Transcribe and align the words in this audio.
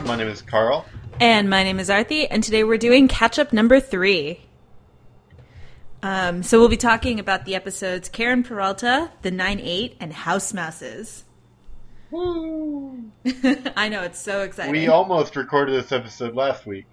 My 0.00 0.16
name 0.16 0.28
is 0.28 0.40
Carl. 0.40 0.86
And 1.20 1.50
my 1.50 1.62
name 1.62 1.78
is 1.78 1.90
Arthi, 1.90 2.26
and 2.30 2.42
today 2.42 2.64
we're 2.64 2.78
doing 2.78 3.08
catch 3.08 3.38
up 3.38 3.52
number 3.52 3.78
three. 3.78 4.40
Um, 6.02 6.42
so 6.42 6.58
we'll 6.58 6.70
be 6.70 6.78
talking 6.78 7.20
about 7.20 7.44
the 7.44 7.54
episodes 7.54 8.08
Karen 8.08 8.42
Peralta, 8.42 9.10
The 9.20 9.30
Nine 9.30 9.60
Eight, 9.60 9.96
and 10.00 10.14
House 10.14 10.54
Mouses. 10.54 11.24
I 12.10 12.16
know 13.90 14.02
it's 14.02 14.18
so 14.18 14.40
exciting. 14.40 14.72
We 14.72 14.88
almost 14.88 15.36
recorded 15.36 15.74
this 15.74 15.92
episode 15.92 16.34
last 16.34 16.64
week, 16.66 16.86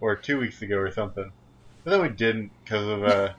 or 0.00 0.16
two 0.16 0.40
weeks 0.40 0.60
ago, 0.62 0.78
or 0.78 0.90
something, 0.90 1.30
but 1.84 1.90
then 1.92 2.02
we 2.02 2.08
didn't 2.08 2.50
because 2.64 2.88
of 2.88 3.04
uh, 3.04 3.32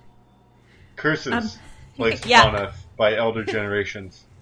curses 0.95 1.33
Um, 1.33 1.49
placed 1.97 2.25
yeah. 2.25 2.43
upon 2.47 2.55
us 2.67 2.75
by 2.97 3.15
elder 3.15 3.43
generations. 3.43 4.23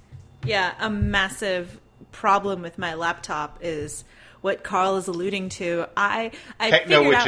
Yeah, 0.44 0.74
a 0.80 0.90
massive 0.90 1.80
problem 2.12 2.64
with 2.64 2.80
my 2.80 2.96
laptop 2.96 3.60
is 3.62 4.04
what 4.42 4.64
Carl 4.64 4.98
is 4.98 5.08
alluding 5.08 5.50
to. 5.50 5.88
I 5.96 6.32
I 6.60 6.70
Techno 6.72 6.98
figured 7.00 7.16
out- 7.16 7.24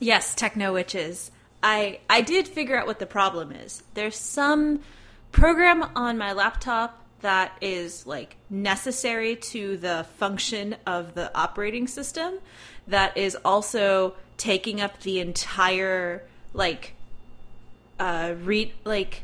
Yes, 0.00 0.34
techno 0.34 0.72
witches. 0.74 1.30
I 1.62 2.00
I 2.10 2.20
did 2.20 2.48
figure 2.48 2.76
out 2.78 2.86
what 2.86 2.98
the 2.98 3.06
problem 3.06 3.52
is. 3.52 3.82
There's 3.94 4.16
some 4.16 4.80
program 5.32 5.84
on 5.96 6.18
my 6.18 6.32
laptop 6.32 7.00
that 7.20 7.52
is 7.60 8.06
like 8.06 8.36
necessary 8.50 9.34
to 9.36 9.76
the 9.78 10.06
function 10.18 10.76
of 10.86 11.14
the 11.14 11.34
operating 11.36 11.86
system 11.86 12.34
that 12.86 13.16
is 13.16 13.36
also 13.44 14.14
taking 14.36 14.80
up 14.80 15.00
the 15.00 15.20
entire 15.20 16.22
like 16.52 16.92
uh 17.98 18.34
read 18.42 18.72
like 18.84 19.22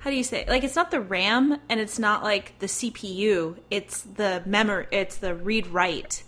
how 0.00 0.10
do 0.10 0.16
you 0.16 0.24
say 0.24 0.40
it? 0.40 0.48
like 0.48 0.64
it's 0.64 0.76
not 0.76 0.90
the 0.90 1.00
RAM 1.00 1.58
and 1.68 1.78
it's 1.78 1.98
not 1.98 2.22
like 2.22 2.58
the 2.58 2.66
CPU 2.66 3.56
it's 3.70 4.02
the 4.02 4.42
memory 4.44 4.86
it's 4.90 5.16
the 5.18 5.34
read 5.34 5.66
write 5.68 6.24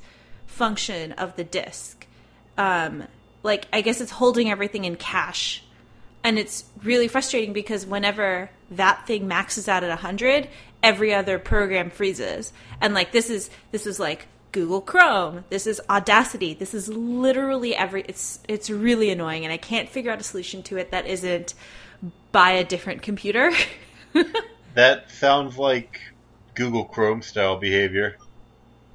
function 0.47 1.13
of 1.13 1.35
the 1.37 1.45
disk. 1.45 2.07
Um 2.57 3.05
like 3.43 3.67
I 3.73 3.81
guess 3.81 4.01
it's 4.01 4.13
holding 4.13 4.51
everything 4.51 4.85
in 4.85 4.97
cache. 4.97 5.65
And 6.25 6.39
it's 6.39 6.65
really 6.85 7.09
frustrating 7.09 7.53
because 7.53 7.85
whenever 7.85 8.49
that 8.71 9.07
thing 9.07 9.27
maxes 9.27 9.69
out 9.69 9.83
at 9.83 9.89
100 9.89 10.49
every 10.83 11.15
other 11.15 11.39
program 11.39 11.91
freezes. 11.91 12.53
And 12.81 12.95
like 12.95 13.13
this 13.13 13.31
is 13.31 13.51
this 13.71 13.87
is 13.87 13.99
like 13.99 14.27
Google 14.53 14.83
Chrome. 14.83 15.45
This 15.49 15.67
is 15.67 15.81
Audacity. 15.89 16.53
This 16.53 16.75
is 16.75 16.89
literally 16.89 17.75
every 17.75 18.03
it's 18.03 18.41
it's 18.49 18.69
really 18.69 19.11
annoying 19.11 19.45
and 19.45 19.53
I 19.53 19.57
can't 19.57 19.89
figure 19.89 20.13
out 20.13 20.21
a 20.21 20.25
solution 20.25 20.63
to 20.65 20.77
it 20.77 20.91
that 20.91 21.07
isn't 21.07 21.55
buy 22.33 22.53
a 22.53 22.65
different 22.65 23.03
computer 23.03 23.53
That 24.75 25.09
sounds 25.09 25.57
like 25.57 26.01
Google 26.57 26.87
Chrome 26.87 27.23
style 27.23 27.59
behavior, 27.61 28.19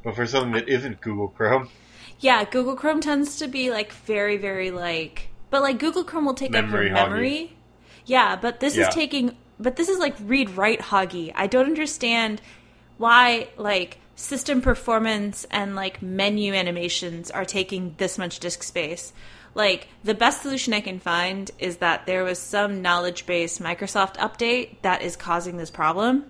but 0.04 0.16
for 0.16 0.28
something 0.28 0.54
that 0.54 0.70
isn't 0.70 1.02
Google 1.02 1.30
Chrome, 1.30 1.72
Yeah, 2.20 2.44
Google 2.46 2.76
Chrome 2.76 3.02
tends 3.02 3.38
to 3.38 3.48
be 3.48 3.70
like 3.72 3.92
very, 3.92 4.38
very 4.38 4.72
like, 4.72 5.30
but 5.50 5.62
like 5.62 5.80
Google 5.80 6.04
Chrome 6.04 6.26
will 6.26 6.34
take 6.34 6.56
Memory 6.56 6.90
up 6.96 7.16
your 7.16 7.30
memory. 7.30 7.58
Yeah, 8.06 8.36
but 8.36 8.60
this 8.60 8.78
Yeah. 8.78 8.88
is 8.88 8.90
taking, 8.90 9.38
but 9.60 9.76
this 9.76 9.90
is 9.90 10.00
like 10.00 10.16
read 10.20 10.52
write 10.52 10.80
hoggy. 10.82 11.32
I 11.36 11.48
don't 11.48 11.66
understand 11.66 12.42
why 12.98 13.50
like 13.58 14.00
system 14.16 14.62
performance 14.62 15.46
and 15.52 15.76
like 15.76 16.02
menu 16.02 16.54
animations 16.54 17.30
are 17.32 17.46
taking 17.46 17.96
this 17.98 18.18
much 18.18 18.40
disk 18.40 18.64
space. 18.64 19.14
Like 19.58 19.88
the 20.04 20.14
best 20.14 20.44
solution 20.44 20.72
I 20.72 20.82
can 20.82 21.00
find 21.00 21.50
is 21.58 21.78
that 21.78 22.06
there 22.06 22.24
was 22.24 22.38
some 22.38 22.84
knowledge 22.84 23.26
base 23.26 23.58
Microsoft 23.58 24.16
update 24.18 24.84
that 24.84 25.02
is 25.02 25.16
causing 25.16 25.58
this 25.58 25.72
problem 25.72 26.26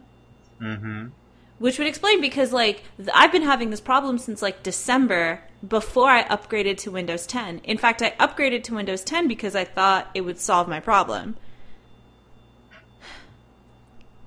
mm-hmm. 0.62 1.08
which 1.60 1.78
would 1.78 1.88
explain 1.88 2.22
because 2.22 2.54
like 2.54 2.84
th- 2.96 3.10
I've 3.14 3.34
been 3.34 3.44
having 3.44 3.70
this 3.70 3.82
problem 3.82 4.18
since 4.18 4.42
like 4.42 4.64
December 4.64 5.44
before 5.68 6.10
I 6.10 6.24
upgraded 6.24 6.78
to 6.78 6.92
Windows 6.92 7.28
10. 7.28 7.60
In 7.66 7.78
fact, 7.78 8.02
I 8.02 8.12
upgraded 8.12 8.64
to 8.64 8.76
Windows 8.76 9.04
10 9.04 9.28
because 9.28 9.56
I 9.56 9.66
thought 9.66 10.10
it 10.14 10.22
would 10.22 10.40
solve 10.40 10.70
my 10.70 10.80
problem. 10.80 11.36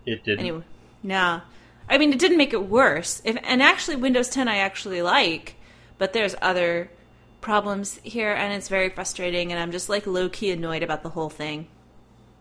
it 0.04 0.22
didn't. 0.24 0.40
Anyway, 0.40 0.64
no. 1.02 1.40
I 1.88 1.96
mean, 1.96 2.12
it 2.12 2.18
didn't 2.18 2.36
make 2.36 2.52
it 2.52 2.68
worse. 2.68 3.22
If 3.24 3.38
and 3.44 3.62
actually 3.62 3.96
Windows 3.96 4.28
10 4.28 4.46
I 4.46 4.58
actually 4.58 5.00
like, 5.00 5.54
but 5.96 6.12
there's 6.12 6.34
other 6.42 6.90
problems 7.40 7.98
here 8.02 8.32
and 8.32 8.52
it's 8.52 8.68
very 8.68 8.88
frustrating 8.88 9.52
and 9.52 9.60
I'm 9.60 9.72
just 9.72 9.88
like 9.88 10.06
low 10.06 10.28
key 10.28 10.50
annoyed 10.50 10.82
about 10.82 11.02
the 11.02 11.10
whole 11.10 11.30
thing. 11.30 11.66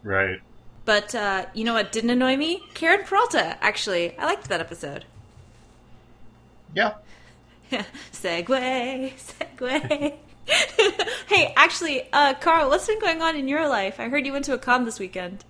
Right. 0.03 0.39
But 0.85 1.13
uh, 1.13 1.45
you 1.53 1.63
know 1.63 1.73
what 1.73 1.91
didn't 1.91 2.09
annoy 2.09 2.37
me? 2.37 2.63
Karen 2.73 3.05
Peralta, 3.05 3.57
actually. 3.63 4.17
I 4.17 4.25
liked 4.25 4.49
that 4.49 4.59
episode. 4.59 5.05
Yeah. 6.73 6.93
Segue, 8.11 9.13
segue. 9.13 10.13
hey, 11.27 11.53
actually, 11.55 12.11
uh, 12.11 12.33
Carl, 12.35 12.69
what's 12.69 12.87
been 12.87 12.99
going 12.99 13.21
on 13.21 13.35
in 13.35 13.47
your 13.47 13.67
life? 13.67 13.99
I 13.99 14.09
heard 14.09 14.25
you 14.25 14.31
went 14.31 14.45
to 14.45 14.53
a 14.53 14.57
con 14.57 14.85
this 14.85 14.99
weekend. 14.99 15.45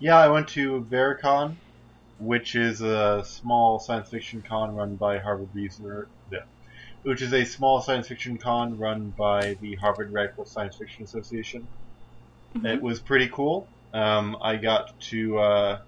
Yeah, 0.00 0.18
I 0.18 0.28
went 0.28 0.48
to 0.48 0.86
Vericon, 0.90 1.54
which 2.18 2.56
is 2.56 2.80
a 2.80 3.22
small 3.24 3.78
science 3.78 4.08
fiction 4.08 4.42
con 4.42 4.74
run 4.74 4.96
by 4.96 5.18
Harvard 5.18 5.50
Research. 5.54 6.08
Which 7.02 7.22
is 7.22 7.32
a 7.32 7.44
small 7.44 7.80
science 7.80 8.08
fiction 8.08 8.36
con 8.36 8.78
run 8.78 9.10
by 9.16 9.54
the 9.60 9.74
Harvard 9.76 10.12
Radical 10.12 10.44
Science 10.44 10.76
Fiction 10.76 11.02
Association. 11.04 11.66
It 12.64 12.82
was 12.82 13.00
pretty 13.00 13.28
cool. 13.28 13.66
Um, 13.94 14.36
I 14.42 14.56
got 14.56 14.98
to 15.00 15.38
uh, 15.38 15.78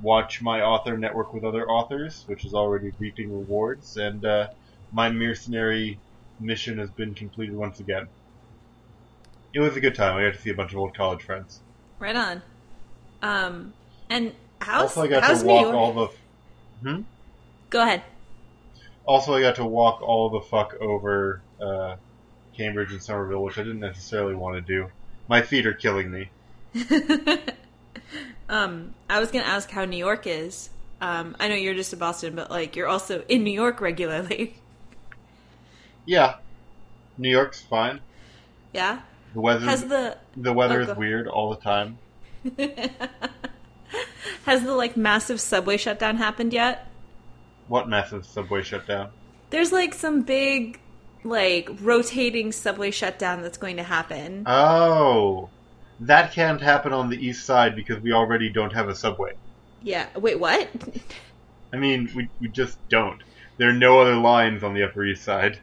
watch 0.00 0.40
my 0.40 0.62
author 0.62 0.96
network 0.96 1.34
with 1.34 1.44
other 1.44 1.68
authors, 1.68 2.24
which 2.26 2.44
is 2.44 2.54
already 2.54 2.92
reaping 2.98 3.32
rewards, 3.32 3.96
and 3.96 4.24
uh, 4.24 4.48
my 4.92 5.10
mercenary 5.10 5.98
mission 6.40 6.78
has 6.78 6.90
been 6.90 7.14
completed 7.14 7.54
once 7.54 7.80
again. 7.80 8.06
It 9.52 9.60
was 9.60 9.76
a 9.76 9.80
good 9.80 9.94
time. 9.94 10.16
I 10.16 10.24
got 10.24 10.34
to 10.34 10.40
see 10.40 10.50
a 10.50 10.54
bunch 10.54 10.72
of 10.72 10.78
old 10.78 10.94
college 10.94 11.22
friends. 11.22 11.60
Right 11.98 12.16
on. 12.16 12.42
Um, 13.22 13.72
and 14.08 14.32
how's 14.60 14.82
also, 14.82 15.02
I 15.02 15.08
got 15.08 15.22
how's 15.24 15.40
to 15.40 15.46
New 15.46 15.52
walk 15.52 15.62
York? 15.62 15.74
all 15.74 15.92
the. 15.92 16.88
Hmm? 16.88 17.02
Go 17.70 17.82
ahead. 17.82 18.02
Also, 19.06 19.34
I 19.34 19.40
got 19.40 19.56
to 19.56 19.64
walk 19.66 20.02
all 20.02 20.30
the 20.30 20.40
fuck 20.40 20.74
over 20.80 21.42
uh, 21.60 21.96
Cambridge 22.56 22.92
and 22.92 23.02
Somerville, 23.02 23.42
which 23.42 23.58
I 23.58 23.62
didn't 23.62 23.80
necessarily 23.80 24.34
want 24.34 24.56
to 24.56 24.60
do. 24.60 24.88
My 25.28 25.42
feet 25.42 25.66
are 25.66 25.74
killing 25.74 26.10
me. 26.10 26.30
um, 28.48 28.94
I 29.08 29.20
was 29.20 29.30
gonna 29.30 29.44
ask 29.44 29.70
how 29.70 29.84
New 29.84 29.96
York 29.96 30.26
is. 30.26 30.70
Um, 31.00 31.36
I 31.38 31.48
know 31.48 31.54
you're 31.54 31.74
just 31.74 31.92
in 31.92 31.98
Boston, 31.98 32.34
but 32.34 32.50
like 32.50 32.76
you're 32.76 32.88
also 32.88 33.22
in 33.28 33.44
New 33.44 33.52
York 33.52 33.80
regularly. 33.80 34.56
Yeah, 36.06 36.36
New 37.16 37.30
York's 37.30 37.62
fine. 37.62 38.00
yeah. 38.74 39.00
The 39.32 39.40
weather, 39.40 39.64
Has 39.64 39.86
the 39.86 40.18
the 40.36 40.52
weather 40.52 40.80
oh, 40.80 40.84
is 40.84 40.96
weird 40.96 41.26
all 41.26 41.48
the 41.50 41.56
time. 41.60 41.98
has 44.44 44.62
the 44.62 44.74
like 44.74 44.96
massive 44.96 45.40
subway 45.40 45.76
shutdown 45.78 46.18
happened 46.18 46.52
yet? 46.52 46.86
What 47.68 47.88
massive 47.88 48.26
subway 48.26 48.62
shutdown? 48.62 49.10
There's 49.50 49.72
like 49.72 49.94
some 49.94 50.22
big 50.22 50.80
like 51.24 51.70
rotating 51.80 52.52
subway 52.52 52.90
shutdown 52.90 53.42
that's 53.42 53.58
going 53.58 53.76
to 53.78 53.82
happen. 53.82 54.44
Oh, 54.46 55.48
that 56.00 56.32
can't 56.32 56.60
happen 56.60 56.92
on 56.92 57.08
the 57.08 57.16
east 57.16 57.46
side 57.46 57.74
because 57.74 58.00
we 58.02 58.12
already 58.12 58.50
don't 58.50 58.72
have 58.72 58.88
a 58.88 58.94
subway. 58.94 59.34
Yeah. 59.82 60.06
Wait, 60.16 60.38
what? 60.38 60.68
I 61.72 61.76
mean, 61.76 62.10
we 62.14 62.28
we 62.40 62.48
just 62.48 62.78
don't. 62.88 63.22
There 63.56 63.68
are 63.68 63.74
no 63.74 64.00
other 64.00 64.16
lines 64.16 64.62
on 64.62 64.74
the 64.74 64.82
Upper 64.84 65.04
East 65.04 65.22
Side. 65.22 65.58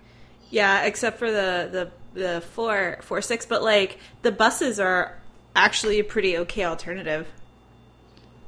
yeah, 0.50 0.84
except 0.84 1.20
for 1.20 1.32
the 1.32 1.70
the 1.72 2.20
the 2.20 2.42
four 2.42 3.00
four 3.02 3.22
six, 3.22 3.46
but 3.46 3.64
like 3.64 3.98
the 4.22 4.32
buses 4.32 4.80
are 4.80 5.18
actually 5.56 6.00
a 6.00 6.04
pretty 6.04 6.38
okay 6.40 6.66
alternative. 6.66 7.28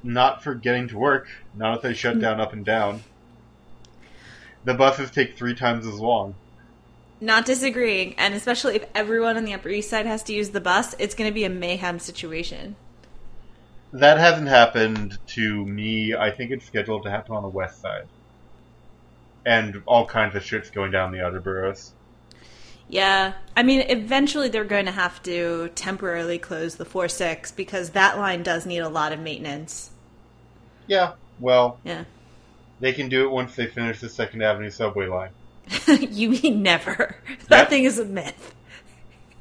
Not 0.02 0.44
for 0.44 0.56
getting 0.56 0.90
to 0.90 0.98
work. 0.98 1.28
Not 1.56 1.78
if 1.78 1.82
they 1.82 1.94
shut 1.94 2.18
mm. 2.18 2.22
down 2.22 2.42
up 2.42 2.52
and 2.52 2.66
down. 2.66 3.04
The 4.66 4.74
buses 4.74 5.12
take 5.12 5.38
three 5.38 5.56
times 5.56 5.86
as 5.86 6.00
long. 6.00 6.36
Not 7.20 7.46
disagreeing, 7.46 8.16
and 8.18 8.34
especially 8.34 8.76
if 8.76 8.86
everyone 8.94 9.38
on 9.38 9.46
the 9.46 9.54
Upper 9.54 9.70
East 9.70 9.90
Side 9.90 10.06
has 10.06 10.24
to 10.24 10.34
use 10.34 10.50
the 10.50 10.62
bus, 10.62 10.96
it's 11.00 11.16
going 11.16 11.30
to 11.30 11.34
be 11.34 11.46
a 11.46 11.50
mayhem 11.50 12.00
situation. 12.00 12.76
That 13.94 14.18
hasn't 14.18 14.48
happened 14.48 15.18
to 15.28 15.66
me. 15.66 16.16
I 16.16 16.32
think 16.32 16.52
it's 16.52 16.66
scheduled 16.66 17.04
to 17.04 17.12
happen 17.12 17.36
on 17.36 17.44
the 17.44 17.50
west 17.50 17.82
side. 17.82 18.08
And 19.46 19.84
all 19.86 20.06
kinds 20.06 20.36
of 20.36 20.44
shit's 20.44 20.70
going 20.70 20.92
down 20.92 21.12
the 21.12 21.26
other 21.26 21.40
boroughs. 21.40 21.94
Yeah, 22.90 23.34
I 23.56 23.64
mean, 23.64 23.86
eventually 23.88 24.50
they're 24.50 24.64
going 24.64 24.86
to 24.86 24.92
have 24.92 25.22
to 25.24 25.70
temporarily 25.76 26.38
close 26.38 26.76
the 26.76 26.86
four 26.86 27.08
six 27.08 27.52
because 27.52 27.92
that 27.92 28.18
line 28.18 28.44
does 28.44 28.66
need 28.66 28.80
a 28.80 28.90
lot 28.90 29.14
of 29.14 29.20
maintenance. 29.20 29.92
Yeah, 30.88 31.14
well, 31.40 31.80
Yeah. 31.84 32.04
They 32.80 32.94
can 32.94 33.10
do 33.10 33.26
it 33.26 33.32
once 33.32 33.56
they 33.56 33.68
finish 33.68 34.00
the 34.00 34.10
Second 34.10 34.42
Avenue 34.44 34.70
subway 34.70 35.08
line. 35.08 35.32
you 35.88 36.30
mean 36.30 36.62
never? 36.62 37.16
That 37.50 37.70
Yep. 37.70 37.70
thing 37.70 37.84
is 37.86 38.00
a 38.00 38.06
myth. 38.06 38.54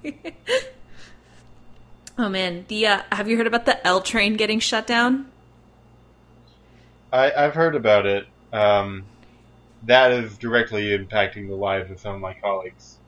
oh 2.19 2.29
man, 2.29 2.65
the 2.69 2.87
uh, 2.87 3.03
have 3.13 3.29
you 3.29 3.37
heard 3.37 3.47
about 3.47 3.67
the 3.67 3.85
L 3.87 4.01
train 4.01 4.35
getting 4.35 4.61
shut 4.61 4.87
down? 4.87 5.31
I, 7.13 7.33
I've 7.33 7.55
heard 7.55 7.75
about 7.75 8.07
it. 8.07 8.27
Um, 8.53 9.05
that 9.83 10.13
is 10.13 10.39
directly 10.39 10.97
impacting 10.97 11.49
the 11.49 11.55
lives 11.57 11.91
of 11.91 12.01
some 12.01 12.15
of 12.15 12.21
my 12.21 12.35
colleagues. 12.35 12.99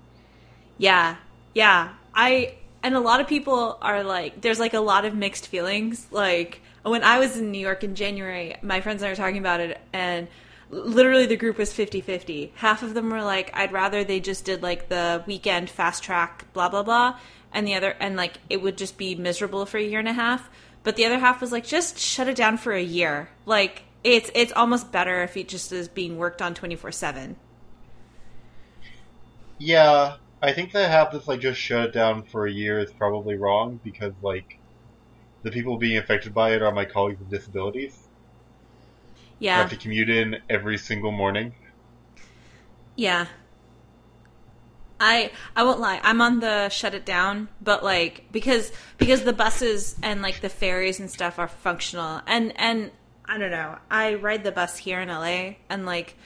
Yeah, 0.79 1.17
yeah. 1.55 1.95
I 2.15 2.55
and 2.83 2.95
a 2.95 3.01
lot 3.01 3.21
of 3.21 3.27
people 3.27 3.79
are 3.81 4.03
like, 4.03 4.41
there's 4.41 4.59
like 4.61 4.75
a 4.75 4.81
lot 4.81 5.05
of 5.05 5.15
mixed 5.15 5.49
feelings. 5.49 6.07
Like 6.11 6.61
when 6.85 7.03
I 7.03 7.19
was 7.19 7.37
in 7.37 7.51
New 7.51 7.59
York 7.59 7.83
in 7.83 7.95
January, 7.95 8.57
my 8.63 8.81
friends 8.81 9.03
and 9.03 9.09
I 9.09 9.13
were 9.13 9.17
talking 9.17 9.39
about 9.39 9.61
it, 9.61 9.81
and 9.93 10.29
literally 10.71 11.27
the 11.27 11.37
group 11.37 11.59
was 11.59 11.73
50-50. 11.73 12.51
Half 12.55 12.83
of 12.83 12.95
them 12.95 13.11
were 13.11 13.23
like, 13.23 13.51
I'd 13.55 13.73
rather 13.73 14.05
they 14.05 14.21
just 14.21 14.45
did 14.45 14.63
like 14.63 14.89
the 14.89 15.23
weekend 15.27 15.71
fast 15.71 16.03
track, 16.03 16.47
blah 16.53 16.69
blah 16.69 16.83
blah, 16.83 17.19
and 17.53 17.67
the 17.67 17.75
other, 17.75 17.97
and 18.01 18.17
like 18.17 18.35
it 18.51 18.63
would 18.63 18.77
just 18.77 18.99
be 18.99 19.15
miserable 19.15 19.67
for 19.67 19.79
a 19.79 19.83
year 19.83 19.99
and 19.99 20.09
a 20.09 20.13
half. 20.13 20.49
But 20.83 20.97
the 20.97 21.07
other 21.07 21.19
half 21.19 21.41
was 21.41 21.53
like, 21.53 21.65
just 21.67 21.99
shut 21.99 22.29
it 22.29 22.37
down 22.37 22.59
for 22.59 22.73
a 22.73 22.83
year. 22.83 23.31
Like 23.47 23.85
it's 24.03 24.31
it's 24.35 24.53
almost 24.53 24.93
better 24.93 25.23
if 25.23 25.37
it 25.37 25.49
just 25.49 25.73
is 25.73 25.89
being 25.89 26.19
worked 26.19 26.43
on 26.43 26.55
twenty 26.55 26.77
four 26.77 26.93
seven. 26.93 27.37
Yeah, 29.59 30.17
I 30.43 30.53
think 30.53 30.73
to 30.73 30.87
half 30.87 31.13
this 31.13 31.27
like 31.27 31.41
just 31.41 31.59
shut 31.59 31.85
it 31.87 31.93
down 31.93 32.25
for 32.25 32.47
a 32.47 32.53
year 32.53 32.79
is 32.79 32.93
probably 32.93 33.37
wrong 33.37 33.81
because 33.83 34.13
like 34.23 34.59
the 35.45 35.53
people 35.53 35.79
being 35.79 35.99
affected 35.99 36.35
by 36.35 36.55
it 36.55 36.63
are 36.63 36.73
my 36.73 36.87
colleagues 36.87 37.21
with 37.21 37.31
disabilities. 37.31 38.09
I 39.55 39.57
Yeah, 39.57 39.61
have 39.61 39.71
to 39.71 39.79
commute 39.79 40.11
in 40.11 40.43
every 40.51 40.77
single 40.77 41.11
morning. 41.11 41.55
yeah. 42.97 43.27
I 45.01 45.33
I 45.57 45.65
won't 45.65 45.81
lie. 45.81 46.01
I'm 46.03 46.21
on 46.21 46.41
the 46.41 46.69
shut 46.69 46.95
it 46.95 47.05
down, 47.05 47.49
but 47.61 47.83
like 47.83 48.27
because 48.31 48.73
because 48.99 49.23
the 49.25 49.33
buses 49.33 49.97
and 50.03 50.23
like 50.23 50.41
the 50.41 50.49
ferries 50.49 51.01
and 51.01 51.11
stuff 51.11 51.39
are 51.39 51.49
functional, 51.49 52.21
and 52.27 52.53
and 52.57 52.93
I 53.25 53.39
don't 53.39 53.51
know. 53.51 53.79
I 53.91 54.15
ride 54.15 54.45
the 54.45 54.53
bus 54.53 54.77
here 54.79 55.01
in 55.01 55.11
LA, 55.11 55.57
and 55.69 55.85
like 55.85 56.17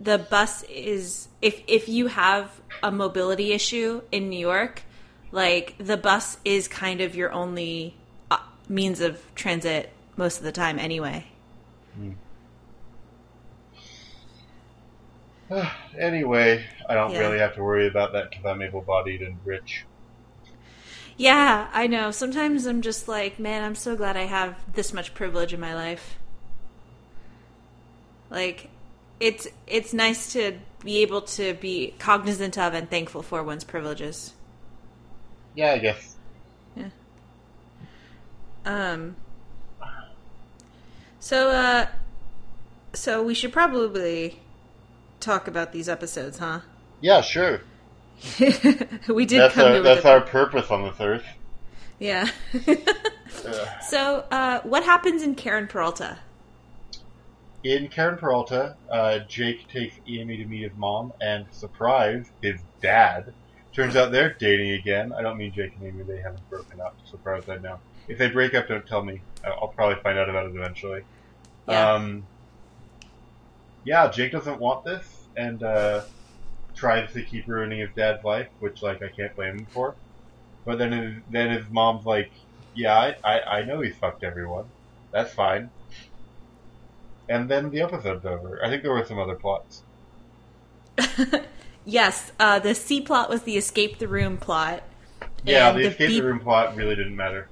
the 0.00 0.18
bus 0.18 0.64
is 0.64 1.28
if 1.40 1.62
if 1.68 1.88
you 1.88 2.08
have 2.08 2.60
a 2.82 2.90
mobility 2.90 3.52
issue 3.52 4.02
in 4.12 4.28
New 4.28 4.38
York, 4.40 4.82
like 5.30 5.76
the 5.78 5.96
bus 5.96 6.38
is 6.44 6.68
kind 6.68 7.00
of 7.00 7.14
your 7.14 7.32
only 7.32 7.96
means 8.72 9.00
of 9.00 9.22
transit 9.34 9.92
most 10.16 10.38
of 10.38 10.44
the 10.44 10.52
time 10.52 10.78
anyway. 10.78 11.26
anyway, 15.98 16.64
I 16.88 16.94
don't 16.94 17.14
Yeah. 17.14 17.18
really 17.18 17.38
have 17.38 17.54
to 17.54 17.62
worry 17.62 17.86
about 17.86 18.12
that 18.12 18.30
because 18.30 18.44
I'm 18.44 18.62
able-bodied 18.62 19.22
and 19.22 19.38
rich. 19.44 19.86
Yeah, 21.16 21.68
I 21.72 21.86
know. 21.86 22.10
Sometimes 22.10 22.66
I'm 22.66 22.82
just 22.82 23.08
like, 23.08 23.38
man, 23.38 23.64
I'm 23.64 23.74
so 23.74 23.96
glad 23.96 24.16
I 24.16 24.24
have 24.26 24.56
this 24.74 24.92
much 24.92 25.14
privilege 25.14 25.52
in 25.54 25.60
my 25.60 25.74
life. 25.74 26.18
Like 28.30 28.70
it's 29.20 29.46
it's 29.66 29.92
nice 29.92 30.32
to 30.32 30.58
be 30.84 30.98
able 31.02 31.22
to 31.22 31.54
be 31.54 31.94
cognizant 31.98 32.58
of 32.58 32.74
and 32.74 32.90
thankful 32.90 33.22
for 33.22 33.42
one's 33.42 33.64
privileges. 33.64 34.34
Yeah, 35.54 35.72
I 35.72 35.78
guess. 35.78 36.16
Um 38.64 39.16
So 41.20 41.50
uh 41.50 41.86
so 42.94 43.22
we 43.22 43.34
should 43.34 43.52
probably 43.52 44.40
talk 45.20 45.48
about 45.48 45.72
these 45.72 45.88
episodes, 45.88 46.38
huh? 46.38 46.60
Yeah, 47.00 47.20
sure. 47.22 47.62
we 49.08 49.26
did 49.26 49.40
That's 49.40 49.54
come 49.54 49.72
our 49.72 49.80
that's 49.80 50.04
our 50.04 50.20
purpose 50.20 50.70
on 50.70 50.82
this 50.82 51.00
earth. 51.00 51.24
Yeah. 51.98 52.28
Ugh. 53.46 53.68
so 53.88 54.24
uh 54.30 54.60
what 54.62 54.84
happens 54.84 55.22
in 55.22 55.34
Karen 55.34 55.66
Peralta? 55.66 56.18
In 57.64 57.86
Karen 57.88 58.18
Peralta, 58.18 58.76
uh, 58.90 59.20
Jake 59.20 59.68
takes 59.68 59.94
Amy 60.08 60.36
to 60.36 60.44
meet 60.46 60.62
his 60.64 60.76
mom, 60.76 61.12
and 61.20 61.46
surprise, 61.52 62.26
his 62.42 62.60
dad. 62.80 63.32
Turns 63.72 63.94
out 63.94 64.10
they're 64.10 64.34
dating 64.34 64.72
again. 64.72 65.12
I 65.12 65.22
don't 65.22 65.38
mean 65.38 65.52
Jake 65.52 65.72
and 65.76 65.86
Amy; 65.86 66.02
they 66.02 66.20
haven't 66.20 66.48
broken 66.50 66.80
up. 66.80 66.96
Surprise, 67.08 67.48
I 67.48 67.58
know. 67.58 67.78
If 68.08 68.18
they 68.18 68.28
break 68.28 68.54
up, 68.54 68.68
don't 68.68 68.86
tell 68.86 69.04
me. 69.04 69.20
I'll 69.44 69.68
probably 69.68 70.00
find 70.02 70.18
out 70.18 70.28
about 70.28 70.46
it 70.46 70.54
eventually. 70.54 71.02
Yeah. 71.68 71.92
Um, 71.92 72.26
yeah, 73.84 74.08
Jake 74.08 74.32
doesn't 74.32 74.60
want 74.60 74.84
this, 74.84 75.26
and 75.36 75.62
uh, 75.62 76.02
tries 76.74 77.12
to 77.12 77.22
keep 77.22 77.46
ruining 77.46 77.80
his 77.80 77.90
dad's 77.94 78.24
life, 78.24 78.48
which 78.60 78.82
like 78.82 79.02
I 79.02 79.08
can't 79.08 79.34
blame 79.34 79.58
him 79.58 79.66
for. 79.66 79.94
But 80.64 80.78
then, 80.78 80.92
his, 80.92 81.14
then 81.30 81.50
his 81.50 81.68
mom's 81.70 82.06
like, 82.06 82.30
"Yeah, 82.74 82.96
I, 82.96 83.16
I, 83.24 83.58
I 83.58 83.64
know 83.64 83.80
he's 83.80 83.96
fucked 83.96 84.22
everyone. 84.22 84.66
That's 85.10 85.32
fine." 85.32 85.70
And 87.28 87.48
then 87.48 87.70
the 87.70 87.80
episode's 87.80 88.24
over. 88.24 88.60
I 88.64 88.68
think 88.68 88.82
there 88.82 88.92
were 88.92 89.04
some 89.04 89.18
other 89.18 89.34
plots. 89.34 89.82
yes, 91.84 92.32
uh, 92.38 92.58
the 92.58 92.74
C 92.74 93.00
plot 93.00 93.30
was 93.30 93.42
the 93.42 93.56
escape 93.56 93.98
the 93.98 94.08
room 94.08 94.36
plot. 94.36 94.82
Yeah, 95.44 95.72
the 95.72 95.88
escape 95.88 96.08
beep- 96.08 96.22
the 96.22 96.28
room 96.28 96.40
plot 96.40 96.76
really 96.76 96.94
didn't 96.94 97.16
matter, 97.16 97.48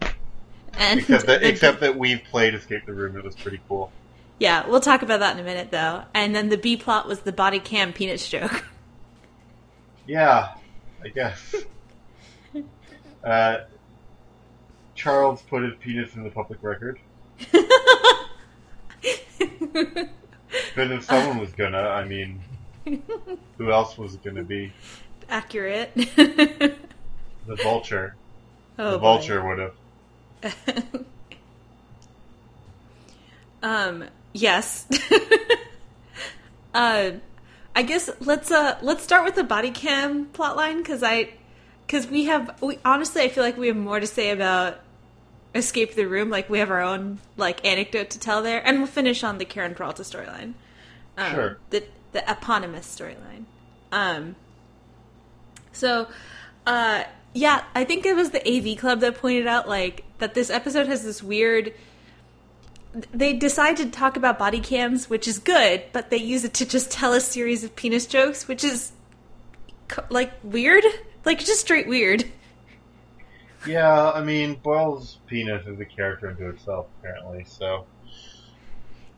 And 0.78 1.00
except 1.00 1.26
that 1.26 1.42
except 1.46 1.80
that 1.80 1.96
we've 1.96 2.22
played 2.24 2.54
escape 2.54 2.86
the 2.86 2.92
room. 2.92 3.16
It 3.16 3.24
was 3.24 3.36
pretty 3.36 3.60
cool. 3.68 3.92
yeah, 4.38 4.66
we'll 4.66 4.80
talk 4.80 5.02
about 5.02 5.20
that 5.20 5.34
in 5.34 5.40
a 5.40 5.44
minute 5.44 5.70
though. 5.70 6.04
And 6.14 6.34
then 6.34 6.48
the 6.48 6.56
B 6.56 6.76
plot 6.76 7.06
was 7.06 7.20
the 7.20 7.32
body 7.32 7.60
cam 7.60 7.92
peanut 7.92 8.20
stroke. 8.20 8.64
Yeah, 10.06 10.54
I 11.04 11.08
guess. 11.08 11.54
uh, 13.24 13.58
Charles 14.94 15.42
put 15.42 15.62
his 15.62 15.74
penis 15.80 16.14
in 16.14 16.24
the 16.24 16.30
public 16.30 16.58
record. 16.62 16.98
but 17.52 17.70
if 20.76 21.04
someone 21.04 21.38
was 21.38 21.52
gonna, 21.52 21.78
I 21.78 22.04
mean, 22.04 22.40
who 23.56 23.70
else 23.70 23.96
was 23.96 24.14
it 24.14 24.24
gonna 24.24 24.42
be? 24.42 24.72
Accurate. 25.28 25.94
The 27.46 27.56
vulture. 27.56 28.14
oh, 28.78 28.92
the 28.92 28.98
vulture 28.98 29.44
would 29.46 29.58
have. 29.58 29.74
um. 33.62 34.04
Yes. 34.32 34.86
uh, 36.74 37.10
I 37.74 37.82
guess 37.82 38.10
let's 38.20 38.50
uh 38.50 38.78
let's 38.82 39.02
start 39.02 39.24
with 39.24 39.34
the 39.34 39.44
body 39.44 39.70
cam 39.70 40.26
plotline 40.26 40.78
because 40.78 41.02
I 41.02 41.30
because 41.86 42.06
we 42.06 42.24
have 42.24 42.60
we 42.62 42.78
honestly 42.84 43.22
I 43.22 43.28
feel 43.28 43.44
like 43.44 43.56
we 43.56 43.68
have 43.68 43.76
more 43.76 44.00
to 44.00 44.06
say 44.06 44.30
about 44.30 44.78
escape 45.54 45.94
the 45.94 46.06
room 46.06 46.30
like 46.30 46.48
we 46.48 46.60
have 46.60 46.70
our 46.70 46.80
own 46.80 47.18
like 47.36 47.64
anecdote 47.64 48.10
to 48.10 48.18
tell 48.20 48.42
there 48.42 48.64
and 48.64 48.78
we'll 48.78 48.86
finish 48.86 49.24
on 49.24 49.38
the 49.38 49.44
Karen 49.44 49.74
Peralta 49.74 50.02
storyline. 50.02 50.54
Um, 51.16 51.34
Sure. 51.34 51.58
The 51.70 51.84
the 52.12 52.30
eponymous 52.30 52.86
storyline. 52.86 53.44
Um. 53.92 54.36
So, 55.72 56.08
uh, 56.66 57.04
yeah, 57.32 57.64
I 57.74 57.84
think 57.84 58.06
it 58.06 58.16
was 58.16 58.30
the 58.30 58.46
AV 58.46 58.78
Club 58.78 59.00
that 59.00 59.16
pointed 59.16 59.46
out 59.46 59.68
like 59.68 60.04
that 60.18 60.34
this 60.34 60.50
episode 60.50 60.86
has 60.88 61.04
this 61.04 61.22
weird. 61.22 61.72
They 63.12 63.32
decide 63.32 63.76
to 63.76 63.88
talk 63.88 64.16
about 64.16 64.38
body 64.38 64.60
cams, 64.60 65.08
which 65.08 65.28
is 65.28 65.38
good, 65.38 65.84
but 65.92 66.10
they 66.10 66.16
use 66.16 66.44
it 66.44 66.54
to 66.54 66.66
just 66.66 66.90
tell 66.90 67.12
a 67.12 67.20
series 67.20 67.62
of 67.62 67.76
penis 67.76 68.06
jokes, 68.06 68.48
which 68.48 68.64
is 68.64 68.92
like 70.08 70.32
weird, 70.42 70.84
like 71.24 71.38
just 71.38 71.60
straight 71.60 71.86
weird. 71.86 72.24
Yeah, 73.66 74.10
I 74.10 74.22
mean, 74.24 74.54
Boyle's 74.54 75.18
penis 75.26 75.66
is 75.66 75.78
a 75.78 75.84
character 75.84 76.28
unto 76.28 76.48
itself, 76.48 76.86
apparently. 76.98 77.44
So 77.46 77.86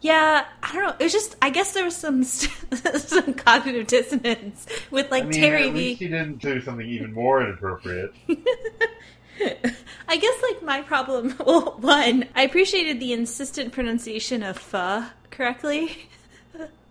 Yeah, 0.03 0.45
I 0.65 0.73
don't 0.73 0.83
know. 0.83 0.97
It 0.99 1.05
was 1.05 1.13
just, 1.13 1.37
I 1.41 1.51
guess 1.51 1.73
there 1.75 1.85
was 1.85 1.95
some 1.95 2.25
some 2.25 3.35
cognitive 3.35 3.87
dissonance 3.87 4.67
with 4.91 5.11
like 5.13 5.23
I 5.23 5.27
mean, 5.29 5.41
Terry 5.41 5.69
at 5.69 5.73
V. 5.73 5.79
least 5.79 6.01
he 6.01 6.09
didn't 6.09 6.39
do 6.39 6.61
something 6.61 6.87
even 6.87 7.13
more 7.13 7.41
inappropriate. 7.41 8.13
I 10.09 10.17
guess 10.17 10.43
like 10.43 10.63
my 10.63 10.83
problem. 10.83 11.35
Well, 11.47 11.77
one, 11.81 12.29
I 12.35 12.43
appreciated 12.43 12.99
the 12.99 13.13
insistent 13.13 13.73
pronunciation 13.73 14.43
of 14.43 14.59
"pho" 14.59 15.05
correctly. 15.31 15.97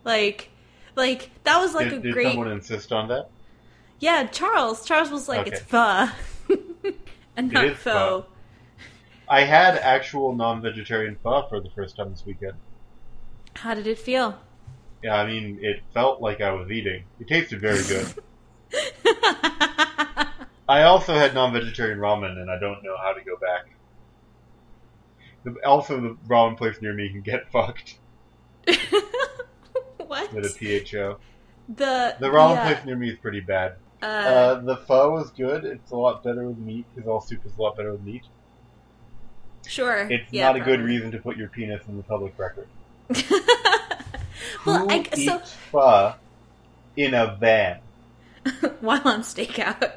like, 0.06 0.50
like 0.96 1.30
that 1.44 1.60
was 1.60 1.76
like 1.76 1.90
did, 1.90 2.00
a 2.00 2.02
did 2.02 2.14
great. 2.14 2.24
Did 2.24 2.32
someone 2.32 2.52
insist 2.52 2.94
on 2.94 3.10
that? 3.10 3.30
Yeah, 4.00 4.26
Charles. 4.28 4.86
Charles 4.86 5.12
was 5.12 5.28
like, 5.28 5.42
Okay. 5.48 5.52
"It's 5.52 5.62
pho," 5.62 6.08
and 7.36 7.52
not 7.52 7.76
pho. 7.76 8.26
I 9.28 9.42
had 9.44 9.76
actual 9.78 10.34
non-vegetarian 10.34 11.18
pho 11.22 11.46
for 11.50 11.60
the 11.60 11.70
first 11.72 11.98
time 11.98 12.12
this 12.12 12.26
weekend. 12.26 12.54
How 13.56 13.74
did 13.74 13.88
it 13.88 13.98
feel? 13.98 14.40
Yeah, 15.04 15.16
I 15.16 15.26
mean, 15.28 15.60
it 15.62 15.84
felt 15.94 16.22
like 16.22 16.42
I 16.42 16.52
was 16.52 16.70
eating. 16.72 17.06
It 17.20 17.28
tasted 17.28 17.60
very 17.62 17.84
good. 17.84 18.14
I 20.70 20.84
also 20.84 21.14
had 21.14 21.34
non-vegetarian 21.34 22.00
ramen, 22.00 22.38
and 22.40 22.50
I 22.50 22.58
don't 22.60 22.84
know 22.84 22.96
how 22.98 23.14
to 23.14 23.22
go 23.24 23.36
back. 23.38 23.66
The, 25.44 25.56
also, 25.66 26.00
the 26.00 26.18
ramen 26.28 26.58
place 26.58 26.82
near 26.82 26.94
me 26.94 27.10
can 27.10 27.22
get 27.22 27.50
fucked 27.52 28.00
what? 29.98 30.32
with 30.34 30.46
a 30.46 30.50
PHO. 30.50 31.20
The 31.68 32.16
The 32.20 32.28
ramen 32.28 32.56
yeah, 32.56 32.74
place 32.74 32.86
near 32.86 32.96
me 32.96 33.10
is 33.10 33.18
pretty 33.20 33.40
bad. 33.42 33.78
uh, 34.02 34.06
Uh, 34.06 34.62
the 34.62 34.78
pho 34.78 35.18
is 35.20 35.32
good. 35.32 35.66
It's 35.66 35.92
a 35.92 35.96
lot 35.96 36.24
better 36.24 36.48
with 36.48 36.58
meat 36.58 36.86
because 36.94 37.08
all 37.08 37.22
soup 37.22 37.46
is 37.46 37.56
a 37.58 37.62
lot 37.62 37.76
better 37.76 37.92
with 37.92 38.02
meat. 38.04 38.24
sure. 39.66 40.08
It's 40.10 40.32
yeah, 40.32 40.48
not 40.48 40.56
a 40.56 40.60
good 40.60 40.82
reason 40.82 41.12
to 41.12 41.20
put 41.20 41.38
your 41.38 41.50
penis 41.50 41.88
in 41.88 41.98
the 41.98 42.04
public 42.04 42.38
record. 42.38 42.68
Who 43.16 43.40
Well, 44.72 44.92
I- 44.92 45.00
eats 45.00 45.26
so- 45.26 45.40
pho 45.72 46.14
in 46.96 47.14
a 47.14 47.36
van? 47.40 47.80
While 48.82 49.02
on 49.08 49.22
stakeout. 49.22 49.92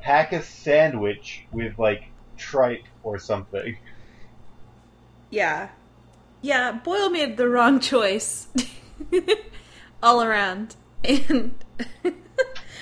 Pack 0.00 0.32
a 0.32 0.42
sandwich 0.42 1.44
with 1.52 1.78
like 1.78 2.04
tripe 2.36 2.84
or 3.02 3.18
something. 3.18 3.76
Yeah. 5.30 5.68
Yeah, 6.42 6.72
Boyle 6.72 7.10
made 7.10 7.36
the 7.36 7.48
wrong 7.48 7.80
choice. 7.80 8.46
All 10.02 10.22
around. 10.22 10.76
And 11.04 11.54
Well, 12.04 12.12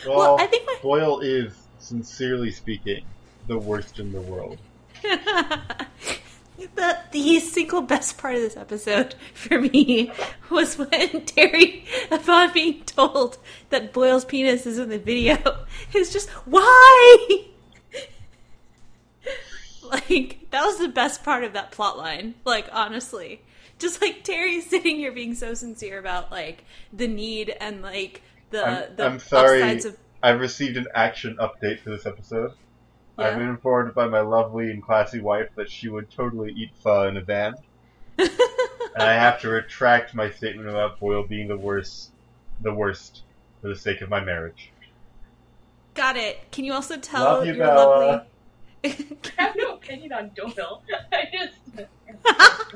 Well, 0.07 0.37
I 0.41 0.47
think 0.47 0.67
my- 0.67 0.77
Boyle 0.83 1.21
is, 1.21 1.55
sincerely 1.79 2.51
speaking, 2.51 3.05
the 3.47 3.59
worst 3.59 3.99
in 3.99 4.13
the 4.13 4.21
world. 4.21 4.59
The 6.59 6.99
the 7.11 7.41
single 7.41 7.83
best 7.83 8.19
part 8.19 8.35
of 8.35 8.41
this 8.41 8.57
episode 8.57 9.15
for 9.33 9.61
me 9.61 10.13
was 10.51 10.79
when 10.79 11.25
Terry, 11.27 11.85
upon 12.11 12.53
being 12.53 12.83
told 12.85 13.39
that 13.71 13.93
Boyle's 13.93 14.25
penis 14.25 14.67
is 14.67 14.79
in 14.79 14.89
the 14.89 14.99
video, 14.99 15.65
is 15.95 16.13
just 16.13 16.29
why. 16.31 17.47
like 19.91 20.47
that 20.51 20.65
was 20.65 20.79
the 20.79 20.89
best 20.89 21.25
part 21.25 21.45
of 21.45 21.53
that 21.55 21.73
plot 21.73 21.99
line. 21.99 22.35
Like 22.45 22.69
honestly, 22.73 23.43
just 23.79 24.01
like 24.01 24.23
Terry 24.25 24.61
sitting 24.61 24.97
here 24.97 25.13
being 25.13 25.35
so 25.35 25.55
sincere 25.55 25.99
about 25.99 26.31
like 26.31 26.65
the 26.93 27.09
need 27.09 27.55
and 27.61 27.83
like 27.83 28.23
the 28.51 28.67
I'm, 28.67 28.97
the 28.97 29.07
I'm 29.07 29.19
sorry. 29.19 29.63
of 29.63 29.97
I've 30.23 30.41
received 30.41 30.79
an 30.79 30.87
action 30.95 31.37
update 31.39 31.81
for 31.81 31.91
this 31.91 32.07
episode. 32.07 32.53
I've 33.17 33.39
been 33.39 33.49
informed 33.49 33.95
by 33.95 34.09
my 34.09 34.21
lovely 34.21 34.71
and 34.71 34.83
classy 34.83 35.21
wife 35.21 35.49
that 35.55 35.71
she 35.71 35.89
would 35.89 36.11
totally 36.11 36.53
eat 36.53 36.71
pho 36.83 37.07
in 37.07 37.17
a 37.17 37.21
van, 37.21 37.55
and 38.19 38.29
I 38.97 39.15
have 39.15 39.41
to 39.43 39.49
retract 39.49 40.15
my 40.15 40.31
statement 40.31 40.69
about 40.69 40.99
Boyle 40.99 41.23
being 41.23 41.47
the 41.47 41.57
worst, 41.57 42.11
the 42.61 42.75
worst, 42.75 43.23
for 43.63 43.69
the 43.69 43.77
sake 43.77 44.01
of 44.01 44.11
my 44.11 44.21
marriage. 44.21 44.73
Got 45.95 46.17
it. 46.17 46.51
Can 46.51 46.65
you 46.65 46.73
also 46.73 46.97
tell 46.97 47.25
Love 47.25 47.47
you, 47.47 47.55
your 47.55 47.67
Bella. 47.67 48.27
lovely? 48.85 49.07
I 49.39 49.43
have 49.43 49.55
no 49.57 49.75
opinion 49.75 50.13
on 50.13 50.31
Doyle. 50.35 50.83
I 51.13 51.29
just 51.33 51.77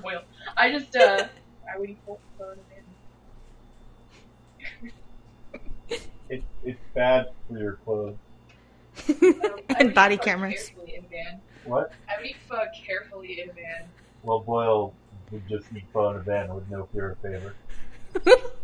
Doyle. 0.00 0.22
I 0.56 0.70
just 0.70 0.94
uh 0.96 1.26
I 1.72 1.78
would 1.78 1.90
eat 1.90 1.98
full 2.06 2.20
phone 2.38 2.56
It, 6.30 6.42
it's 6.62 6.80
bad 6.94 7.30
for 7.48 7.58
your 7.58 7.72
clothes. 7.84 8.16
and 9.80 9.94
body 9.94 10.16
cameras. 10.16 10.68
Carefully 10.68 10.94
in 10.96 11.04
van. 11.10 11.40
What? 11.64 11.92
I 12.08 12.16
would 12.18 12.26
eat 12.26 12.36
pho 12.48 12.62
carefully 12.86 13.40
in 13.40 13.48
van. 13.48 13.88
Well, 14.22 14.40
Boyle 14.40 14.94
would 15.30 15.46
just 15.48 15.66
eat 15.74 15.84
pho 15.92 16.10
in 16.10 16.16
a 16.16 16.20
van 16.20 16.54
with 16.54 16.68
no 16.70 16.88
fear 16.92 17.10
of 17.10 17.18
favor. 17.18 17.54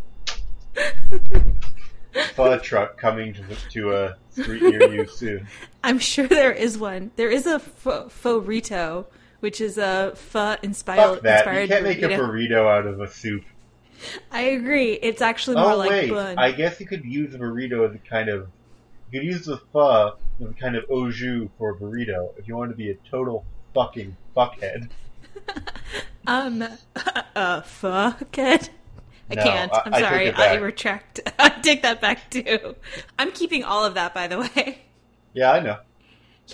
Pho 2.34 2.58
truck 2.58 2.96
coming 2.96 3.34
to, 3.34 3.42
to 3.70 3.92
a 3.92 4.16
street 4.30 4.62
near 4.62 4.92
you 4.92 5.06
soon. 5.12 5.46
I'm 5.82 5.98
sure 5.98 6.28
there 6.28 6.52
is 6.52 6.78
one. 6.78 7.10
There 7.16 7.30
is 7.30 7.46
a 7.46 7.58
pho, 7.58 8.38
rito, 8.38 9.06
which 9.40 9.60
is 9.60 9.78
a 9.78 10.12
pho 10.14 10.56
inspired. 10.62 11.14
Fuck 11.14 11.22
that. 11.22 11.38
inspired 11.38 11.62
You 11.62 11.68
can't 11.68 11.84
make 11.84 12.02
a 12.02 12.08
burrito. 12.08 12.50
burrito 12.50 12.78
out 12.78 12.86
of 12.86 13.00
a 13.00 13.08
soup. 13.10 13.44
I 14.30 14.42
agree. 14.42 14.92
It's 14.94 15.22
actually 15.22 15.56
oh, 15.56 15.60
more 15.62 15.72
Oh 15.72 15.76
like 15.76 15.90
wait, 15.90 16.10
bun. 16.10 16.38
I 16.38 16.52
guess 16.52 16.78
you 16.78 16.86
could 16.86 17.04
use 17.04 17.34
a 17.34 17.38
burrito 17.38 17.88
as 17.88 17.94
a 17.94 17.98
kind 17.98 18.28
of. 18.28 18.48
You 19.14 19.20
could 19.20 19.26
use 19.28 19.46
the 19.46 19.58
pho 19.72 20.14
as 20.40 20.48
a 20.50 20.52
kind 20.54 20.74
of 20.74 20.86
au 20.90 21.08
jus 21.08 21.48
for 21.56 21.70
a 21.70 21.74
burrito 21.76 22.36
if 22.36 22.48
you 22.48 22.56
wanted 22.56 22.70
to 22.72 22.76
be 22.76 22.90
a 22.90 22.96
total 23.08 23.44
fucking 23.72 24.16
fuckhead. 24.36 24.88
Um, 26.26 26.64
uh, 27.36 27.60
fuck 27.60 28.38
it. 28.38 28.70
I 29.30 29.34
No, 29.34 29.42
can't. 29.42 29.72
I- 29.74 29.82
I'm 29.84 29.94
I 29.94 30.00
sorry. 30.00 30.26
it 30.28 30.38
I 30.38 30.54
retract. 30.54 31.20
I 31.38 31.50
take 31.50 31.82
that 31.82 32.00
back 32.00 32.30
too. 32.30 32.74
I'm 33.18 33.30
keeping 33.30 33.62
all 33.62 33.84
of 33.84 33.92
that, 33.94 34.14
by 34.14 34.26
the 34.26 34.40
way. 34.40 34.78
Yeah, 35.34 35.52
I 35.52 35.60
know. 35.60 35.78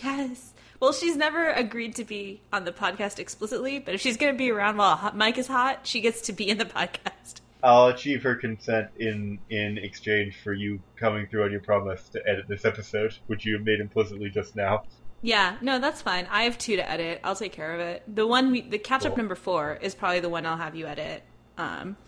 Yes. 0.02 0.52
Well, 0.80 0.92
she's 0.92 1.16
never 1.16 1.50
agreed 1.50 1.94
to 1.96 2.04
be 2.04 2.40
on 2.52 2.64
the 2.64 2.72
podcast 2.72 3.18
explicitly, 3.20 3.78
but 3.78 3.94
if 3.94 4.00
she's 4.00 4.16
going 4.16 4.34
to 4.34 4.38
be 4.38 4.50
around 4.50 4.76
while 4.76 4.96
hot 4.96 5.16
Mike 5.16 5.38
is 5.38 5.46
hot, 5.46 5.86
she 5.86 6.00
gets 6.00 6.20
to 6.22 6.32
be 6.32 6.50
in 6.50 6.58
the 6.58 6.64
podcast. 6.66 7.39
I'll 7.62 7.86
achieve 7.88 8.22
her 8.22 8.34
consent 8.36 8.88
in 8.98 9.38
in 9.50 9.78
exchange 9.78 10.36
for 10.42 10.52
you 10.52 10.80
coming 10.96 11.26
through 11.26 11.44
on 11.44 11.50
your 11.52 11.60
promise 11.60 12.08
to 12.10 12.20
edit 12.28 12.46
this 12.48 12.64
episode, 12.64 13.16
which 13.26 13.44
you 13.44 13.54
have 13.54 13.64
made 13.64 13.80
implicitly 13.80 14.30
just 14.30 14.56
now. 14.56 14.84
Yeah, 15.22 15.56
no, 15.60 15.78
that's 15.78 16.00
fine. 16.00 16.26
I 16.30 16.44
have 16.44 16.56
two 16.56 16.76
to 16.76 16.90
edit. 16.90 17.20
I'll 17.22 17.36
take 17.36 17.52
care 17.52 17.74
of 17.74 17.80
it. 17.80 18.02
The 18.08 18.26
one, 18.26 18.50
we, 18.52 18.62
the 18.62 18.78
catch 18.78 19.04
up 19.04 19.12
Cool. 19.12 19.18
number 19.18 19.34
four 19.34 19.78
is 19.82 19.94
probably 19.94 20.20
the 20.20 20.30
one 20.30 20.46
I'll 20.46 20.56
have 20.56 20.74
you 20.74 20.86
edit. 20.86 21.22
Um, 21.58 21.98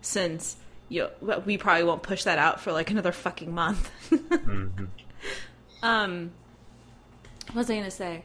since 0.00 0.56
you, 0.88 1.08
we 1.44 1.58
probably 1.58 1.82
won't 1.84 2.04
push 2.04 2.22
that 2.24 2.38
out 2.38 2.60
for 2.60 2.70
like 2.72 2.90
another 2.90 3.10
fucking 3.12 3.52
month. 3.52 3.90
Mhm. 4.10 4.88
um, 5.82 6.30
what 7.48 7.56
was 7.56 7.70
I 7.70 7.76
gonna 7.76 7.90
say? 7.90 8.24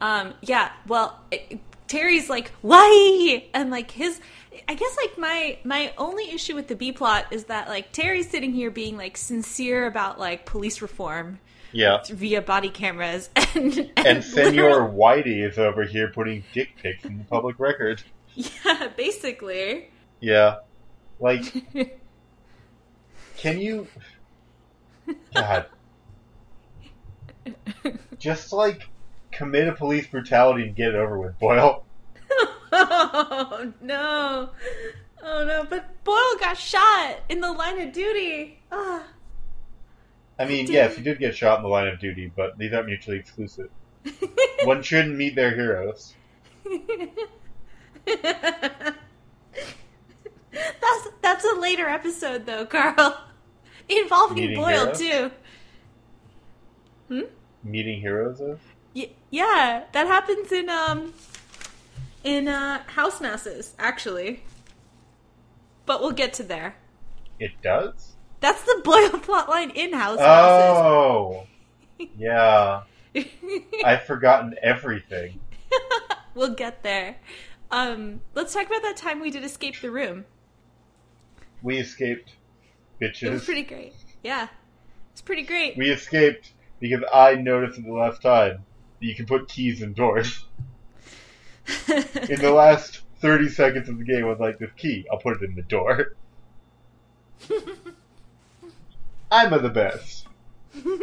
Um, 0.00 0.34
yeah, 0.42 0.70
well, 0.86 1.20
it, 1.32 1.58
Terry's 1.92 2.30
like, 2.30 2.50
why? 2.62 3.44
And 3.52 3.70
like 3.70 3.90
his, 3.90 4.18
I 4.66 4.72
guess 4.74 4.96
like 4.96 5.18
my 5.18 5.58
my 5.62 5.92
only 5.98 6.30
issue 6.30 6.54
with 6.54 6.66
the 6.68 6.74
B 6.74 6.90
plot 6.90 7.26
is 7.32 7.44
that 7.44 7.68
like 7.68 7.92
Terry's 7.92 8.30
sitting 8.30 8.54
here 8.54 8.70
being 8.70 8.96
like 8.96 9.18
sincere 9.18 9.86
about 9.86 10.18
like 10.18 10.46
police 10.46 10.80
reform 10.80 11.38
Yeah. 11.70 11.98
via 12.08 12.40
body 12.40 12.70
cameras, 12.70 13.28
and 13.54 13.76
and, 13.96 14.06
And 14.06 14.24
Senor 14.34 14.88
Whitey 14.88 15.46
is 15.46 15.58
over 15.58 15.84
here 15.84 16.08
putting 16.08 16.44
dick 16.54 16.70
pics 16.82 17.04
in 17.04 17.18
the 17.18 17.24
public 17.24 17.58
record. 17.58 18.02
Yeah, 18.34 18.88
basically. 18.96 19.90
Yeah. 20.20 20.60
Like, 21.20 21.44
can 23.36 23.58
you. 23.60 23.86
God. 25.34 25.66
Just, 28.18 28.52
like, 28.52 28.88
commit 29.32 29.68
a 29.68 29.72
police 29.72 30.06
brutality 30.06 30.64
and 30.64 30.76
get 30.76 30.88
it 30.90 30.94
over 30.94 31.18
with, 31.18 31.38
Boyle. 31.38 31.84
oh 32.72 33.72
no. 33.80 34.50
Oh 35.24 35.44
no, 35.46 35.64
but 35.68 36.02
Boyle 36.04 36.36
got 36.40 36.56
shot 36.56 37.18
in 37.28 37.40
the 37.40 37.52
line 37.52 37.80
of 37.80 37.92
duty. 37.92 38.58
Ah. 38.70 39.04
I 40.38 40.46
mean, 40.46 40.66
Did- 40.66 40.72
yes, 40.72 40.96
he 40.96 41.02
did 41.02 41.18
get 41.18 41.36
shot 41.36 41.58
in 41.58 41.62
the 41.62 41.68
line 41.68 41.88
of 41.88 42.00
duty, 42.00 42.32
but 42.34 42.58
these 42.58 42.72
aren't 42.72 42.86
mutually 42.86 43.18
exclusive. 43.18 43.70
One 44.64 44.82
shouldn't 44.82 45.16
meet 45.16 45.34
their 45.36 45.54
heroes. 45.54 46.14
that's 48.04 48.96
that's 51.20 51.44
a 51.44 51.60
later 51.60 51.86
episode 51.88 52.46
though, 52.46 52.66
Carl. 52.66 53.18
Involving 53.88 54.36
Meeting 54.36 54.56
Boyle 54.56 54.94
heroes? 54.94 54.98
too. 54.98 55.30
Hmm? 57.08 57.20
Meeting 57.64 58.00
heroes 58.00 58.40
is? 58.40 58.58
Yeah, 59.32 59.84
that 59.92 60.06
happens 60.06 60.52
in 60.52 60.68
um 60.68 61.14
in 62.22 62.46
uh 62.46 62.82
House 62.86 63.20
Mouses, 63.20 63.74
actually. 63.78 64.44
But 65.86 66.00
we'll 66.00 66.12
get 66.12 66.34
to 66.34 66.42
there. 66.42 66.76
It 67.40 67.50
does? 67.62 68.12
That's 68.40 68.62
the 68.62 68.82
Boyle 68.84 69.08
plotline 69.10 69.74
in 69.74 69.94
House 69.94 70.18
Oh! 70.20 71.46
Yeah. 72.16 72.82
I've 73.84 74.02
forgotten 74.02 74.54
everything. 74.62 75.40
we'll 76.34 76.54
get 76.54 76.82
there. 76.82 77.16
Um, 77.70 78.20
let's 78.34 78.52
talk 78.52 78.66
about 78.66 78.82
that 78.82 78.96
time 78.98 79.20
we 79.20 79.30
did 79.30 79.44
escape 79.44 79.80
the 79.80 79.90
room. 79.90 80.26
We 81.62 81.78
escaped, 81.78 82.32
bitches. 83.00 83.22
It 83.22 83.30
was 83.30 83.44
pretty 83.44 83.62
great. 83.62 83.94
Yeah, 84.22 84.48
it's 85.12 85.22
pretty 85.22 85.42
great. 85.42 85.78
We 85.78 85.90
escaped 85.90 86.52
because 86.80 87.02
I 87.12 87.36
noticed 87.36 87.78
at 87.78 87.84
the 87.86 87.92
last 87.92 88.20
time 88.20 88.64
you 89.02 89.14
can 89.14 89.26
put 89.26 89.48
keys 89.48 89.82
in 89.82 89.92
doors. 89.92 90.44
In 91.88 92.40
the 92.40 92.52
last 92.54 93.00
30 93.20 93.48
seconds 93.48 93.88
of 93.88 93.98
the 93.98 94.04
game, 94.04 94.24
I 94.24 94.28
was 94.28 94.40
like, 94.40 94.58
this 94.58 94.70
key, 94.76 95.06
I'll 95.10 95.18
put 95.18 95.40
it 95.40 95.48
in 95.48 95.54
the 95.54 95.62
door. 95.62 96.14
I'm 99.30 99.50
the 99.62 99.70
best. 99.70 100.26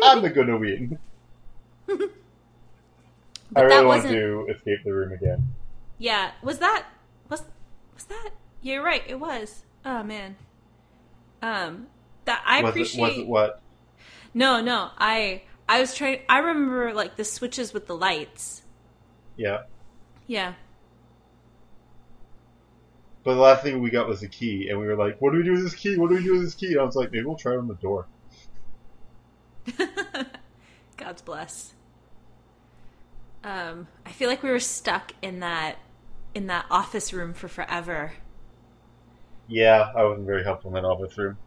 I'm 0.03 0.21
the 0.21 0.29
gonna 0.29 0.57
win. 0.57 0.99
I 3.55 3.61
really 3.61 3.85
want 3.85 4.03
to 4.03 4.47
escape 4.49 4.83
the 4.83 4.93
room 4.93 5.11
again. 5.11 5.55
yeah, 5.97 6.31
was 6.43 6.59
that 6.59 6.85
was 7.27 7.43
was 7.95 8.03
that? 8.05 8.29
You're 8.61 8.83
right. 8.83 9.01
It 9.07 9.19
was. 9.19 9.63
Oh 9.83 10.03
man. 10.03 10.35
Um, 11.41 11.87
that 12.25 12.43
I 12.45 12.61
was 12.61 12.71
appreciate. 12.71 12.99
it 12.99 13.03
was 13.03 13.17
it 13.17 13.27
what? 13.27 13.61
No, 14.33 14.61
no. 14.61 14.91
I 14.97 15.41
I 15.69 15.79
was 15.79 15.93
trying. 15.93 16.21
I 16.27 16.39
remember 16.39 16.93
like 16.93 17.15
the 17.15 17.23
switches 17.23 17.73
with 17.73 17.85
the 17.85 17.95
lights. 17.95 18.63
Yeah. 19.37 19.61
Yeah. 20.25 20.55
But 23.23 23.35
the 23.35 23.41
last 23.41 23.61
thing 23.61 23.79
we 23.79 23.91
got 23.91 24.07
was 24.07 24.23
a 24.23 24.27
key, 24.27 24.69
and 24.69 24.79
we 24.79 24.87
were 24.87 24.95
like, 24.95 25.21
what 25.21 25.31
do 25.31 25.37
we 25.37 25.43
do 25.43 25.51
with 25.51 25.61
this 25.61 25.75
key? 25.75 25.95
What 25.97 26.09
do 26.09 26.15
we 26.15 26.23
do 26.23 26.33
with 26.33 26.41
this 26.41 26.55
key? 26.55 26.71
And 26.71 26.79
I 26.79 26.83
was 26.83 26.95
like, 26.95 27.11
maybe 27.11 27.25
we'll 27.25 27.35
try 27.35 27.53
it 27.53 27.59
on 27.59 27.67
the 27.67 27.75
door. 27.75 28.07
God's 30.97 31.21
bless. 31.21 31.75
Um, 33.43 33.87
I 34.05 34.11
feel 34.11 34.27
like 34.27 34.41
we 34.41 34.49
were 34.49 34.59
stuck 34.59 35.13
in 35.21 35.39
that 35.41 35.77
in 36.33 36.47
that 36.47 36.65
office 36.71 37.13
room 37.13 37.33
for 37.35 37.47
forever. 37.47 38.13
Yeah, 39.47 39.91
I 39.95 40.03
wasn't 40.03 40.25
very 40.25 40.43
helpful 40.43 40.75
in 40.75 40.81
that 40.81 40.87
office 40.87 41.15
room. 41.15 41.37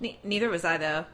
Ne- 0.00 0.18
neither 0.24 0.48
was 0.48 0.64
I 0.64 0.78
though. 0.78 1.04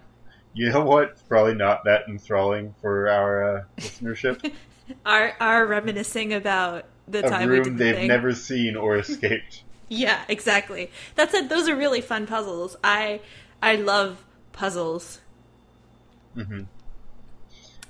You 0.55 0.71
know 0.71 0.85
what? 0.85 1.11
It's 1.11 1.23
probably 1.23 1.55
not 1.55 1.81
that 1.85 2.03
enthralling 2.09 2.75
for 2.81 3.09
our 3.09 3.59
uh, 3.59 3.63
listenership. 3.83 4.39
Are 5.07 5.35
are 5.41 5.67
reminiscing 5.67 6.33
about 6.35 6.87
the 7.09 7.23
A 7.23 7.33
time 7.33 7.51
room 7.51 7.79
they've 7.79 8.01
thing. 8.01 8.05
never 8.05 8.35
seen 8.35 8.77
or 8.77 8.97
escaped. 8.99 9.65
Yeah, 9.89 10.25
exactly. 10.29 10.91
That's 11.15 11.35
it. 11.35 11.49
Those 11.49 11.69
are 11.69 11.77
really 11.77 12.01
fun 12.01 12.27
puzzles. 12.27 12.77
I 12.83 13.21
I 13.63 13.77
love 13.77 14.25
puzzles, 14.53 15.21
hmm 16.35 16.63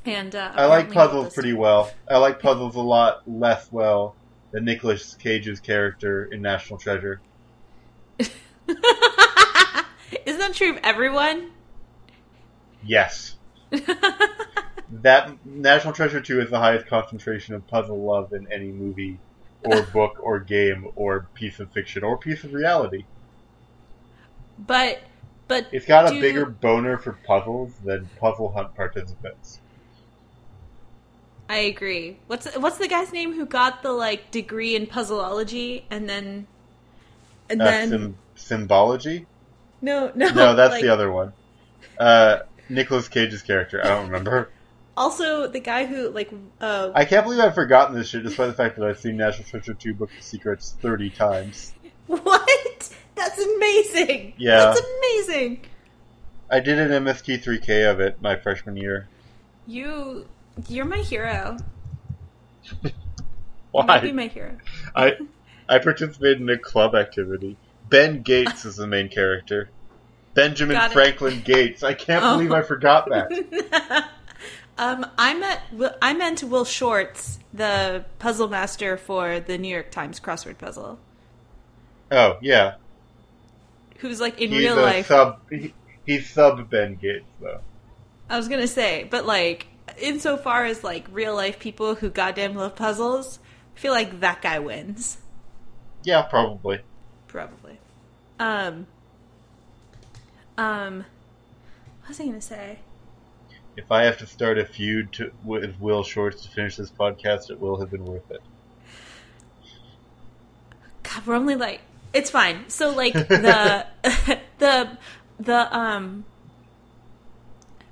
and 0.05 0.35
uh, 0.35 0.53
I 0.57 0.65
like 0.65 0.91
puzzles 0.91 1.31
pretty 1.31 1.53
well. 1.53 1.99
I 2.09 2.17
like 2.17 2.41
puzzles 2.41 2.75
a 2.77 2.81
lot 2.81 3.19
less 3.27 3.71
well 3.71 4.17
than 4.51 4.65
Nicolas 4.65 5.15
Cage's 5.15 5.61
character 5.61 6.25
in 6.33 6.41
National 6.41 6.79
Treasure. 6.79 7.23
Isn't 10.27 10.39
that 10.41 10.55
true 10.55 10.71
of 10.71 10.79
everyone? 10.83 11.52
Yes. 12.83 13.39
That 14.91 15.45
National 15.45 15.93
Treasure 15.93 16.21
2 16.21 16.41
is 16.41 16.51
the 16.51 16.61
highest 16.61 16.87
concentration 16.87 17.57
of 17.57 17.67
puzzle 17.67 18.05
love 18.07 18.33
in 18.33 18.47
any 18.53 18.71
movie 18.71 19.21
or 19.59 19.83
book 19.87 20.21
or 20.21 20.39
game 20.39 20.87
or 20.95 21.31
piece 21.35 21.59
of 21.59 21.73
fiction 21.73 22.05
or 22.05 22.17
piece 22.17 22.45
of 22.45 22.53
reality. 22.53 23.09
but 24.59 25.01
but 25.49 25.67
It's 25.73 25.87
got 25.87 26.07
a 26.07 26.13
bigger 26.15 26.47
boner 26.47 26.99
for 26.99 27.15
puzzles 27.15 27.77
than 27.81 28.13
puzzle 28.15 28.53
hunt 28.53 28.77
participants. 28.77 29.61
I 31.49 31.59
agree. 31.59 32.19
What's 32.27 32.53
what's 32.57 32.79
the 32.79 32.89
guy's 32.89 33.13
name 33.13 33.35
who 33.35 33.47
got 33.47 33.83
the 33.83 33.93
like 33.93 34.31
degree 34.31 34.75
in 34.75 34.87
puzzleology 34.87 35.85
and 35.91 36.09
then 36.09 36.47
and 37.49 37.61
Uh, 37.61 37.65
then 37.65 37.89
sym- 37.89 38.19
symbology? 38.35 39.27
no 39.81 40.13
no 40.15 40.29
No, 40.29 40.55
that's 40.55 40.73
like, 40.73 40.83
the 40.83 40.89
other 40.89 41.11
one. 41.13 41.35
Uh, 41.99 42.41
Nicolas 42.73 43.09
Cage's 43.09 43.43
character. 43.43 43.81
I 43.85 43.89
don't 43.89 44.07
remember. 44.07 44.51
Also, 44.95 45.47
the 45.47 45.59
guy 45.59 45.87
who 45.87 46.11
like 46.11 46.31
uh 46.61 46.91
I 46.95 47.07
can't 47.07 47.25
believe 47.25 47.41
I've 47.41 47.55
forgotten 47.55 47.97
this 47.97 48.09
shit, 48.09 48.25
despite 48.25 48.49
the 48.49 48.53
fact 48.53 48.77
that 48.77 48.87
I've 48.87 49.01
seen 49.01 49.17
National 49.17 49.49
Treasure 49.49 49.73
2 49.73 49.95
Book 49.95 50.11
of 50.15 50.23
Secrets 50.23 50.77
30 50.83 51.09
times. 51.09 51.73
what? 52.07 52.95
That's 53.15 53.39
amazing. 53.39 54.35
Yeah. 54.37 54.59
That's 54.59 54.81
amazing. 54.81 55.63
I 56.51 56.61
did 56.61 56.79
an 56.79 57.05
MST3K 57.05 57.91
of 57.91 58.01
it 58.01 58.21
my 58.21 58.37
freshman 58.37 58.77
year. 58.77 59.09
You 59.67 60.29
you're 60.69 60.85
my 60.85 60.99
hero. 60.99 61.57
Why? 63.71 63.83
You 63.83 63.87
might 63.87 64.03
be 64.03 64.13
my 64.13 64.27
hero. 64.27 64.59
I 64.95 65.17
I 65.71 65.79
participated 65.79 66.43
in 66.43 66.51
a 66.51 66.59
club 66.59 66.95
activity. 66.95 67.57
Ben 67.89 68.21
Gates 68.21 68.67
is 68.67 68.77
the 68.77 68.87
main 68.87 69.09
character. 69.09 69.71
Benjamin 70.35 70.77
Got 70.77 70.91
it. 70.91 70.95
Franklin 70.95 71.41
Gates. 71.43 71.83
I 71.83 71.95
can't 71.95 72.25
Oh. 72.25 72.33
believe 72.33 72.53
I 72.53 72.63
forgot 72.63 73.09
that. 73.11 74.09
um, 74.79 75.07
I 75.19 75.35
met 75.35 75.61
I 76.01 76.15
meant 76.15 76.43
Will 76.43 76.65
Shortz, 76.65 77.39
the 77.53 78.05
puzzle 78.19 78.49
master 78.49 78.97
for 78.97 79.41
the 79.41 79.59
New 79.59 79.69
York 79.69 79.91
Times 79.91 80.21
crossword 80.21 80.59
puzzle, 80.59 80.99
Oh 82.11 82.39
yeah, 82.43 82.75
who's 83.99 84.21
like 84.21 84.41
in 84.41 84.51
he's 84.51 84.59
real 84.59 84.77
life. 84.77 85.07
sub. 85.07 85.41
He, 85.51 85.75
he's 86.05 86.29
sub 86.31 86.69
Ben 86.71 86.97
Gates 86.97 87.27
though. 87.41 87.61
I 88.29 88.37
was 88.37 88.49
gonna 88.49 88.67
say, 88.67 89.05
but 89.11 89.27
like 89.27 89.69
insofar 89.99 90.65
as 90.65 90.83
like 90.83 91.07
real 91.11 91.35
life 91.35 91.59
people 91.59 91.97
who 91.97 92.09
goddamn 92.11 92.55
love 92.55 92.75
puzzles, 92.77 93.39
I 93.77 93.79
feel 93.79 93.93
like 93.93 94.21
that 94.21 94.41
guy 94.43 94.59
wins 94.59 95.19
Yeah, 96.05 96.23
probably. 96.23 96.81
probably. 97.29 97.79
Um. 98.39 98.87
Um. 100.59 101.05
What 102.01 102.09
was 102.09 102.21
I 102.21 102.27
gonna 102.27 102.41
say? 102.41 102.79
If 103.77 103.91
I 103.91 104.05
have 104.05 104.19
to 104.19 104.27
start 104.27 104.59
a 104.59 104.67
feud 104.67 105.13
to, 105.15 105.33
with 105.45 105.81
Will 105.81 106.03
Shortz 106.03 106.43
to 106.43 106.49
finish 106.51 106.77
this 106.77 106.91
podcast, 106.91 107.51
it 107.51 107.59
will 107.59 107.81
have 107.81 107.91
been 107.91 108.05
worth 108.05 108.31
it. 108.31 108.43
God, 111.03 111.27
we're 111.27 111.35
only 111.35 111.57
like 111.57 111.81
it's 112.13 112.31
fine. 112.31 112.69
So 112.69 112.91
like 112.95 113.13
the 113.29 113.87
the 114.59 114.99
the 115.39 115.77
um 115.77 116.25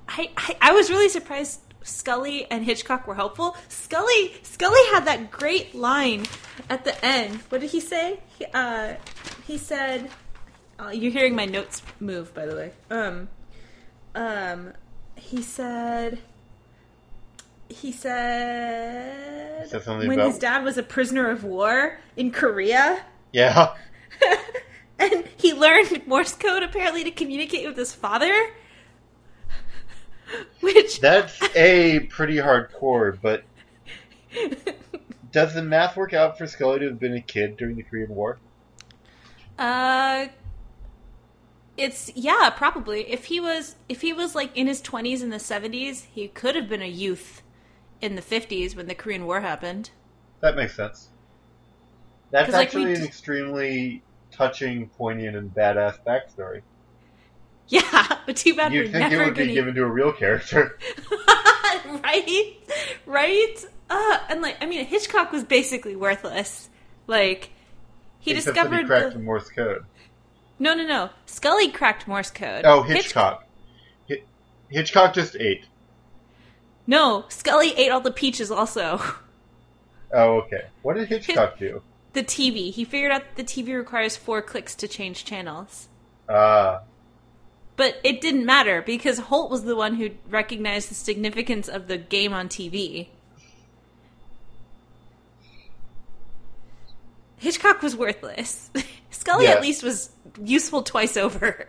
I, 0.07 0.29
I 0.37 0.57
I 0.61 0.71
was 0.73 0.89
really 0.89 1.09
surprised 1.09 1.61
Scully 1.83 2.49
and 2.51 2.63
Hitchcock 2.63 3.07
were 3.07 3.15
helpful. 3.15 3.55
Scully 3.69 4.33
Scully 4.43 4.81
had 4.91 5.05
that 5.05 5.31
great 5.31 5.73
line 5.73 6.25
at 6.69 6.83
the 6.83 7.03
end. 7.03 7.37
What 7.49 7.61
did 7.61 7.71
he 7.71 7.79
say? 7.79 8.19
He, 8.37 8.45
uh 8.53 8.95
he 9.47 9.57
said 9.57 10.09
uh, 10.81 10.89
you're 10.89 11.11
hearing 11.11 11.35
my 11.35 11.45
notes 11.45 11.81
move 11.99 12.33
by 12.33 12.45
the 12.45 12.55
way. 12.55 12.71
Um 12.89 13.29
um 14.15 14.73
he 15.15 15.41
said 15.41 16.19
he 17.69 17.91
said 17.91 19.69
Said 19.69 19.83
something 19.83 20.07
when 20.09 20.19
about- 20.19 20.31
his 20.31 20.39
dad 20.39 20.63
was 20.63 20.77
a 20.77 20.83
prisoner 20.83 21.29
of 21.29 21.43
war 21.43 21.99
in 22.17 22.31
Korea 22.31 23.05
Yeah, 23.31 23.73
and 24.99 25.25
he 25.37 25.53
learned 25.53 26.05
Morse 26.07 26.33
code 26.33 26.63
apparently 26.63 27.03
to 27.05 27.11
communicate 27.11 27.65
with 27.67 27.77
his 27.77 27.93
father. 27.93 28.33
Which 30.61 30.99
that's 30.99 31.39
a 31.55 32.01
pretty 32.09 32.37
hardcore. 32.37 33.17
But 33.21 33.43
does 35.31 35.53
the 35.53 35.63
math 35.63 35.95
work 35.97 36.13
out 36.13 36.37
for 36.37 36.47
Scully 36.47 36.79
to 36.79 36.85
have 36.87 36.99
been 36.99 37.15
a 37.15 37.21
kid 37.21 37.57
during 37.57 37.75
the 37.75 37.83
Korean 37.83 38.09
War? 38.09 38.37
uh 39.59 40.27
it's 41.77 42.11
yeah, 42.15 42.49
probably. 42.51 43.09
If 43.11 43.25
he 43.25 43.39
was 43.39 43.75
if 43.89 44.01
he 44.01 44.13
was 44.13 44.35
like 44.35 44.55
in 44.55 44.67
his 44.67 44.81
20s 44.81 45.21
in 45.23 45.29
the 45.29 45.39
70s, 45.39 46.05
he 46.11 46.27
could 46.27 46.55
have 46.55 46.69
been 46.69 46.81
a 46.81 46.87
youth 46.87 47.41
in 48.01 48.15
the 48.15 48.21
50s 48.21 48.75
when 48.75 48.87
the 48.87 48.95
Korean 48.95 49.25
War 49.25 49.41
happened. 49.41 49.91
That 50.41 50.55
makes 50.55 50.75
sense. 50.75 51.09
That's 52.31 52.45
'Cause, 52.47 52.55
like, 52.55 52.67
actually 52.67 52.93
an 52.95 53.01
d- 53.01 53.05
extremely 53.05 54.03
touching, 54.31 54.89
poignant, 54.89 55.35
and 55.37 55.53
badass 55.53 55.97
backstory. 56.05 56.63
Yeah, 57.67 58.17
but 58.25 58.35
too 58.35 58.55
bad 58.55 58.73
You'd 58.73 58.91
think 58.91 59.09
it 59.11 59.17
never 59.17 59.25
would 59.25 59.35
be 59.35 59.43
gonna 59.45 59.53
given 59.53 59.75
to 59.75 59.83
a 59.83 59.87
real 59.89 60.11
character. 60.11 60.77
right? 61.85 62.57
Right? 63.05 63.65
Uh, 63.89 64.19
and 64.29 64.41
like 64.41 64.57
I 64.61 64.65
mean 64.65 64.85
Hitchcock 64.85 65.31
was 65.31 65.43
basically 65.43 65.95
worthless. 65.95 66.69
Like 67.07 67.51
he 68.19 68.31
Except 68.31 68.55
discovered 68.55 68.81
he 68.81 68.83
cracked 68.85 69.13
the- 69.13 69.19
the 69.19 69.19
Morse 69.19 69.49
code. 69.49 69.85
No, 70.61 70.75
no, 70.75 70.85
no. 70.85 71.09
Scully 71.25 71.69
cracked 71.71 72.07
Morse 72.07 72.29
code. 72.29 72.65
Oh, 72.65 72.83
Hitchcock. 72.83 73.47
Hi- 74.07 74.21
Hitchcock 74.69 75.15
just 75.15 75.35
ate. 75.35 75.65
no, 76.85 77.25
Scully 77.29 77.73
ate 77.75 77.89
all 77.91 77.99
the 78.01 78.11
peaches 78.11 78.51
also. 78.51 79.01
Oh, 80.13 80.41
okay. 80.41 80.65
What 80.81 80.97
did 80.97 81.07
Hitchcock 81.07 81.57
do? 81.57 81.81
the 82.13 82.21
TV. 82.23 82.69
He 82.71 82.83
figured 82.83 83.11
out 83.13 83.21
that 83.23 83.35
the 83.37 83.43
TV 83.45 83.73
requires 83.77 84.17
four 84.17 84.41
clicks 84.41 84.75
to 84.75 84.87
change 84.87 85.23
channels. 85.23 85.87
Ah, 86.27 86.81
But 87.77 87.95
it 88.03 88.19
didn't 88.19 88.45
matter 88.45 88.81
because 88.81 89.17
Holt 89.19 89.49
was 89.49 89.63
the 89.63 89.75
one 89.77 89.95
who 89.95 90.09
recognized 90.29 90.91
the 90.91 90.95
significance 90.95 91.69
of 91.69 91.87
the 91.87 91.97
game 91.97 92.33
on 92.33 92.49
TV. 92.49 93.07
Hitchcock 97.41 97.81
was 97.81 97.95
worthless. 97.95 98.69
Scully 99.09 99.45
Yeah. 99.45 99.51
at 99.53 99.61
least 99.61 99.81
was 99.83 100.11
useful 100.43 100.83
twice 100.83 101.17
over. 101.17 101.67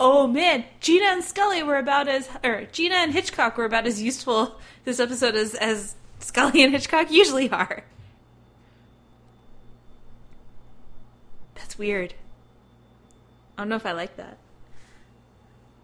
Oh 0.00 0.28
man, 0.28 0.64
Gina 0.78 1.06
and 1.06 1.24
Scully 1.24 1.64
were 1.64 1.76
about 1.76 2.06
as, 2.06 2.28
or 2.44 2.66
Gina 2.70 2.94
and 2.94 3.12
Hitchcock 3.12 3.56
were 3.56 3.64
about 3.64 3.86
as 3.88 4.00
useful 4.00 4.56
this 4.84 5.00
episode 5.00 5.34
as 5.34 5.56
as 5.56 5.96
Scully 6.20 6.62
and 6.62 6.72
Hitchcock 6.72 7.10
usually 7.10 7.50
are. 7.50 7.82
That's 11.56 11.76
weird. 11.76 12.14
I 13.56 13.62
don't 13.62 13.68
know 13.68 13.76
if 13.76 13.86
I 13.86 13.92
like 13.92 14.16
that. 14.16 14.38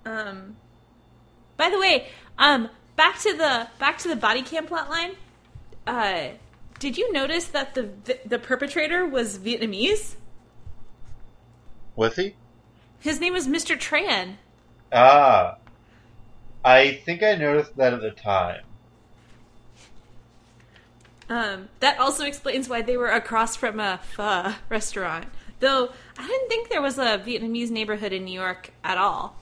Um. 0.07 0.57
By 1.57 1.71
the 1.71 1.79
way, 1.81 2.07
um, 2.39 2.69
back 2.95 3.19
to 3.21 3.37
the 3.37 3.69
back 3.81 3.99
to 3.99 4.09
the 4.09 4.17
body 4.17 4.43
cam 4.43 4.67
plotline. 4.69 5.17
Uh, 5.87 6.29
did 6.85 6.99
you 6.99 7.11
notice 7.15 7.47
that 7.47 7.73
the 7.73 7.89
the 8.27 8.39
perpetrator 8.39 9.07
was 9.07 9.39
Vietnamese? 9.39 10.17
was 11.97 12.17
he? 12.17 12.35
His 13.01 13.21
name 13.21 13.33
was 13.33 13.49
Mr. 13.49 13.75
Tran. 13.75 14.35
Ah, 14.93 15.57
I 16.63 16.93
think 17.07 17.23
I 17.23 17.37
noticed 17.37 17.75
that 17.79 17.95
at 17.95 18.03
the 18.03 18.11
time. 18.11 18.65
Um, 21.31 21.71
that 21.81 21.99
also 21.99 22.27
explains 22.27 22.69
why 22.69 22.83
they 22.83 22.99
were 22.99 23.09
across 23.09 23.57
from 23.57 23.81
a 23.81 24.01
pho 24.03 24.53
restaurant. 24.69 25.25
Though 25.61 25.91
I 26.19 26.27
didn't 26.27 26.49
think 26.51 26.69
there 26.69 26.83
was 26.83 26.99
a 26.99 27.17
Vietnamese 27.19 27.71
neighborhood 27.71 28.13
in 28.13 28.27
New 28.27 28.39
York 28.39 28.73
at 28.85 28.99
all. 28.99 29.37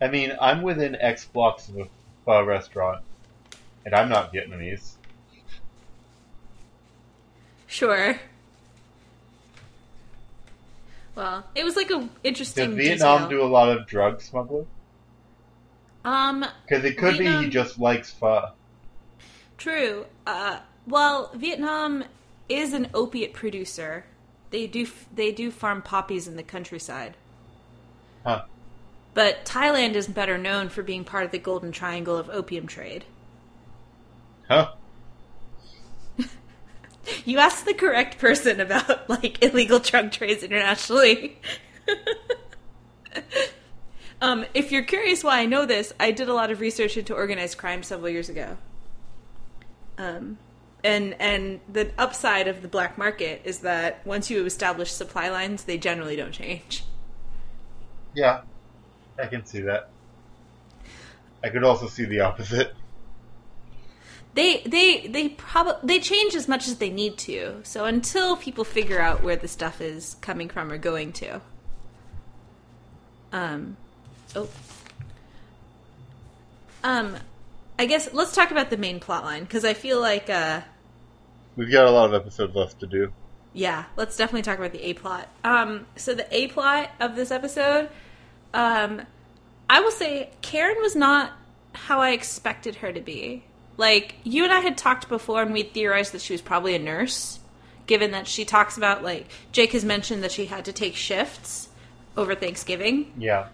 I 0.00 0.08
mean, 0.08 0.34
I'm 0.40 0.62
within 0.62 0.96
X 0.96 1.26
blocks 1.26 1.68
of 1.68 1.76
a 1.80 1.88
pho 2.24 2.42
restaurant, 2.46 3.04
and 3.84 3.94
I'm 3.94 4.08
not 4.08 4.32
Vietnamese. 4.32 4.94
Sure. 7.70 8.18
Well, 11.14 11.44
it 11.54 11.64
was 11.64 11.76
like 11.76 11.90
a 11.92 12.08
interesting 12.24 12.70
Does. 12.70 12.76
Vietnam 12.76 13.22
detail. 13.22 13.38
do 13.38 13.44
a 13.44 13.46
lot 13.46 13.68
of 13.68 13.86
drug 13.86 14.20
smuggling? 14.20 14.66
Um, 16.04 16.44
Because 16.66 16.84
it 16.84 16.98
could 16.98 17.16
be 17.16 17.26
he 17.26 17.48
just 17.48 17.78
likes 17.78 18.10
pho. 18.10 18.50
True. 19.56 20.06
Uh, 20.26 20.58
well, 20.88 21.30
Vietnam 21.34 22.04
is 22.48 22.72
an 22.72 22.88
opiate 22.92 23.34
producer. 23.34 24.04
They 24.50 24.66
do 24.66 24.88
they 25.14 25.30
do 25.30 25.52
farm 25.52 25.80
poppies 25.80 26.26
in 26.26 26.34
the 26.34 26.42
countryside. 26.42 27.16
Huh. 28.26 28.42
But 29.14 29.44
Thailand 29.44 29.94
is 29.94 30.08
better 30.08 30.36
known 30.38 30.70
for 30.70 30.82
being 30.82 31.04
part 31.04 31.24
of 31.24 31.30
the 31.30 31.38
Golden 31.38 31.70
Triangle 31.70 32.16
of 32.16 32.28
opium 32.30 32.66
trade. 32.66 33.04
Huh? 34.48 34.72
You 37.24 37.38
asked 37.38 37.64
the 37.64 37.74
correct 37.74 38.18
person 38.18 38.60
about 38.60 39.08
like 39.08 39.42
illegal 39.44 39.78
drug 39.78 40.12
trades 40.12 40.42
internationally. 40.42 41.38
um, 44.20 44.44
if 44.54 44.70
you're 44.70 44.84
curious 44.84 45.24
why 45.24 45.40
I 45.40 45.46
know 45.46 45.66
this, 45.66 45.92
I 45.98 46.10
did 46.10 46.28
a 46.28 46.34
lot 46.34 46.50
of 46.50 46.60
research 46.60 46.96
into 46.96 47.14
organized 47.14 47.58
crime 47.58 47.82
several 47.82 48.10
years 48.10 48.28
ago. 48.28 48.56
Um, 49.98 50.38
and 50.82 51.14
and 51.20 51.60
the 51.70 51.90
upside 51.98 52.48
of 52.48 52.62
the 52.62 52.68
black 52.68 52.96
market 52.96 53.42
is 53.44 53.60
that 53.60 54.04
once 54.06 54.30
you 54.30 54.44
establish 54.46 54.90
supply 54.90 55.28
lines, 55.28 55.64
they 55.64 55.78
generally 55.78 56.16
don't 56.16 56.32
change. 56.32 56.84
Yeah. 58.14 58.42
I 59.18 59.26
can 59.26 59.44
see 59.44 59.60
that. 59.62 59.90
I 61.44 61.50
could 61.50 61.64
also 61.64 61.86
see 61.86 62.04
the 62.04 62.20
opposite. 62.20 62.74
They 64.34 64.58
they 64.62 65.06
they 65.08 65.28
probably 65.30 65.74
they 65.82 66.00
change 66.00 66.34
as 66.34 66.46
much 66.46 66.68
as 66.68 66.76
they 66.76 66.90
need 66.90 67.18
to. 67.18 67.60
So 67.64 67.84
until 67.84 68.36
people 68.36 68.64
figure 68.64 69.00
out 69.00 69.22
where 69.22 69.36
the 69.36 69.48
stuff 69.48 69.80
is 69.80 70.16
coming 70.20 70.48
from 70.48 70.70
or 70.70 70.78
going 70.78 71.12
to. 71.14 71.40
Um 73.32 73.76
oh. 74.36 74.48
Um 76.84 77.16
I 77.78 77.86
guess 77.86 78.12
let's 78.12 78.34
talk 78.34 78.50
about 78.50 78.70
the 78.70 78.76
main 78.76 79.00
plot 79.00 79.24
line 79.24 79.42
because 79.44 79.64
I 79.64 79.74
feel 79.74 80.00
like 80.00 80.30
uh 80.30 80.60
We've 81.56 81.70
got 81.72 81.86
a 81.86 81.90
lot 81.90 82.06
of 82.06 82.14
episodes 82.14 82.54
left 82.54 82.80
to 82.80 82.86
do. 82.86 83.12
yeah, 83.52 83.84
let's 83.96 84.16
definitely 84.16 84.42
talk 84.42 84.58
about 84.58 84.72
the 84.72 84.82
A 84.88 84.94
plot. 84.94 85.28
Um, 85.42 85.86
so 85.96 86.14
the 86.14 86.26
A 86.34 86.46
plot 86.48 86.90
of 87.00 87.16
this 87.16 87.30
episode, 87.32 87.88
um, 88.54 89.02
I 89.68 89.80
will 89.80 89.90
say 89.90 90.30
Karen 90.42 90.76
was 90.80 90.94
not 90.94 91.32
how 91.74 92.00
I 92.00 92.10
expected 92.10 92.76
her 92.76 92.92
to 92.92 93.00
be. 93.00 93.44
Like 93.76 94.16
you 94.24 94.44
and 94.44 94.52
I 94.52 94.60
had 94.60 94.76
talked 94.76 95.08
before, 95.08 95.42
and 95.42 95.52
we 95.52 95.62
theorized 95.62 96.12
that 96.12 96.20
she 96.20 96.34
was 96.34 96.42
probably 96.42 96.74
a 96.74 96.78
nurse, 96.78 97.38
given 97.86 98.10
that 98.10 98.26
she 98.26 98.44
talks 98.44 98.76
about 98.76 99.02
like 99.02 99.26
Jake 99.52 99.72
has 99.72 99.84
mentioned 99.84 100.22
that 100.22 100.32
she 100.32 100.46
had 100.46 100.64
to 100.66 100.72
take 100.72 100.94
shifts 100.94 101.68
over 102.16 102.34
Thanksgiving. 102.34 103.12
Yeah. 103.16 103.48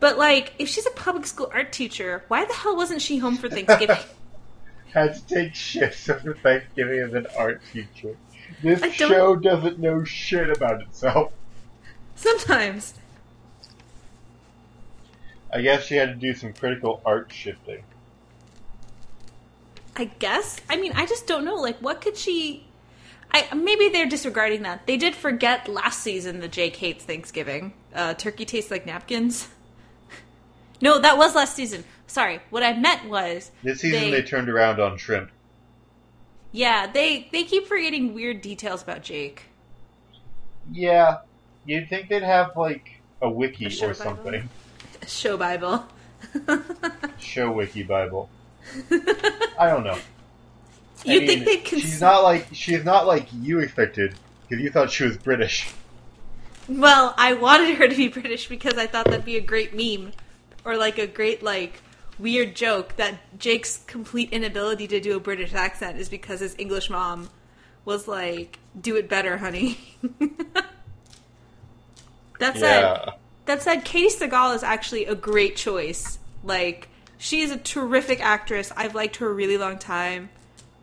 But 0.00 0.18
like, 0.18 0.52
if 0.58 0.68
she's 0.68 0.86
a 0.86 0.90
public 0.90 1.26
school 1.26 1.50
art 1.52 1.72
teacher, 1.72 2.24
why 2.28 2.44
the 2.44 2.52
hell 2.52 2.76
wasn't 2.76 3.02
she 3.02 3.18
home 3.18 3.36
for 3.36 3.48
Thanksgiving? 3.48 3.96
Had 4.92 5.14
to 5.14 5.26
take 5.26 5.54
shifts 5.54 6.08
over 6.08 6.34
Thanksgiving 6.34 7.00
as 7.00 7.14
an 7.14 7.26
art 7.36 7.60
teacher. 7.72 8.16
This 8.62 8.94
show 8.94 9.34
doesn't 9.34 9.78
know 9.80 10.04
shit 10.04 10.50
about 10.50 10.82
itself. 10.82 11.32
Sometimes. 12.14 12.94
I 15.52 15.62
guess 15.62 15.84
she 15.84 15.96
had 15.96 16.08
to 16.08 16.14
do 16.14 16.34
some 16.34 16.52
critical 16.52 17.00
art 17.04 17.32
shifting. 17.32 17.82
I 19.96 20.06
guess. 20.06 20.60
I 20.68 20.76
mean, 20.76 20.92
I 20.94 21.06
just 21.06 21.26
don't 21.26 21.44
know. 21.44 21.56
Like, 21.56 21.78
what 21.78 22.00
could 22.00 22.16
she? 22.16 22.66
I 23.32 23.52
maybe 23.54 23.88
they're 23.88 24.06
disregarding 24.08 24.62
that. 24.62 24.86
They 24.86 24.96
did 24.96 25.14
forget 25.14 25.68
last 25.68 26.00
season 26.00 26.40
that 26.40 26.52
Jake 26.52 26.76
hates 26.76 27.04
Thanksgiving. 27.04 27.72
Uh, 27.94 28.14
turkey 28.14 28.44
tastes 28.44 28.70
like 28.70 28.86
napkins. 28.86 29.48
No, 30.82 30.98
that 31.00 31.16
was 31.16 31.34
last 31.34 31.54
season. 31.54 31.84
Sorry, 32.08 32.40
what 32.50 32.62
I 32.62 32.74
meant 32.74 33.08
was 33.08 33.50
This 33.62 33.80
season 33.80 34.10
they, 34.10 34.22
turned 34.22 34.50
around 34.50 34.80
on 34.80 34.98
shrimp. 34.98 35.30
yeah, 36.52 36.86
they 36.92 37.28
they 37.32 37.44
keep 37.44 37.66
forgetting 37.66 38.12
weird 38.12 38.42
details 38.42 38.82
about 38.82 39.02
Jake. 39.02 39.44
Yeah. 40.70 41.18
You'd 41.64 41.88
think 41.88 42.08
they'd 42.10 42.22
have 42.22 42.56
like 42.56 43.00
a 43.22 43.30
wiki 43.30 43.64
A 43.66 43.68
or 43.68 43.70
Bible? 43.80 43.94
something. 43.94 44.48
Show 45.06 45.36
Bible. 45.38 45.86
Show 47.18 47.52
wiki 47.52 47.82
Bible. 47.82 48.28
I 49.58 49.68
don't 49.68 49.84
know. 49.84 49.98
I 51.06 51.12
You 51.12 51.18
mean, 51.20 51.26
think 51.26 51.44
they'd 51.44 51.64
cons- 51.64 51.82
She's 51.82 52.00
not 52.00 52.22
like 52.22 52.46
she's 52.52 52.84
not 52.84 53.06
like 53.06 53.26
you 53.32 53.58
expected 53.60 54.14
because 54.48 54.62
you 54.62 54.70
thought 54.70 54.90
she 54.90 55.04
was 55.04 55.16
British. 55.18 55.68
Well, 56.68 57.14
I 57.18 57.34
wanted 57.34 57.76
her 57.76 57.88
to 57.88 57.94
be 57.96 58.08
British 58.08 58.48
because 58.48 58.78
I 58.78 58.86
thought 58.86 59.04
that'd 59.06 59.24
be 59.24 59.36
a 59.36 59.40
great 59.40 59.74
meme 59.74 60.12
or 60.64 60.76
like 60.76 60.98
a 60.98 61.06
great 61.06 61.42
like 61.42 61.82
weird 62.18 62.54
joke 62.56 62.96
that 62.96 63.16
Jake's 63.38 63.82
complete 63.86 64.32
inability 64.32 64.86
to 64.88 65.00
do 65.00 65.16
a 65.16 65.20
British 65.20 65.52
accent 65.52 65.98
is 65.98 66.08
because 66.08 66.40
his 66.40 66.54
English 66.58 66.88
mom 66.88 67.28
was 67.84 68.08
like, 68.08 68.58
"Do 68.80 68.96
it 68.96 69.08
better, 69.08 69.36
honey." 69.38 69.78
that 72.38 72.56
said, 72.56 72.80
Yeah. 72.80 73.10
that 73.46 73.62
said, 73.62 73.84
Katey 73.84 74.08
Sagal 74.10 74.54
is 74.54 74.62
actually 74.62 75.06
a 75.06 75.14
great 75.14 75.56
choice. 75.56 76.18
Like, 76.42 76.88
she 77.24 77.40
is 77.40 77.50
a 77.50 77.56
terrific 77.56 78.20
actress. 78.20 78.70
I've 78.76 78.94
liked 78.94 79.16
her 79.16 79.26
a 79.30 79.32
really 79.32 79.56
long 79.56 79.78
time. 79.78 80.28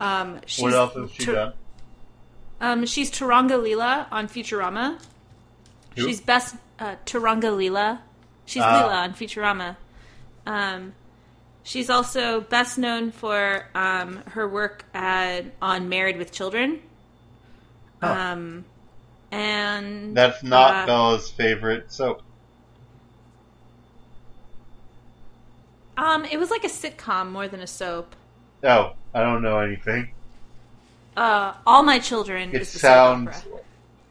Um, 0.00 0.40
she's 0.44 0.60
What 0.64 0.72
else 0.74 0.92
has 0.94 1.12
she 1.12 1.24
ter- 1.24 1.34
done? 1.34 1.52
Um, 2.60 2.84
she's 2.86 3.12
Turanga 3.12 3.52
Leela 3.62 4.08
on 4.10 4.26
Futurama. 4.26 4.98
Who? 5.96 6.02
She's 6.08 6.20
best 6.20 6.56
uh, 6.80 6.96
Turanga 7.06 7.44
Leela. 7.56 8.00
She's 8.44 8.60
Ah. 8.64 8.82
Leela 8.82 8.94
on 9.04 9.14
Futurama. 9.14 9.76
Um, 10.44 10.94
she's 11.62 11.88
also 11.88 12.40
best 12.40 12.76
known 12.76 13.12
for 13.12 13.68
um, 13.76 14.16
her 14.32 14.48
work 14.48 14.84
at, 14.92 15.44
on 15.62 15.88
Married 15.88 16.18
with 16.18 16.32
Children. 16.32 16.80
Um, 18.02 18.64
and 19.30 20.16
That's 20.16 20.42
not 20.42 20.74
uh, 20.74 20.86
Bella's 20.86 21.30
favorite 21.30 21.92
soap. 21.92 22.22
Um, 26.02 26.24
it 26.24 26.36
was 26.36 26.50
like 26.50 26.64
a 26.64 26.68
sitcom 26.68 27.30
more 27.30 27.46
than 27.46 27.60
a 27.60 27.66
soap. 27.66 28.16
Oh, 28.64 28.94
I 29.14 29.20
don't 29.20 29.40
know 29.40 29.60
anything. 29.60 30.10
Uh, 31.16 31.54
All 31.64 31.84
My 31.84 32.00
Children 32.00 32.50
It 32.52 32.62
is 32.62 32.68
sounds. 32.68 33.44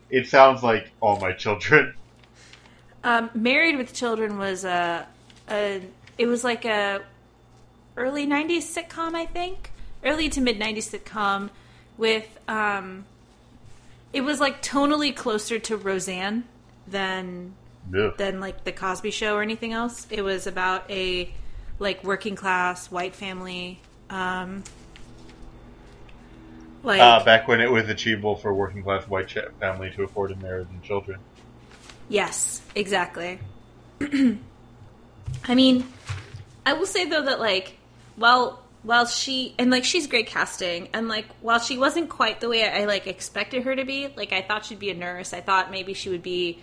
It 0.10 0.28
sounds 0.28 0.64
like 0.64 0.92
all 1.02 1.20
my 1.20 1.34
children. 1.34 1.94
Um, 3.04 3.30
Married 3.34 3.78
with 3.78 3.94
Children 3.94 4.38
was 4.38 4.64
a, 4.64 5.08
a 5.50 5.82
it 6.18 6.28
was 6.28 6.44
like 6.44 6.66
a 6.66 7.02
early 7.98 8.28
'90s 8.28 8.60
sitcom, 8.60 9.16
I 9.16 9.26
think, 9.26 9.72
early 10.04 10.30
to 10.30 10.40
mid 10.40 10.60
'90s 10.60 10.98
sitcom 10.98 11.50
with 11.98 12.38
um, 12.48 13.06
it 14.14 14.22
was 14.22 14.40
like 14.40 14.62
tonally 14.62 15.16
closer 15.16 15.60
to 15.60 15.76
Roseanne 15.76 16.44
than 16.88 17.54
Ugh. 17.98 18.16
than 18.18 18.40
like 18.40 18.64
the 18.64 18.72
Cosby 18.72 19.12
Show 19.12 19.36
or 19.36 19.42
anything 19.42 19.74
else. 19.74 20.08
It 20.10 20.22
was 20.22 20.46
about 20.46 20.90
a 20.92 21.34
like 21.82 22.04
working 22.04 22.36
class 22.36 22.92
white 22.92 23.16
family, 23.16 23.80
um, 24.10 24.64
like 26.84 27.02
Uh, 27.02 27.24
back 27.24 27.48
when 27.48 27.60
it 27.60 27.70
was 27.70 27.90
achievable 27.90 28.36
for 28.36 28.50
a 28.52 28.54
working 28.54 28.84
class 28.84 29.08
white 29.08 29.28
ch- 29.28 29.40
family 29.60 29.92
to 29.96 30.04
afford 30.04 30.32
a 30.32 30.36
marriage 30.38 30.68
and 30.70 30.82
children. 30.84 31.20
Yes, 32.08 32.62
exactly. 32.76 33.40
I 34.02 35.56
mean, 35.56 35.86
I 36.66 36.74
will 36.74 36.86
say 36.86 37.06
though 37.06 37.24
that 37.24 37.40
like, 37.40 37.78
while 38.16 38.62
while 38.84 39.06
she 39.06 39.56
and 39.58 39.72
like 39.72 39.84
she's 39.84 40.08
great 40.08 40.28
casting, 40.28 40.90
and 40.94 41.08
like 41.08 41.26
while 41.42 41.60
she 41.60 41.78
wasn't 41.78 42.10
quite 42.10 42.42
the 42.42 42.50
way 42.50 42.68
I, 42.68 42.86
like 42.86 43.08
expected 43.08 43.64
her 43.64 43.76
to 43.76 43.86
be, 43.86 44.08
like 44.16 44.34
I 44.34 44.42
thought 44.42 44.66
she'd 44.66 44.80
be 44.80 44.92
a 44.92 44.96
nurse. 44.96 45.34
I 45.34 45.42
thought 45.42 45.72
maybe 45.72 45.94
she 45.94 46.10
would 46.10 46.24
be. 46.24 46.62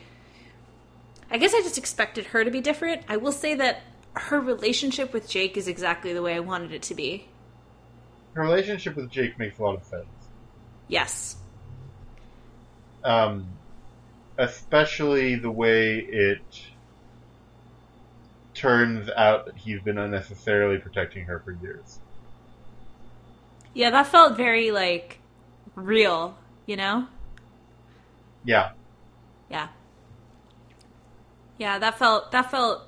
I 1.31 1.39
guess 1.39 1.55
I 1.55 1.61
just 1.61 1.77
expected 1.77 2.27
her 2.27 2.45
to 2.45 2.51
be 2.51 2.61
different. 2.61 3.03
I 3.09 3.19
will 3.19 3.33
say 3.33 3.55
that 3.57 3.83
her 4.19 4.41
relationship 4.41 5.13
with 5.13 5.29
Jake 5.29 5.57
is 5.57 5.69
exactly 5.69 6.13
the 6.13 6.23
way 6.23 6.35
I 6.35 6.41
wanted 6.41 6.73
it 6.73 6.83
to 6.83 6.95
be. 6.95 7.29
Her 8.35 8.43
relationship 8.43 8.97
with 8.97 9.11
Jake 9.11 9.39
makes 9.39 9.59
a 9.59 9.63
lot 9.63 9.77
of 9.77 9.85
sense. 9.85 10.07
Yes. 10.89 11.37
Um, 13.05 13.47
especially 14.37 15.37
the 15.37 15.51
way 15.51 15.99
it 15.99 16.43
turns 18.55 19.09
out 19.17 19.47
that 19.47 19.57
he's 19.57 19.81
been 19.81 19.99
unnecessarily 19.99 20.79
protecting 20.79 21.25
her 21.27 21.41
for 21.41 21.53
years. 21.53 22.01
Yeah, 23.75 23.91
that 23.91 24.09
felt 24.09 24.37
very 24.37 24.71
like 24.71 25.21
real, 25.75 26.37
you 26.67 26.77
know? 26.77 27.07
Yeah. 28.45 28.73
Yeah. 29.51 29.69
Yeah, 31.59 31.79
that 31.79 31.99
felt 31.99 32.33
that 32.33 32.51
felt 32.51 32.88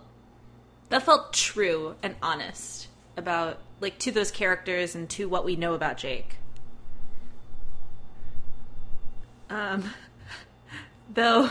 that 0.91 1.03
felt 1.03 1.33
true 1.33 1.97
and 2.03 2.15
honest 2.23 2.89
about 3.17 3.59
like 3.81 3.99
to 4.01 4.13
those 4.13 4.31
characters 4.31 4.95
and 4.95 5.09
to 5.11 5.29
what 5.29 5.45
we 5.45 5.57
know 5.57 5.75
about 5.75 5.97
Jake. 5.97 6.37
Um 9.49 9.91
though 11.13 11.51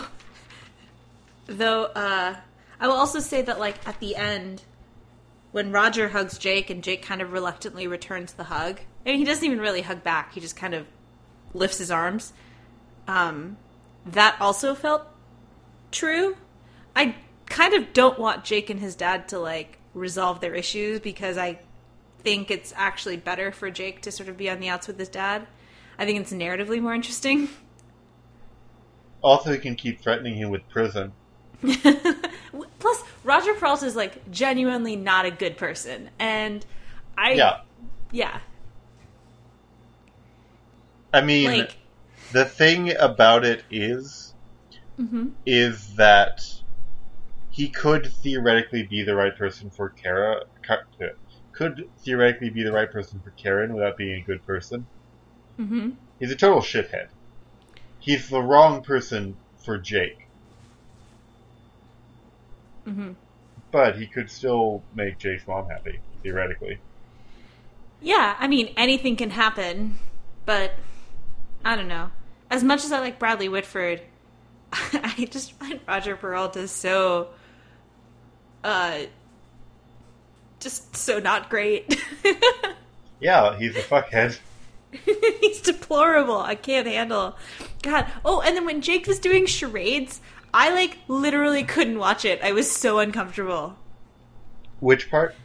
Though 1.49 1.86
uh, 1.86 2.36
I 2.80 2.88
will 2.88 2.95
also 2.95 3.19
say 3.19 3.41
that 3.41 3.60
like 3.60 3.88
at 3.88 3.99
the 3.99 4.15
end, 4.15 4.62
when 5.52 5.71
Roger 5.71 6.10
hugs 6.10 6.38
Jake 6.38 6.69
and 6.69 6.84
Jake 6.84 7.02
kind 7.02 7.21
of 7.21 7.32
reluctantly 7.32 7.88
returns 7.88 8.34
the 8.34 8.45
hug. 8.45 8.82
Mean, 9.04 9.17
he 9.17 9.25
doesn't 9.25 9.43
even 9.43 9.60
really 9.60 9.82
hug 9.82 10.04
back. 10.04 10.34
He 10.34 10.41
just 10.41 10.56
kind 10.56 10.75
of 10.75 10.86
lifts 11.56 11.80
his 11.80 11.89
arms. 11.89 12.34
Um, 13.08 13.58
that 14.06 14.36
also 14.39 14.75
felt 14.75 15.08
true. 15.91 16.38
I 16.95 17.15
kind 17.49 17.73
of 17.73 17.93
don't 17.93 18.19
want 18.19 18.43
Jake 18.43 18.69
and 18.69 18.79
his 18.79 18.95
dad 18.95 19.27
to 19.29 19.39
like 19.39 19.79
resolve 19.93 20.39
their 20.39 20.55
issues 20.55 20.99
because 20.99 21.38
I 21.38 21.59
think 22.23 22.51
it's 22.51 22.73
actually 22.75 23.17
better 23.17 23.51
for 23.51 23.69
Jake 23.69 24.01
to 24.03 24.12
sort 24.12 24.29
of 24.29 24.38
be 24.38 24.49
on 24.49 24.59
the 24.59 24.69
outs 24.69 24.88
with 24.88 24.99
his 24.99 25.09
dad. 25.09 25.47
I 25.97 26.05
think 26.05 26.19
it's 26.19 26.31
narratively 26.31 26.81
more 26.81 26.93
interesting. 26.93 27.49
Also, 29.21 29.51
he 29.51 29.57
can 29.57 29.75
keep 29.75 29.99
threatening 29.99 30.35
him 30.35 30.49
with 30.49 30.62
prison. 30.69 31.12
Plus, 31.62 33.03
Roger 33.25 33.53
Peralta 33.53 33.85
is 33.85 33.93
like 33.93 34.31
genuinely 34.31 34.95
not 34.95 35.25
a 35.25 35.31
good 35.31 35.57
person, 35.57 36.09
and 36.19 36.65
I 37.17 37.33
Yeah. 37.33 37.57
yeah 38.13 38.39
I 41.13 41.19
mean, 41.19 41.47
like 41.47 41.75
the 42.31 42.45
thing 42.45 42.95
about 42.97 43.43
it 43.43 43.63
is, 43.69 44.33
mhm. 44.97 45.31
is 45.45 45.95
that 45.95 46.41
he 47.59 47.67
could 47.67 48.05
theoretically 48.05 48.83
be 48.83 49.03
the 49.03 49.13
right 49.13 49.35
person 49.35 49.69
for 49.69 49.89
Kara. 49.89 50.43
Could 51.51 51.89
theoretically 51.97 52.49
be 52.49 52.63
the 52.63 52.71
right 52.71 52.89
person 52.89 53.19
for 53.21 53.31
Karen 53.31 53.73
without 53.73 53.97
being 53.97 54.21
a 54.21 54.25
good 54.25 54.45
person. 54.45 54.85
Mhm. 55.59 55.95
He's 56.21 56.31
a 56.31 56.37
total 56.37 56.61
shithead. 56.61 57.09
He's 57.99 58.29
the 58.29 58.41
wrong 58.41 58.81
person 58.81 59.35
for 59.57 59.77
Jake, 59.77 60.29
Mhm. 62.87 63.15
but 63.71 63.97
he 63.97 64.07
could 64.07 64.31
still 64.31 64.81
make 64.95 65.17
Jake's 65.17 65.45
mom 65.45 65.67
happy 65.67 65.99
theoretically. 66.23 66.79
Yeah, 67.99 68.37
I 68.39 68.47
mean 68.47 68.73
anything 68.77 69.17
can 69.17 69.31
happen, 69.31 69.99
but 70.45 70.75
I 71.65 71.75
don't 71.75 71.89
know. 71.89 72.11
As 72.49 72.63
much 72.63 72.85
as 72.85 72.93
I 72.93 73.01
like 73.01 73.19
Bradley 73.19 73.49
Whitford, 73.49 74.01
I 74.71 75.27
just 75.29 75.51
find 75.59 75.81
Roger 75.85 76.15
Peralta 76.15 76.65
so 76.69 77.33
uh 78.63 78.99
just 80.59 80.95
so 80.95 81.19
not 81.19 81.49
great. 81.49 82.01
Yeah, 83.19 83.57
he's 83.57 83.75
a 83.75 83.81
fuckhead. 83.81 84.39
He's 85.41 85.61
deplorable. 85.61 86.39
I 86.39 86.55
can't 86.55 86.87
handle. 86.87 87.35
God. 87.83 88.07
Oh, 88.25 88.41
and 88.41 88.55
then 88.55 88.65
when 88.65 88.81
Jake 88.81 89.05
was 89.07 89.19
doing 89.19 89.45
charades, 89.45 90.19
I 90.53 90.73
like 90.73 90.97
literally 91.07 91.63
couldn't 91.63 91.99
watch 91.99 92.25
it. 92.25 92.41
I 92.41 92.53
was 92.53 92.71
so 92.71 92.99
uncomfortable. 92.99 93.77
Which 94.79 95.11
part? 95.11 95.35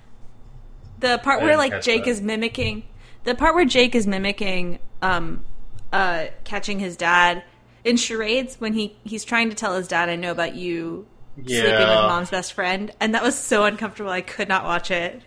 The 1.00 1.18
part 1.18 1.42
I 1.42 1.44
where 1.44 1.56
like 1.56 1.82
Jake 1.82 2.04
that. 2.04 2.10
is 2.10 2.20
mimicking 2.22 2.84
the 3.24 3.34
part 3.34 3.54
where 3.54 3.64
Jake 3.64 3.94
is 3.94 4.06
mimicking 4.06 4.78
um 5.02 5.44
uh 5.92 6.26
catching 6.44 6.78
his 6.78 6.96
dad 6.96 7.42
in 7.82 7.96
charades 7.96 8.60
when 8.60 8.72
he 8.72 8.96
he's 9.04 9.24
trying 9.24 9.50
to 9.50 9.56
tell 9.56 9.74
his 9.76 9.88
dad 9.88 10.08
I 10.08 10.16
know 10.16 10.30
about 10.30 10.54
you 10.54 11.06
sleeping 11.36 11.72
with 11.72 11.88
mom's 11.88 12.30
best 12.30 12.52
friend 12.52 12.92
and 13.00 13.14
that 13.14 13.22
was 13.22 13.36
so 13.38 13.64
uncomfortable 13.64 14.10
I 14.10 14.20
could 14.20 14.48
not 14.48 14.64
watch 14.64 14.90
it. 14.90 15.22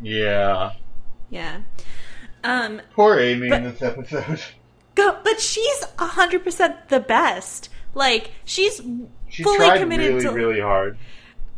Yeah. 0.00 0.72
Yeah. 1.30 1.60
Um 2.44 2.80
Poor 2.94 3.18
Amy 3.18 3.48
But- 3.48 3.58
in 3.58 3.64
this 3.64 3.82
episode. 3.82 4.40
go 4.94 5.18
but 5.22 5.40
she's 5.40 5.84
100% 5.98 6.88
the 6.88 7.00
best. 7.00 7.68
Like 7.94 8.30
she's 8.44 8.80
She 9.28 9.42
fully 9.42 9.56
tried 9.58 9.78
committed 9.78 10.08
really, 10.14 10.20
to 10.22 10.30
really 10.32 10.60
hard. 10.60 10.98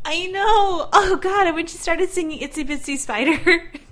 I 0.04 0.26
know. 0.28 0.88
Oh 0.92 1.18
god, 1.20 1.46
and 1.48 1.56
when 1.56 1.66
she 1.66 1.76
started 1.76 2.08
singing 2.08 2.38
Itsy 2.40 2.66
Bitsy 2.66 2.96
Spider. 2.96 3.72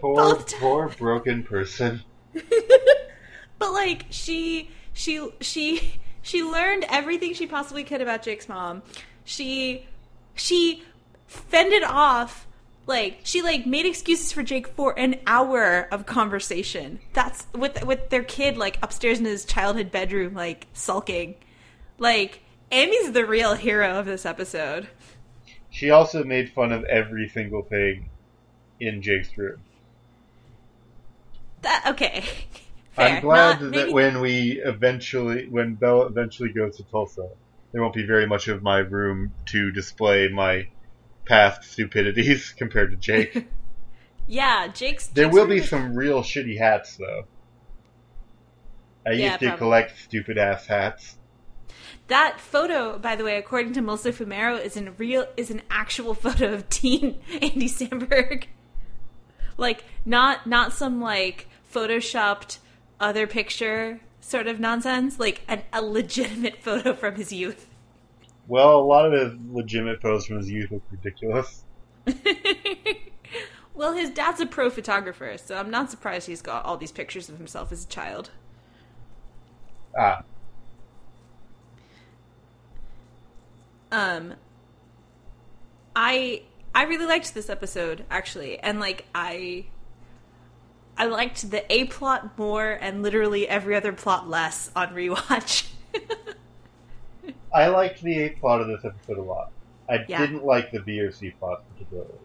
Poor, 0.00 0.34
poor 0.58 0.88
broken 0.98 1.44
person. 1.44 2.02
but 3.58 3.72
like 3.72 4.06
she 4.10 4.68
she 4.92 5.30
she 5.40 6.00
she 6.22 6.42
learned 6.42 6.86
everything 6.88 7.34
she 7.34 7.46
possibly 7.46 7.84
could 7.84 8.00
about 8.00 8.22
Jake's 8.22 8.48
mom. 8.48 8.82
She 9.24 9.86
she 10.34 10.82
fended 11.26 11.82
off 11.82 12.46
like 12.86 13.20
she 13.24 13.42
like 13.42 13.66
made 13.66 13.86
excuses 13.86 14.32
for 14.32 14.42
Jake 14.42 14.68
for 14.68 14.98
an 14.98 15.16
hour 15.26 15.88
of 15.90 16.06
conversation. 16.06 17.00
That's 17.12 17.46
with 17.54 17.84
with 17.84 18.10
their 18.10 18.22
kid 18.22 18.56
like 18.56 18.78
upstairs 18.82 19.18
in 19.18 19.24
his 19.24 19.44
childhood 19.44 19.90
bedroom 19.90 20.34
like 20.34 20.66
sulking. 20.72 21.34
Like 21.98 22.42
Amy's 22.70 23.12
the 23.12 23.26
real 23.26 23.54
hero 23.54 23.98
of 23.98 24.06
this 24.06 24.24
episode. 24.24 24.88
She 25.70 25.90
also 25.90 26.22
made 26.22 26.52
fun 26.52 26.72
of 26.72 26.84
every 26.84 27.28
single 27.28 27.62
thing 27.62 28.08
in 28.78 29.02
Jake's 29.02 29.36
room. 29.36 29.60
That 31.62 31.84
okay. 31.88 32.24
Fair. 32.92 33.08
I'm 33.16 33.22
glad 33.22 33.60
Not- 33.60 33.72
that 33.72 33.76
maybe- 33.86 33.92
when 33.92 34.20
we 34.20 34.60
eventually, 34.64 35.46
when 35.48 35.74
Bella 35.74 36.06
eventually 36.06 36.52
goes 36.52 36.76
to 36.76 36.84
Tulsa, 36.84 37.28
there 37.72 37.80
won't 37.82 37.94
be 37.94 38.04
very 38.06 38.26
much 38.26 38.48
of 38.48 38.62
my 38.62 38.78
room 38.78 39.32
to 39.46 39.70
display 39.72 40.28
my 40.28 40.68
past 41.24 41.64
stupidities 41.64 42.52
compared 42.58 42.90
to 42.90 42.96
Jake. 42.96 43.46
Yeah, 44.28 44.68
Jake's. 44.68 45.08
There 45.08 45.24
Jake's 45.24 45.34
will 45.34 45.46
be 45.48 45.60
some 45.60 45.96
real 45.96 46.22
shitty 46.22 46.56
hats, 46.56 46.96
though. 46.96 47.24
I 49.04 49.10
Yeah, 49.12 49.26
used 49.30 49.40
to 49.40 49.46
probably. 49.46 49.58
collect 49.58 49.98
stupid 49.98 50.38
ass 50.38 50.66
hats. 50.68 51.16
That 52.06 52.38
photo, 52.38 52.98
by 53.00 53.16
the 53.16 53.24
way, 53.24 53.36
according 53.36 53.72
to 53.74 53.82
Melissa 53.82 54.12
Fumero, 54.12 54.64
is 54.64 54.76
an 54.76 54.94
real 54.96 55.26
is 55.36 55.50
an 55.50 55.62
actual 55.70 56.14
photo 56.24 56.52
of 56.52 56.68
teen 56.68 57.18
Andy 57.32 57.68
Samberg. 57.68 58.44
like 59.56 59.84
not 60.04 60.46
not 60.46 60.72
some 60.72 61.00
like 61.00 61.48
photoshopped 61.74 62.58
other 63.02 63.26
picture 63.26 64.00
sort 64.20 64.46
of 64.46 64.60
nonsense. 64.60 65.18
Like 65.18 65.42
an, 65.48 65.62
a 65.72 65.82
legitimate 65.82 66.56
photo 66.62 66.94
from 66.94 67.16
his 67.16 67.32
youth. 67.32 67.68
Well, 68.48 68.80
a 68.80 68.82
lot 68.82 69.12
of 69.12 69.12
his 69.12 69.38
legitimate 69.50 70.00
photos 70.00 70.26
from 70.26 70.38
his 70.38 70.50
youth 70.50 70.70
look 70.70 70.82
ridiculous. 70.90 71.64
well, 73.74 73.92
his 73.92 74.10
dad's 74.10 74.40
a 74.40 74.46
pro 74.46 74.68
photographer, 74.68 75.36
so 75.38 75.56
I'm 75.56 75.70
not 75.70 75.90
surprised 75.90 76.26
he's 76.26 76.42
got 76.42 76.64
all 76.64 76.76
these 76.76 76.92
pictures 76.92 77.28
of 77.28 77.38
himself 77.38 77.70
as 77.70 77.84
a 77.84 77.88
child. 77.88 78.30
Ah, 79.96 80.24
um 83.92 84.34
i 85.94 86.42
i 86.74 86.82
really 86.84 87.06
liked 87.06 87.34
this 87.34 87.50
episode 87.50 88.04
actually 88.10 88.58
and 88.58 88.80
like 88.80 89.04
i 89.14 89.64
i 91.02 91.06
liked 91.06 91.50
the 91.50 91.62
a 91.72 91.84
plot 91.86 92.38
more 92.38 92.70
and 92.80 93.02
literally 93.02 93.48
every 93.48 93.74
other 93.74 93.92
plot 93.92 94.28
less 94.28 94.70
on 94.76 94.88
rewatch 94.94 95.68
I 97.54 97.66
liked 97.68 98.00
the 98.02 98.18
A 98.22 98.30
plot 98.30 98.62
of 98.62 98.66
this 98.68 98.82
episode 98.84 99.18
a 99.18 99.22
lot. 99.22 99.50
I 99.88 99.98
Yeah. 100.08 100.18
didn't 100.18 100.42
like 100.44 100.70
the 100.72 100.80
B 100.80 100.98
or 101.00 101.12
C 101.12 101.30
plots 101.38 101.62
particularly. 101.72 102.18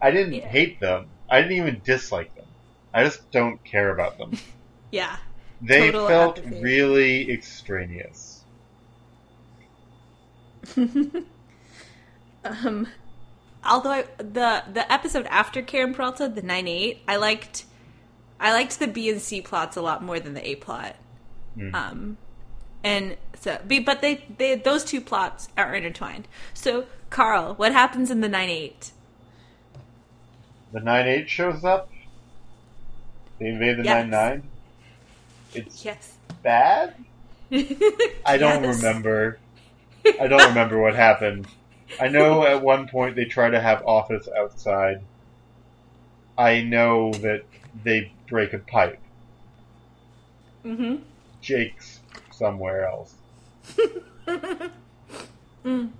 I 0.00 0.10
didn't 0.10 0.32
Yeah. 0.32 0.48
hate 0.48 0.80
them. 0.80 1.08
I 1.28 1.42
didn't 1.42 1.56
even 1.58 1.82
dislike 1.84 2.34
them. 2.34 2.46
I 2.94 3.04
just 3.04 3.30
don't 3.30 3.62
care 3.62 3.90
about 3.90 4.16
them. 4.18 4.32
yeah 4.90 5.16
They 5.60 5.92
Total 5.92 6.08
felt 6.08 6.38
apathy. 6.38 6.62
really 6.62 7.30
extraneous. 7.30 8.44
um 12.44 12.88
although 13.64 13.90
I, 13.90 14.04
the 14.18 14.64
the 14.72 14.90
episode 14.92 15.26
after 15.26 15.62
karen 15.62 15.92
peralta 15.94 16.28
the 16.28 16.42
9-8 16.42 16.98
i 17.08 17.16
liked 17.16 17.64
i 18.40 18.52
liked 18.52 18.78
the 18.78 18.86
b 18.88 19.08
and 19.10 19.20
c 19.20 19.40
plots 19.40 19.76
a 19.76 19.82
lot 19.82 20.02
more 20.02 20.18
than 20.18 20.34
the 20.34 20.48
a 20.48 20.54
plot 20.56 20.96
Mm. 21.56 21.74
um 21.74 22.16
and 22.84 23.16
so 23.38 23.58
but 23.84 24.00
they, 24.00 24.24
they 24.38 24.54
those 24.54 24.84
two 24.84 25.00
plots 25.00 25.48
are 25.56 25.74
intertwined 25.74 26.28
so 26.54 26.86
carl 27.10 27.54
what 27.54 27.72
happens 27.72 28.08
in 28.10 28.20
the 28.20 28.28
9-8 28.28 28.92
The 30.72 30.80
9 30.80 31.06
8 31.08 31.28
shows 31.28 31.64
up. 31.64 31.90
They 33.40 33.46
invade 33.48 33.78
the 33.78 33.82
Yes. 33.82 34.08
9 34.08 34.10
9. 34.10 34.50
It's 35.54 35.84
yes 35.84 36.14
bad? 36.42 36.94
I 38.24 38.36
don't 38.38 38.62
Yes. 38.62 38.76
remember. 38.76 39.40
I 40.20 40.28
don't 40.28 40.48
remember 40.48 40.80
what 40.80 40.94
happened. 40.94 41.48
I 42.00 42.06
know 42.08 42.46
at 42.46 42.62
one 42.62 42.86
point 42.88 43.16
they 43.16 43.24
try 43.24 43.50
to 43.50 43.60
have 43.60 43.82
office 43.84 44.28
outside. 44.38 44.98
I 46.38 46.62
know 46.62 47.10
that 47.14 47.42
they 47.84 48.12
break 48.30 48.54
a 48.54 48.58
pipe. 48.58 48.98
hmm 50.62 50.96
Jake's 51.42 52.00
somewhere 52.30 52.86
else. 52.86 53.14
mm. 55.64 55.90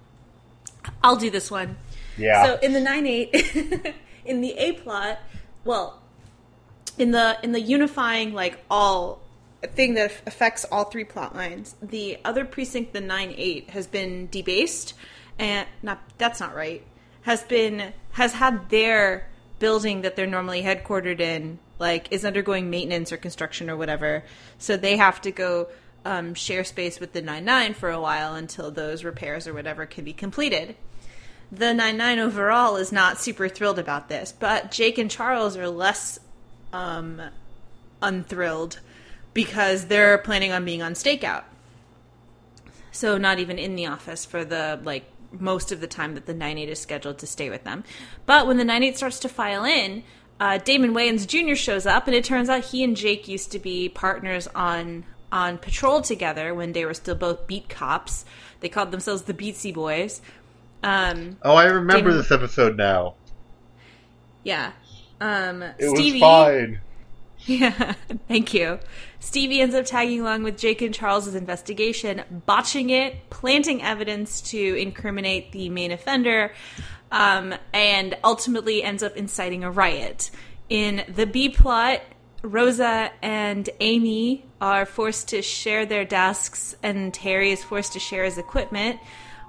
I'll 1.02 1.16
do 1.16 1.30
this 1.30 1.50
one. 1.50 1.76
Yeah. 2.16 2.46
So 2.46 2.58
in 2.62 2.72
the 2.72 2.80
nine 2.80 3.06
eight, 3.06 3.34
in 4.24 4.40
the 4.40 4.52
A 4.52 4.72
plot, 4.72 5.18
well, 5.64 6.00
in 6.98 7.10
the 7.10 7.38
in 7.42 7.52
the 7.52 7.60
unifying 7.60 8.32
like 8.32 8.58
all 8.70 9.20
thing 9.74 9.94
that 9.94 10.12
affects 10.26 10.64
all 10.70 10.84
three 10.84 11.04
plot 11.04 11.34
lines. 11.34 11.74
The 11.82 12.18
other 12.24 12.44
precinct, 12.44 12.92
the 12.92 13.00
nine 13.00 13.34
eight, 13.36 13.70
has 13.70 13.86
been 13.86 14.28
debased, 14.30 14.94
and 15.38 15.66
not 15.82 16.00
that's 16.18 16.40
not 16.40 16.54
right. 16.54 16.82
Has 17.22 17.42
been 17.44 17.92
has 18.12 18.34
had 18.34 18.70
their 18.70 19.28
building 19.58 20.02
that 20.02 20.16
they're 20.16 20.26
normally 20.26 20.62
headquartered 20.62 21.20
in 21.20 21.58
like 21.80 22.06
is 22.12 22.24
undergoing 22.24 22.70
maintenance 22.70 23.10
or 23.10 23.16
construction 23.16 23.68
or 23.68 23.76
whatever, 23.76 24.24
so 24.58 24.76
they 24.76 24.96
have 24.96 25.20
to 25.22 25.32
go 25.32 25.66
um, 26.04 26.34
share 26.34 26.64
space 26.64 27.00
with 27.00 27.12
the 27.12 27.22
nine 27.22 27.44
nine 27.44 27.74
for 27.74 27.90
a 27.90 28.00
while 28.00 28.34
until 28.34 28.70
those 28.70 29.02
repairs 29.02 29.48
or 29.48 29.54
whatever 29.54 29.86
can 29.86 30.04
be 30.04 30.12
completed. 30.12 30.76
The 31.50 31.74
nine 31.74 31.96
nine 31.96 32.18
overall 32.18 32.76
is 32.76 32.92
not 32.92 33.18
super 33.18 33.48
thrilled 33.48 33.78
about 33.78 34.08
this, 34.08 34.32
but 34.32 34.70
Jake 34.70 34.98
and 34.98 35.10
Charles 35.10 35.56
are 35.56 35.68
less 35.68 36.20
um, 36.72 37.20
unthrilled 38.00 38.78
because 39.34 39.86
they're 39.86 40.18
planning 40.18 40.52
on 40.52 40.64
being 40.64 40.82
on 40.82 40.92
stakeout. 40.92 41.44
So 42.92 43.18
not 43.18 43.38
even 43.38 43.58
in 43.58 43.76
the 43.76 43.86
office 43.86 44.24
for 44.24 44.44
the 44.44 44.80
like 44.82 45.04
most 45.32 45.70
of 45.70 45.80
the 45.80 45.86
time 45.86 46.14
that 46.14 46.26
the 46.26 46.34
9-8 46.34 46.66
is 46.68 46.80
scheduled 46.80 47.18
to 47.18 47.26
stay 47.26 47.50
with 47.50 47.62
them. 47.64 47.84
But 48.26 48.46
when 48.46 48.56
the 48.56 48.64
9-8 48.64 48.96
starts 48.96 49.20
to 49.20 49.28
file 49.28 49.64
in, 49.64 50.02
uh, 50.40 50.58
Damon 50.58 50.92
Wayans 50.94 51.26
Jr. 51.26 51.54
shows 51.54 51.86
up, 51.86 52.06
and 52.08 52.16
it 52.16 52.24
turns 52.24 52.48
out 52.48 52.64
he 52.64 52.82
and 52.82 52.96
Jake 52.96 53.28
used 53.28 53.52
to 53.52 53.58
be 53.60 53.88
partners 53.88 54.48
on 54.54 55.04
on 55.32 55.58
patrol 55.58 56.00
together 56.02 56.52
when 56.54 56.72
they 56.72 56.84
were 56.84 56.94
still 56.94 57.14
both 57.14 57.46
beat 57.46 57.68
cops. 57.68 58.24
They 58.60 58.68
called 58.68 58.90
themselves 58.90 59.22
the 59.22 59.34
Beatsy 59.34 59.72
Boys. 59.72 60.20
Um, 60.82 61.36
Oh, 61.42 61.54
I 61.54 61.66
remember 61.66 62.08
Damon- 62.10 62.16
this 62.16 62.32
episode 62.32 62.76
now. 62.76 63.14
yeah. 64.42 64.72
Um, 65.20 65.62
It 65.62 65.90
Stevie, 65.96 66.20
was 66.20 66.46
fine. 66.46 66.80
Yeah, 67.46 67.94
thank 68.28 68.52
you. 68.52 68.80
Stevie 69.18 69.62
ends 69.62 69.74
up 69.74 69.86
tagging 69.86 70.20
along 70.20 70.42
with 70.42 70.58
Jake 70.58 70.82
and 70.82 70.92
Charles's 70.94 71.34
investigation, 71.34 72.22
botching 72.44 72.90
it, 72.90 73.30
planting 73.30 73.82
evidence 73.82 74.42
to 74.50 74.58
incriminate 74.78 75.52
the 75.52 75.70
main 75.70 75.90
offender, 75.90 76.52
um, 77.10 77.54
and 77.72 78.16
ultimately 78.24 78.82
ends 78.82 79.02
up 79.02 79.16
inciting 79.16 79.64
a 79.64 79.70
riot. 79.70 80.30
In 80.68 81.04
the 81.08 81.26
B 81.26 81.48
plot, 81.48 82.02
Rosa 82.42 83.10
and 83.22 83.68
Amy 83.80 84.44
are 84.60 84.86
forced 84.86 85.28
to 85.28 85.42
share 85.42 85.84
their 85.86 86.04
desks, 86.04 86.74
and 86.82 87.12
Terry 87.12 87.52
is 87.52 87.62
forced 87.64 87.92
to 87.94 87.98
share 87.98 88.24
his 88.24 88.38
equipment. 88.38 89.00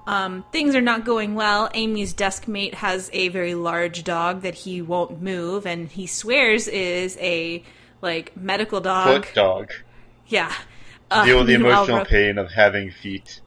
Um, 0.06 0.44
things 0.50 0.74
are 0.74 0.80
not 0.80 1.04
going 1.04 1.34
well. 1.34 1.70
Amy's 1.74 2.12
desk 2.12 2.48
mate 2.48 2.74
has 2.74 3.08
a 3.12 3.28
very 3.28 3.54
large 3.54 4.02
dog 4.02 4.42
that 4.42 4.54
he 4.54 4.82
won't 4.82 5.22
move, 5.22 5.64
and 5.64 5.88
he 5.88 6.06
swears 6.06 6.66
is 6.66 7.16
a 7.20 7.62
like 8.00 8.36
medical 8.36 8.80
dog. 8.80 9.24
Foot 9.26 9.34
dog. 9.34 9.70
Yeah. 10.26 10.52
Uh, 11.10 11.24
Deal 11.24 11.38
with 11.38 11.46
the 11.46 11.54
emotional 11.54 11.98
Ro- 11.98 12.04
pain 12.04 12.36
of 12.38 12.50
having 12.50 12.90
feet. 12.90 13.40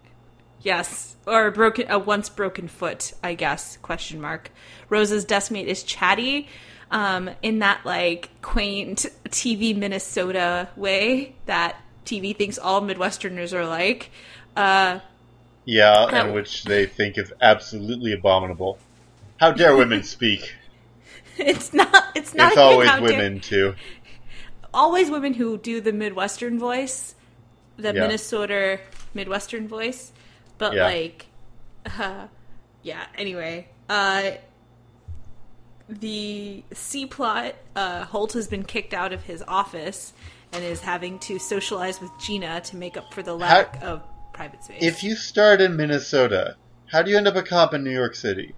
Yes, 0.62 1.15
or 1.26 1.48
a 1.48 1.52
broken 1.52 1.90
a 1.90 1.98
once 2.00 2.30
broken 2.30 2.68
foot, 2.68 3.14
I 3.24 3.34
guess. 3.34 3.78
Question 3.78 4.22
mark. 4.22 4.52
Rosa's 4.90 5.26
desk 5.26 5.52
mate 5.52 5.68
is 5.68 5.84
chatty, 5.84 6.48
um, 6.92 7.30
in 7.42 7.60
that 7.60 7.86
like 7.86 8.30
quaint 8.42 9.06
TV 9.30 9.76
Minnesota 9.76 10.70
way 10.76 11.36
that 11.46 11.76
TV 12.06 12.36
thinks 12.36 12.58
all 12.58 12.82
Midwesterners 12.82 13.54
are 13.54 13.66
like. 13.66 14.12
Uh, 14.56 15.00
Yeah, 15.66 16.06
and 16.08 16.34
which 16.34 16.64
they 16.66 16.86
think 16.86 17.18
is 17.18 17.34
absolutely 17.42 18.14
abominable. 18.14 18.78
How 19.40 19.52
dare 19.52 19.76
women 19.82 20.04
speak? 20.04 20.54
it's 21.38 21.74
not. 21.74 22.06
It's 22.16 22.34
not. 22.34 22.50
it's 22.54 22.58
always 22.58 22.88
how 22.90 23.00
dare- 23.00 23.10
women 23.18 23.40
too. 23.40 23.74
always 24.74 25.10
women 25.10 25.34
who 25.34 25.58
do 25.58 25.82
the 25.82 25.92
Midwestern 25.92 26.60
voice, 26.60 27.16
the 27.78 27.94
Yeah. 27.94 28.02
Minnesota 28.02 28.80
Midwestern 29.14 29.68
voice. 29.68 30.12
But 30.58 30.74
Yeah. 30.74 30.86
like, 30.86 31.26
uh, 32.00 32.28
yeah. 32.84 33.06
Anyway, 33.18 33.68
uh, 33.90 34.32
the 35.88 36.64
C 36.74 37.06
plot. 37.06 37.56
Uh, 37.76 38.06
Holt 38.06 38.34
has 38.34 38.48
been 38.48 38.64
kicked 38.64 38.94
out 38.94 39.14
of 39.14 39.24
his 39.24 39.44
office 39.48 40.14
and 40.52 40.64
is 40.64 40.82
having 40.82 41.20
to 41.20 41.38
socialize 41.38 42.00
with 42.02 42.12
Gina 42.20 42.62
to 42.62 42.78
make 42.78 42.98
up 42.98 43.14
for 43.14 43.22
the 43.22 43.36
lack 43.36 43.82
of 43.84 44.02
private 44.34 44.64
space. 44.64 44.82
If 44.82 45.04
you 45.04 45.16
start 45.16 45.62
in 45.62 45.76
Minnesota, 45.76 46.56
how 46.88 47.02
do 47.02 47.12
you 47.12 47.18
end 47.18 47.28
up 47.28 47.36
a 47.36 47.44
cop 47.44 47.74
in 47.74 47.84
New 47.84 47.92
York 47.92 48.16
City? 48.16 48.54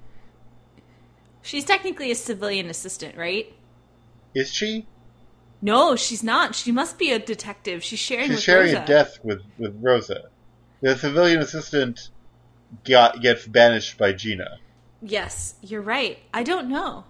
she's 1.42 1.64
technically 1.64 2.12
a 2.12 2.16
civilian 2.16 2.70
assistant, 2.70 3.16
right? 3.16 3.54
Is 4.36 4.52
she? 4.54 4.86
No, 5.62 5.96
she's 5.96 6.22
not. 6.22 6.56
She 6.56 6.74
must 6.74 6.98
be 7.00 7.12
a 7.14 7.20
detective. 7.20 7.82
She's 7.84 8.00
sharing 8.00 8.30
She's 8.32 8.44
sharing 8.44 8.68
Rosa. 8.74 8.84
a 8.84 8.86
desk 8.86 9.24
with, 9.24 9.42
with 9.58 9.74
Rosa. 9.82 10.26
The 10.82 10.96
civilian 10.98 11.40
assistant 11.42 12.10
got 12.84 13.22
gets 13.22 13.48
banished 13.48 13.98
by 13.98 14.14
Gina. 14.14 14.60
Yes, 15.02 15.56
you're 15.62 15.82
right. 15.82 16.20
I 16.34 16.44
don't 16.44 16.70
know. 16.70 17.06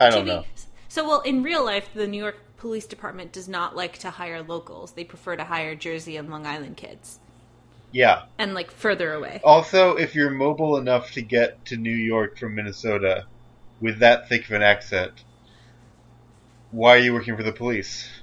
I 0.00 0.10
don't 0.10 0.26
know. 0.26 0.44
So, 0.88 1.06
well, 1.06 1.20
in 1.22 1.42
real 1.42 1.64
life, 1.64 1.88
the 1.94 2.06
New 2.06 2.18
York 2.22 2.38
Police 2.56 2.86
Department 2.86 3.32
does 3.32 3.48
not 3.48 3.76
like 3.76 3.98
to 3.98 4.10
hire 4.10 4.42
locals. 4.42 4.92
They 4.92 5.04
prefer 5.04 5.36
to 5.36 5.44
hire 5.44 5.74
Jersey 5.74 6.16
and 6.16 6.30
Long 6.30 6.46
Island 6.46 6.76
kids, 6.76 7.18
Yeah. 7.92 8.24
and 8.38 8.54
like 8.54 8.70
further 8.70 9.12
away. 9.12 9.40
Also, 9.44 9.96
if 9.96 10.14
you're 10.14 10.30
mobile 10.30 10.76
enough 10.76 11.12
to 11.12 11.22
get 11.22 11.64
to 11.66 11.76
New 11.76 11.96
York 11.96 12.38
from 12.38 12.54
Minnesota 12.54 13.26
with 13.80 13.98
that 14.00 14.28
thick 14.28 14.44
of 14.46 14.52
an 14.52 14.62
accent, 14.62 15.24
why 16.70 16.96
are 16.96 17.00
you 17.00 17.12
working 17.14 17.36
for 17.36 17.42
the 17.42 17.52
police? 17.52 18.15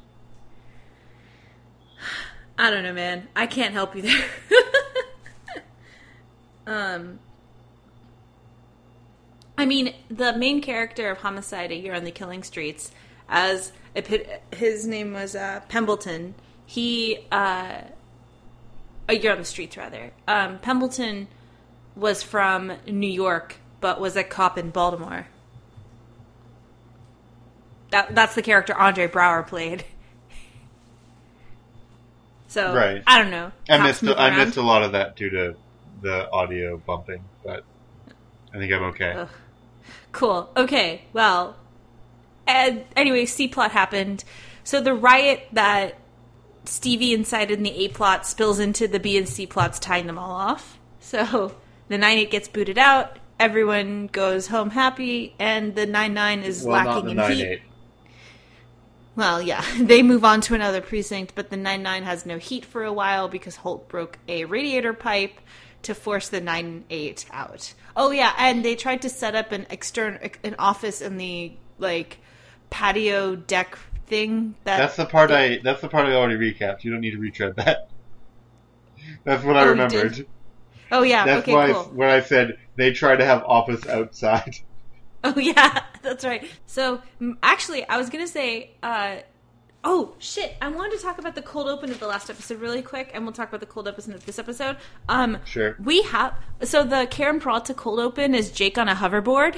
I 2.57 2.69
don't 2.69 2.83
know, 2.83 2.93
man. 2.93 3.27
I 3.35 3.47
can't 3.47 3.73
help 3.73 3.95
you 3.95 4.03
there. 4.03 4.25
um, 6.67 7.19
I 9.57 9.65
mean, 9.65 9.93
the 10.09 10.37
main 10.37 10.61
character 10.61 11.09
of 11.09 11.19
Homicide: 11.19 11.71
A 11.71 11.75
Year 11.75 11.93
on 11.93 12.03
the 12.03 12.11
Killing 12.11 12.43
Streets, 12.43 12.91
as 13.27 13.71
his 14.51 14.85
name 14.85 15.13
was 15.13 15.35
uh, 15.35 15.61
Pembleton. 15.67 16.35
He 16.65 17.25
uh, 17.31 17.81
a 19.09 19.15
year 19.15 19.31
on 19.31 19.39
the 19.39 19.45
streets, 19.45 19.77
rather. 19.77 20.11
Um, 20.27 20.59
Pembleton 20.59 21.27
was 21.95 22.23
from 22.23 22.73
New 22.87 23.09
York, 23.09 23.57
but 23.81 23.99
was 23.99 24.15
a 24.15 24.23
cop 24.23 24.57
in 24.57 24.69
Baltimore. 24.69 25.27
That 27.91 28.15
that's 28.15 28.35
the 28.35 28.41
character 28.41 28.75
Andre 28.75 29.07
Braugher 29.07 29.45
played. 29.45 29.85
So 32.53 32.71
Right. 32.71 33.01
I 33.07 33.17
don't 33.17 33.31
know. 33.31 33.51
I 33.67 33.77
Cops 33.77 34.03
missed 34.03 34.15
I 34.15 34.27
around. 34.29 34.37
missed 34.37 34.57
a 34.57 34.61
lot 34.61 34.83
of 34.83 34.91
that 34.91 35.15
due 35.15 35.31
to 35.31 35.55
the 36.03 36.29
audio 36.31 36.77
bumping, 36.77 37.23
but 37.43 37.63
I 38.53 38.57
think 38.59 38.71
I'm 38.71 38.83
okay. 38.83 39.13
Ugh. 39.13 39.29
Cool. 40.11 40.51
Okay. 40.55 41.01
Well, 41.13 41.55
and 42.45 42.83
anyway, 42.95 43.25
C 43.25 43.47
plot 43.47 43.71
happened. 43.71 44.23
So 44.63 44.81
the 44.81 44.93
riot 44.93 45.47
that 45.53 45.95
Stevie 46.65 47.13
incited 47.15 47.57
in 47.57 47.63
the 47.63 47.85
A 47.85 47.87
plot 47.87 48.27
spills 48.27 48.59
into 48.59 48.87
the 48.87 48.99
B 48.99 49.17
and 49.17 49.27
C 49.27 49.47
plots, 49.47 49.79
tying 49.79 50.05
them 50.05 50.19
all 50.19 50.31
off. 50.31 50.77
So 50.99 51.55
the 51.87 51.97
nine 51.97 52.19
eight 52.19 52.29
gets 52.29 52.47
booted 52.47 52.77
out. 52.77 53.17
Everyone 53.39 54.07
goes 54.07 54.47
home 54.47 54.69
happy, 54.69 55.33
and 55.39 55.75
the 55.75 55.87
nine 55.87 56.13
nine 56.13 56.43
is 56.43 56.63
well, 56.63 56.83
not 56.83 56.87
lacking 56.87 57.05
the 57.05 57.11
in 57.11 57.17
nine 57.17 57.31
heat. 57.35 57.61
Well, 59.15 59.41
yeah, 59.41 59.63
they 59.79 60.01
move 60.01 60.23
on 60.25 60.41
to 60.41 60.55
another 60.55 60.81
precinct, 60.81 61.33
but 61.35 61.49
the 61.49 61.57
99 61.57 62.03
has 62.03 62.25
no 62.25 62.37
heat 62.37 62.65
for 62.65 62.83
a 62.83 62.93
while 62.93 63.27
because 63.27 63.57
Holt 63.57 63.87
broke 63.87 64.17
a 64.27 64.45
radiator 64.45 64.93
pipe 64.93 65.39
to 65.83 65.93
force 65.93 66.29
the 66.29 66.41
98 66.41 67.25
out. 67.31 67.73
Oh 67.95 68.11
yeah, 68.11 68.33
and 68.37 68.63
they 68.65 68.75
tried 68.75 69.01
to 69.03 69.09
set 69.09 69.35
up 69.35 69.51
an 69.51 69.67
external 69.69 70.19
an 70.43 70.55
office 70.57 71.01
in 71.01 71.17
the 71.17 71.53
like 71.77 72.19
patio 72.69 73.35
deck 73.35 73.77
thing 74.07 74.55
that 74.63 74.77
That's 74.77 74.95
the 74.95 75.05
part 75.05 75.31
I. 75.31 75.59
That's 75.63 75.81
the 75.81 75.89
part 75.89 76.07
I 76.07 76.13
already 76.13 76.37
recapped. 76.37 76.83
You 76.83 76.91
don't 76.91 77.01
need 77.01 77.11
to 77.11 77.19
retread 77.19 77.55
that. 77.57 77.89
That's 79.23 79.43
what 79.43 79.57
I 79.57 79.61
Oh, 79.61 79.63
you 79.65 79.69
remembered. 79.71 80.25
Oh 80.91 81.03
yeah, 81.03 81.25
That's 81.25 81.41
okay, 81.43 81.53
why 81.53 81.71
cool. 81.71 81.83
when 81.93 82.09
I 82.09 82.21
said 82.21 82.57
they 82.75 82.91
tried 82.93 83.17
to 83.17 83.25
have 83.25 83.43
office 83.43 83.85
outside. 83.87 84.55
Oh 85.23 85.37
yeah, 85.39 85.82
that's 86.03 86.23
right. 86.25 86.45
So 86.65 87.01
actually, 87.41 87.87
I 87.87 87.97
was 87.97 88.09
gonna 88.09 88.27
say, 88.27 88.71
uh, 88.83 89.17
oh 89.83 90.13
shit, 90.19 90.55
I 90.61 90.69
wanted 90.69 90.97
to 90.97 91.03
talk 91.03 91.17
about 91.17 91.35
the 91.35 91.41
cold 91.41 91.67
open 91.67 91.89
of 91.91 91.99
the 91.99 92.07
last 92.07 92.29
episode 92.29 92.59
really 92.61 92.81
quick, 92.81 93.11
and 93.13 93.23
we'll 93.23 93.33
talk 93.33 93.49
about 93.49 93.59
the 93.59 93.65
cold 93.65 93.87
open 93.87 94.13
of 94.13 94.25
this 94.25 94.37
episode. 94.39 94.77
Um, 95.09 95.39
Sure. 95.45 95.75
We 95.83 96.03
have 96.03 96.33
so 96.61 96.83
the 96.83 97.07
Karen 97.09 97.39
Peralta 97.39 97.73
cold 97.73 97.99
open 97.99 98.35
is 98.35 98.51
Jake 98.51 98.77
on 98.77 98.87
a 98.87 98.95
hoverboard. 98.95 99.57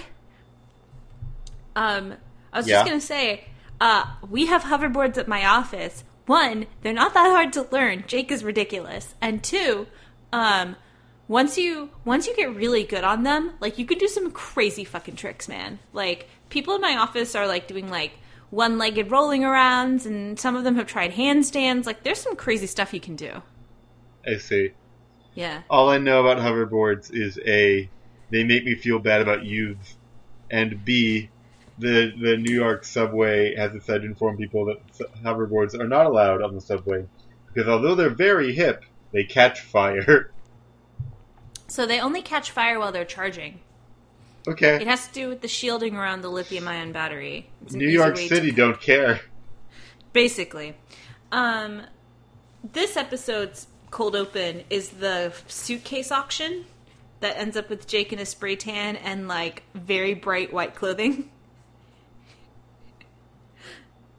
Um, 1.76 2.14
I 2.54 2.58
was 2.58 2.68
Yeah. 2.68 2.76
just 2.78 2.86
gonna 2.88 3.02
say, 3.02 3.46
uh, 3.82 4.06
we 4.30 4.46
have 4.48 4.64
hoverboards 4.64 5.18
at 5.18 5.28
my 5.28 5.46
office. 5.46 6.04
One, 6.26 6.66
they're 6.82 6.94
not 6.94 7.14
that 7.14 7.30
hard 7.30 7.54
to 7.54 7.68
learn. 7.72 8.04
Jake 8.08 8.32
is 8.32 8.44
ridiculous, 8.44 9.14
and 9.22 9.44
two, 9.44 9.88
um, 10.34 10.76
once 11.28 11.58
you 11.58 11.90
once 12.04 12.28
you 12.28 12.36
get 12.36 12.56
really 12.56 12.84
good 12.84 13.04
on 13.04 13.24
them, 13.24 13.54
like 13.60 13.80
you 13.80 13.86
can 13.86 13.98
do 13.98 14.08
some 14.08 14.32
crazy 14.32 14.84
fucking 14.84 15.16
tricks, 15.16 15.48
man. 15.48 15.80
Like 15.94 16.30
people 16.50 16.76
in 16.76 16.82
my 16.82 16.96
office 16.98 17.36
are 17.36 17.48
like 17.48 17.68
doing 17.68 17.90
like 17.90 18.12
one-legged 18.52 19.10
rolling 19.10 19.42
arounds 19.42 20.06
and 20.06 20.40
some 20.40 20.56
of 20.56 20.64
them 20.64 20.76
have 20.76 20.88
tried 20.88 21.14
handstands. 21.14 21.86
Like 21.86 22.04
there's 22.04 22.20
some 22.20 22.36
crazy 22.36 22.68
stuff 22.68 22.94
you 22.94 23.00
can 23.00 23.16
do. 23.16 23.42
I 24.26 24.38
see. 24.38 24.72
Yeah. 25.34 25.64
All 25.70 25.90
I 25.90 25.98
know 25.98 26.26
about 26.26 26.42
hoverboards 26.42 27.14
is 27.14 27.40
A, 27.46 27.90
they 28.30 28.44
make 28.44 28.64
me 28.64 28.76
feel 28.76 29.00
bad 29.00 29.22
about 29.22 29.46
youths, 29.46 29.98
and 30.50 30.86
B, 30.86 31.30
the 31.78 32.14
the 32.20 32.38
New 32.38 32.54
York 32.54 32.86
subway 32.86 33.56
has 33.56 33.72
decided 33.72 34.04
to 34.04 34.08
inform 34.08 34.38
people 34.38 34.66
that 34.66 34.80
hoverboards 35.24 35.78
are 35.78 35.88
not 35.88 36.06
allowed 36.06 36.42
on 36.42 36.56
the 36.56 36.62
subway 36.62 37.06
because 37.48 37.68
although 37.68 37.96
they're 37.96 38.10
very 38.10 38.54
hip, 38.54 38.86
they 39.12 39.24
catch 39.24 39.62
fire. 39.62 40.32
So 41.68 41.86
they 41.86 42.00
only 42.00 42.22
catch 42.22 42.52
fire 42.52 42.80
while 42.80 42.92
they're 42.92 43.06
charging. 43.06 43.60
Okay. 44.48 44.76
It 44.76 44.88
has 44.88 45.08
to 45.08 45.14
do 45.14 45.30
with 45.30 45.42
the 45.42 45.48
shielding 45.48 45.96
around 45.96 46.22
the 46.22 46.30
lithium-ion 46.30 46.92
battery. 46.92 47.50
New 47.72 47.88
York 47.88 48.16
way 48.16 48.28
to 48.28 48.36
City 48.36 48.52
don't 48.52 48.80
care. 48.80 49.22
basically. 50.14 50.76
Um, 51.32 51.82
this 52.74 52.96
episode's 52.96 53.68
cold 53.90 54.16
open 54.16 54.64
is 54.70 54.90
the 54.90 55.34
suitcase 55.48 56.12
auction 56.12 56.66
that 57.22 57.38
ends 57.38 57.58
up 57.58 57.70
with 57.70 57.88
Jake 57.88 58.14
in 58.14 58.20
a 58.20 58.26
spray 58.26 58.56
tan 58.56 58.96
and 58.98 59.28
like 59.28 59.64
very 59.74 60.14
bright 60.14 60.54
white 60.54 60.76
clothing. 60.76 61.30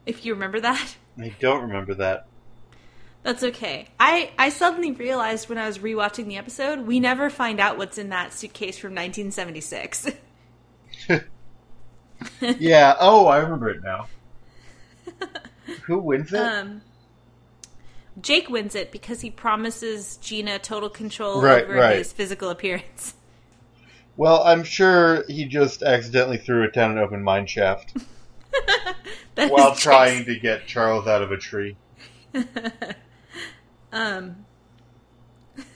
If 0.05 0.23
you 0.25 0.33
remember 0.33 0.61
that, 0.61 0.95
I 1.19 1.35
don't 1.39 1.63
remember 1.63 1.93
that. 1.95 2.27
That's 3.27 3.43
okay. 3.43 3.89
I 3.99 4.31
I 4.39 4.47
suddenly 4.47 4.91
realized 4.93 5.49
when 5.49 5.57
I 5.57 5.67
was 5.67 5.79
rewatching 5.79 6.27
the 6.27 6.37
episode, 6.37 6.87
we 6.87 7.01
never 7.01 7.29
find 7.29 7.59
out 7.59 7.77
what's 7.77 7.97
in 7.97 8.07
that 8.09 8.31
suitcase 8.33 8.77
from 8.77 8.91
1976. 8.91 10.11
Yeah. 12.57 12.95
Oh, 12.99 13.27
I 13.27 13.37
remember 13.37 13.69
it 13.69 13.83
now. 13.83 14.07
Who 15.85 15.99
wins 15.99 16.33
it? 16.33 16.39
um, 16.39 16.81
Jake 18.19 18.49
wins 18.49 18.73
it 18.73 18.91
because 18.91 19.21
he 19.21 19.29
promises 19.29 20.17
Gina 20.17 20.57
total 20.57 20.89
control 20.89 21.41
Right, 21.41 21.63
over 21.63 21.73
right. 21.75 21.97
his 21.97 22.11
physical 22.11 22.49
appearance. 22.49 23.13
well, 24.17 24.41
I'm 24.43 24.63
sure 24.63 25.25
he 25.27 25.45
just 25.45 25.83
accidentally 25.83 26.37
threw 26.37 26.63
it 26.63 26.73
down 26.73 26.91
an 26.91 26.97
open 26.97 27.23
mine 27.23 27.45
shaft 27.45 27.95
while 29.35 29.75
trying 29.75 30.25
to 30.25 30.39
get 30.39 30.65
Charles 30.65 31.05
out 31.07 31.21
of 31.21 31.31
a 31.31 31.37
tree. 31.37 31.75
Um 33.91 34.45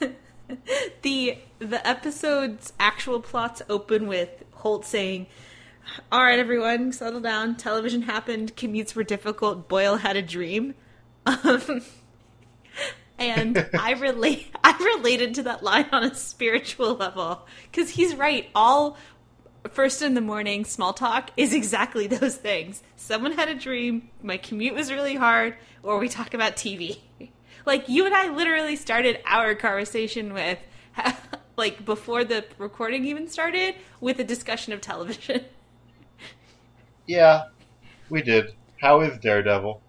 the 1.02 1.38
the 1.58 1.86
episode's 1.86 2.72
actual 2.78 3.20
plots 3.20 3.62
open 3.68 4.06
with 4.06 4.44
Holt 4.52 4.84
saying, 4.84 5.26
"All 6.10 6.22
right, 6.22 6.38
everyone, 6.38 6.92
settle 6.92 7.20
down. 7.20 7.56
Television 7.56 8.02
happened. 8.02 8.56
Commutes 8.56 8.94
were 8.94 9.04
difficult. 9.04 9.68
Boyle 9.68 9.96
had 9.96 10.16
a 10.16 10.22
dream." 10.22 10.74
Um, 11.26 11.82
and 13.18 13.68
I 13.78 13.92
relate. 13.98 14.48
I 14.62 14.76
related 14.96 15.34
to 15.36 15.42
that 15.44 15.62
line 15.62 15.88
on 15.92 16.04
a 16.04 16.14
spiritual 16.14 16.94
level 16.94 17.46
because 17.70 17.90
he's 17.90 18.14
right. 18.14 18.48
All 18.54 18.96
first 19.70 20.02
in 20.02 20.14
the 20.14 20.20
morning 20.20 20.64
small 20.64 20.92
talk 20.92 21.30
is 21.36 21.54
exactly 21.54 22.06
those 22.06 22.36
things. 22.36 22.82
Someone 22.96 23.32
had 23.32 23.48
a 23.48 23.54
dream, 23.54 24.10
my 24.22 24.36
commute 24.36 24.74
was 24.74 24.90
really 24.90 25.14
hard, 25.14 25.56
or 25.82 25.98
we 25.98 26.08
talk 26.08 26.34
about 26.34 26.56
TV. 26.56 26.98
Like 27.64 27.88
you 27.88 28.06
and 28.06 28.14
I 28.14 28.28
literally 28.28 28.76
started 28.76 29.20
our 29.26 29.54
conversation 29.54 30.32
with 30.32 30.58
like 31.56 31.84
before 31.84 32.24
the 32.24 32.44
recording 32.58 33.04
even 33.04 33.28
started 33.28 33.74
with 34.00 34.18
a 34.18 34.24
discussion 34.24 34.72
of 34.72 34.80
television. 34.80 35.44
Yeah, 37.04 37.46
we 38.10 38.22
did. 38.22 38.54
How 38.80 39.00
is 39.00 39.18
Daredevil? 39.18 39.82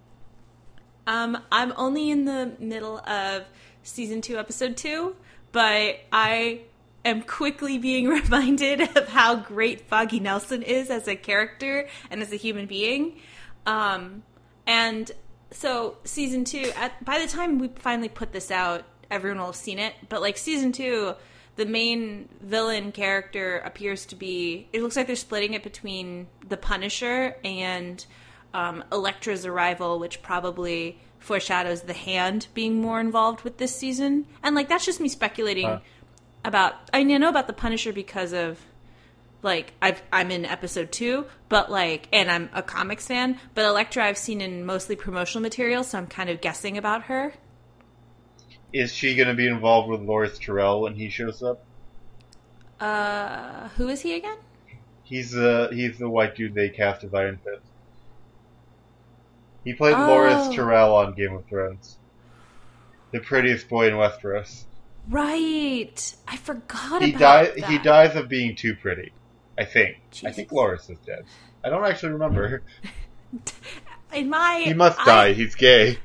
Um, 1.05 1.37
I'm 1.51 1.73
only 1.77 2.09
in 2.09 2.25
the 2.25 2.53
middle 2.59 2.97
of 2.99 3.43
season 3.83 4.21
two, 4.21 4.37
episode 4.37 4.77
two, 4.77 5.15
but 5.51 5.99
I 6.11 6.61
am 7.05 7.21
quickly 7.21 7.77
being 7.77 8.07
reminded 8.09 8.81
of 8.97 9.09
how 9.09 9.35
great 9.35 9.87
Foggy 9.87 10.19
Nelson 10.19 10.63
is 10.63 10.89
as 10.89 11.07
a 11.07 11.15
character 11.15 11.87
and 12.09 12.21
as 12.21 12.31
a 12.31 12.35
human 12.35 12.65
being. 12.65 13.19
Um, 13.65 14.23
and 14.65 15.11
so 15.53 15.97
season 16.03 16.43
two, 16.43 16.71
at 16.75 17.03
by 17.05 17.19
the 17.19 17.27
time 17.27 17.59
we 17.59 17.69
finally 17.69 18.09
put 18.09 18.31
this 18.33 18.51
out, 18.51 18.83
everyone 19.09 19.39
will 19.39 19.47
have 19.47 19.55
seen 19.55 19.79
it. 19.79 19.93
But 20.09 20.21
like 20.21 20.37
season 20.37 20.71
two, 20.71 21.13
the 21.55 21.65
main 21.65 22.27
villain 22.41 22.91
character 22.91 23.59
appears 23.59 24.05
to 24.07 24.15
be. 24.15 24.67
It 24.73 24.81
looks 24.81 24.95
like 24.95 25.07
they're 25.07 25.15
splitting 25.15 25.53
it 25.53 25.63
between 25.63 26.27
the 26.47 26.57
Punisher 26.57 27.35
and 27.43 28.05
um, 28.53 28.83
Elektra's 28.91 29.45
arrival, 29.45 29.99
which 29.99 30.21
probably 30.21 30.99
foreshadows 31.19 31.83
the 31.83 31.93
Hand 31.93 32.47
being 32.53 32.81
more 32.81 32.99
involved 32.99 33.41
with 33.43 33.57
this 33.57 33.75
season. 33.75 34.25
And 34.41 34.55
like 34.55 34.67
that's 34.67 34.85
just 34.85 34.99
me 34.99 35.07
speculating 35.09 35.67
Huh. 35.67 35.79
about. 36.43 36.73
I 36.93 37.03
mean, 37.03 37.15
I 37.15 37.17
know 37.19 37.29
about 37.29 37.47
the 37.47 37.53
Punisher 37.53 37.93
because 37.93 38.33
of 38.33 38.59
like 39.43 39.73
I've, 39.81 40.01
I'm 40.11 40.31
in 40.31 40.45
episode 40.45 40.91
two, 40.91 41.25
but 41.49 41.69
like, 41.71 42.07
and 42.11 42.31
I'm 42.31 42.49
a 42.53 42.63
comics 42.63 43.07
fan. 43.07 43.39
But 43.53 43.65
Elektra, 43.65 44.05
I've 44.05 44.17
seen 44.17 44.41
in 44.41 44.65
mostly 44.65 44.95
promotional 44.95 45.41
material, 45.41 45.83
so 45.83 45.97
I'm 45.97 46.07
kind 46.07 46.29
of 46.29 46.41
guessing 46.41 46.77
about 46.77 47.03
her. 47.03 47.33
Is 48.71 48.93
she 48.93 49.15
going 49.15 49.27
to 49.27 49.35
be 49.35 49.47
involved 49.47 49.89
with 49.89 50.01
Loras 50.01 50.41
Tyrell 50.41 50.81
when 50.81 50.95
he 50.95 51.09
shows 51.09 51.43
up? 51.43 51.63
Uh, 52.79 53.69
who 53.77 53.87
is 53.87 54.01
he 54.01 54.15
again? 54.15 54.37
He's 55.03 55.31
the 55.31 55.69
he's 55.71 55.99
the 55.99 56.09
white 56.09 56.35
dude 56.35 56.55
they 56.55 56.69
cast 56.69 57.03
as 57.03 57.13
Iron 57.13 57.37
Fist. 57.43 57.61
He 59.63 59.73
played 59.73 59.93
Oh. 59.93 59.97
Loras 60.07 60.53
Tyrell 60.55 60.95
on 60.95 61.13
Game 61.13 61.33
of 61.33 61.45
Thrones. 61.45 61.97
The 63.11 63.19
prettiest 63.19 63.69
boy 63.69 63.87
in 63.89 63.93
Westeros. 63.93 64.63
Right, 65.09 66.15
I 66.27 66.37
forgot 66.37 67.01
He 67.03 67.09
about 67.13 67.19
dies. 67.19 67.55
that. 67.55 67.69
He 67.69 67.77
dies 67.77 68.15
of 68.15 68.27
being 68.29 68.55
too 68.55 68.75
pretty. 68.75 69.11
I 69.57 69.65
think. 69.65 69.97
I 70.25 70.31
think 70.31 70.49
Loras 70.49 70.89
is 70.89 70.97
dead. 71.05 71.25
I 71.63 71.69
don't 71.69 71.85
actually 71.85 72.13
remember. 72.13 72.63
In 74.13 74.29
my, 74.29 74.61
He 74.65 74.73
must 74.73 74.99
I- 74.99 75.05
die. 75.05 75.33
He's 75.33 75.55
gay. 75.55 75.97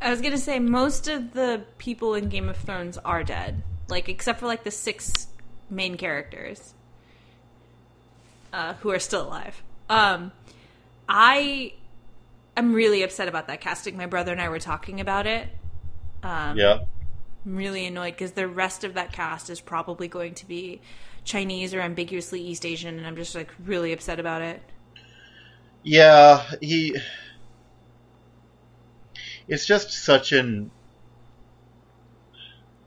I 0.00 0.10
was 0.10 0.20
gonna 0.20 0.36
say 0.38 0.58
most 0.58 1.08
of 1.08 1.32
the 1.32 1.62
people 1.78 2.14
in 2.14 2.28
Game 2.28 2.50
of 2.50 2.58
Thrones 2.58 2.98
are 2.98 3.24
dead, 3.24 3.62
like 3.88 4.08
except 4.10 4.40
for 4.40 4.46
like 4.46 4.62
the 4.62 4.70
six 4.70 5.28
main 5.70 5.96
characters 5.96 6.74
uh, 8.52 8.74
who 8.74 8.90
are 8.90 8.98
still 8.98 9.22
alive. 9.26 9.62
Um, 9.88 10.32
I 11.08 11.72
am 12.56 12.74
really 12.74 13.02
upset 13.02 13.28
about 13.28 13.46
that 13.48 13.60
casting. 13.62 13.96
My 13.96 14.06
brother 14.06 14.32
and 14.32 14.40
I 14.40 14.48
were 14.50 14.58
talking 14.60 15.00
about 15.00 15.26
it. 15.26 15.48
Um, 16.22 16.56
Yeah. 16.58 16.80
I'm 17.46 17.56
really 17.56 17.86
annoyed 17.86 18.12
because 18.14 18.32
the 18.32 18.48
rest 18.48 18.84
of 18.84 18.94
that 18.94 19.12
cast 19.12 19.48
is 19.50 19.60
probably 19.60 20.08
going 20.08 20.34
to 20.36 20.46
be 20.46 20.80
Chinese 21.24 21.74
or 21.74 21.80
ambiguously 21.80 22.40
East 22.40 22.64
Asian, 22.64 22.98
and 22.98 23.06
I'm 23.06 23.16
just 23.16 23.34
like 23.34 23.50
really 23.64 23.92
upset 23.92 24.20
about 24.20 24.42
it. 24.42 24.62
Yeah, 25.82 26.44
he. 26.60 26.96
It's 29.48 29.66
just 29.66 29.92
such 29.92 30.32
an. 30.32 30.70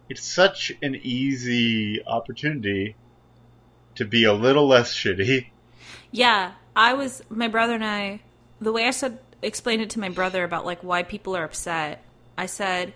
It's 0.09 0.25
such 0.25 0.71
an 0.81 0.95
easy 0.95 2.01
opportunity 2.05 2.95
to 3.95 4.05
be 4.05 4.23
a 4.23 4.33
little 4.33 4.67
less 4.67 4.93
shitty. 4.93 5.47
Yeah, 6.11 6.53
I 6.75 6.93
was 6.93 7.21
my 7.29 7.47
brother 7.47 7.73
and 7.73 7.85
I. 7.85 8.21
The 8.61 8.71
way 8.71 8.87
I 8.87 8.91
said 8.91 9.19
explained 9.41 9.81
it 9.81 9.89
to 9.91 9.99
my 9.99 10.09
brother 10.09 10.43
about 10.43 10.65
like 10.65 10.83
why 10.83 11.03
people 11.03 11.35
are 11.35 11.43
upset. 11.43 12.03
I 12.37 12.45
said, 12.45 12.93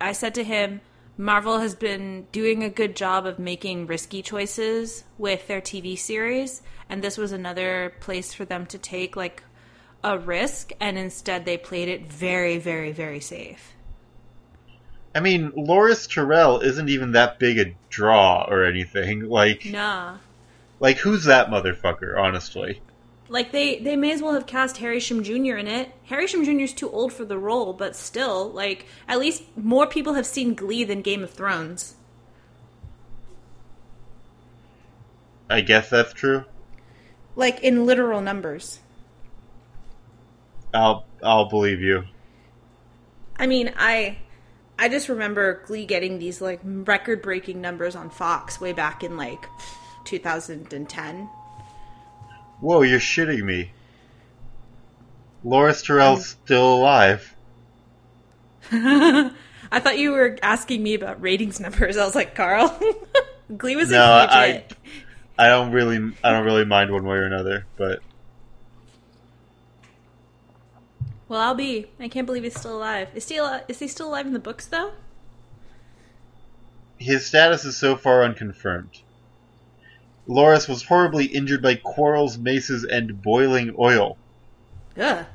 I 0.00 0.12
said 0.12 0.34
to 0.34 0.44
him, 0.44 0.80
Marvel 1.18 1.58
has 1.58 1.74
been 1.74 2.26
doing 2.32 2.64
a 2.64 2.70
good 2.70 2.96
job 2.96 3.26
of 3.26 3.38
making 3.38 3.86
risky 3.86 4.22
choices 4.22 5.04
with 5.18 5.46
their 5.46 5.60
TV 5.60 5.96
series, 5.98 6.62
and 6.88 7.02
this 7.02 7.18
was 7.18 7.32
another 7.32 7.94
place 8.00 8.32
for 8.32 8.44
them 8.44 8.64
to 8.66 8.78
take 8.78 9.14
like 9.14 9.42
a 10.02 10.18
risk, 10.18 10.72
and 10.80 10.98
instead 10.98 11.44
they 11.44 11.56
played 11.56 11.88
it 11.88 12.10
very, 12.10 12.58
very, 12.58 12.92
very 12.92 13.20
safe. 13.20 13.72
I 15.14 15.20
mean, 15.20 15.52
Loras 15.52 16.12
Tyrell 16.12 16.60
isn't 16.60 16.88
even 16.88 17.12
that 17.12 17.38
big 17.38 17.58
a 17.58 17.74
draw 17.90 18.46
or 18.48 18.64
anything. 18.64 19.28
Like, 19.28 19.66
Nah. 19.66 20.16
like 20.80 20.96
who's 20.98 21.24
that 21.24 21.48
motherfucker? 21.48 22.18
Honestly, 22.18 22.80
Like 23.32 23.50
they, 23.50 23.78
they 23.78 23.96
may 23.96 24.12
as 24.12 24.20
well 24.20 24.34
have 24.34 24.46
cast 24.46 24.76
Harry 24.76 25.00
Shum 25.00 25.22
Jr. 25.22 25.56
in 25.56 25.66
it. 25.66 25.90
Harry 26.04 26.26
Shum 26.26 26.44
Jr. 26.44 26.50
is 26.50 26.74
too 26.74 26.90
old 26.90 27.14
for 27.14 27.24
the 27.24 27.38
role, 27.38 27.72
but 27.72 27.96
still, 27.96 28.50
like 28.50 28.84
at 29.08 29.18
least 29.18 29.44
more 29.56 29.86
people 29.86 30.12
have 30.12 30.26
seen 30.26 30.54
Glee 30.54 30.84
than 30.84 31.00
Game 31.00 31.24
of 31.24 31.30
Thrones. 31.30 31.94
I 35.48 35.62
guess 35.62 35.88
that's 35.88 36.12
true. 36.12 36.44
Like 37.34 37.60
in 37.60 37.86
literal 37.86 38.20
numbers. 38.20 38.80
I'll 40.74 41.06
I'll 41.22 41.48
believe 41.48 41.80
you. 41.80 42.04
I 43.38 43.46
mean, 43.46 43.72
I 43.78 44.18
I 44.78 44.90
just 44.90 45.08
remember 45.08 45.62
Glee 45.64 45.86
getting 45.86 46.18
these 46.18 46.42
like 46.42 46.60
record 46.62 47.22
breaking 47.22 47.62
numbers 47.62 47.96
on 47.96 48.10
Fox 48.10 48.60
way 48.60 48.74
back 48.74 49.02
in 49.02 49.16
like 49.16 49.46
2010. 50.04 51.30
Whoa, 52.62 52.80
you're 52.80 52.98
shitting 52.98 53.42
me. 53.42 53.72
Loras 55.44 55.84
Tyrell's 55.84 56.20
oh. 56.20 56.44
still 56.44 56.74
alive. 56.74 57.34
I 58.72 59.80
thought 59.80 59.98
you 59.98 60.12
were 60.12 60.38
asking 60.42 60.82
me 60.82 60.94
about 60.94 61.20
ratings 61.20 61.60
numbers. 61.60 61.98
I 61.98 62.06
was 62.06 62.14
like, 62.14 62.34
Carl, 62.34 62.80
Glee 63.56 63.76
was 63.76 63.90
No, 63.90 64.02
I. 64.02 64.64
I 65.38 65.48
don't 65.48 65.72
really, 65.72 66.14
I 66.22 66.30
don't 66.30 66.44
really 66.44 66.64
mind 66.64 66.90
one 66.90 67.04
way 67.04 67.16
or 67.16 67.24
another. 67.24 67.66
But 67.76 68.00
Well, 71.28 71.40
I'll 71.40 71.54
be. 71.54 71.88
I 71.98 72.08
can't 72.08 72.26
believe 72.26 72.44
he's 72.44 72.58
still 72.58 72.78
alive. 72.78 73.08
Is 73.14 73.28
he 73.28 73.38
al- 73.38 73.64
is 73.68 73.80
he 73.80 73.88
still 73.88 74.08
alive 74.08 74.26
in 74.26 74.32
the 74.32 74.38
books 74.38 74.66
though? 74.66 74.92
his 77.02 77.26
status 77.26 77.64
is 77.64 77.76
so 77.76 77.96
far 77.96 78.22
unconfirmed. 78.22 79.02
Loras 80.32 80.68
was 80.68 80.82
horribly 80.82 81.26
injured 81.26 81.62
by 81.62 81.74
quarrels, 81.76 82.38
maces, 82.38 82.84
and 82.84 83.20
boiling 83.22 83.74
oil. 83.78 84.16
Ugh. 84.98 85.26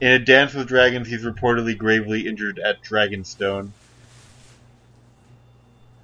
In 0.00 0.12
a 0.12 0.18
Dance 0.18 0.54
with 0.54 0.68
Dragons, 0.68 1.08
he's 1.08 1.24
reportedly 1.24 1.76
gravely 1.76 2.26
injured 2.26 2.58
at 2.58 2.82
Dragonstone. 2.82 3.70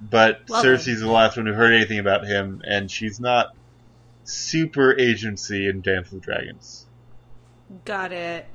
But 0.01 0.41
Well 0.49 0.63
Cersei's 0.63 0.99
the 0.99 1.09
last 1.09 1.37
one 1.37 1.45
who 1.45 1.53
heard 1.53 1.73
anything 1.73 1.99
about 1.99 2.25
him, 2.25 2.61
and 2.67 2.91
she's 2.91 3.19
not 3.19 3.55
super 4.25 4.97
agency 4.99 5.67
in 5.67 5.81
Dance 5.81 6.11
with 6.11 6.21
Dragons. 6.21 6.85
Got 7.85 8.11
it. 8.11 8.45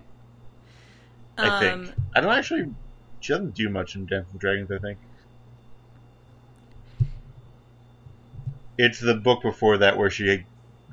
I 1.38 1.48
Um, 1.48 1.60
think. 1.86 1.96
I 2.14 2.20
don't 2.20 2.32
actually. 2.32 2.70
She 3.20 3.32
doesn't 3.32 3.54
do 3.54 3.68
much 3.68 3.96
in 3.96 4.06
Dance 4.06 4.26
with 4.32 4.40
Dragons, 4.40 4.70
I 4.70 4.78
think. 4.78 4.98
It's 8.82 8.98
the 8.98 9.12
book 9.14 9.42
before 9.42 9.76
that 9.76 9.98
where 9.98 10.08
she 10.08 10.46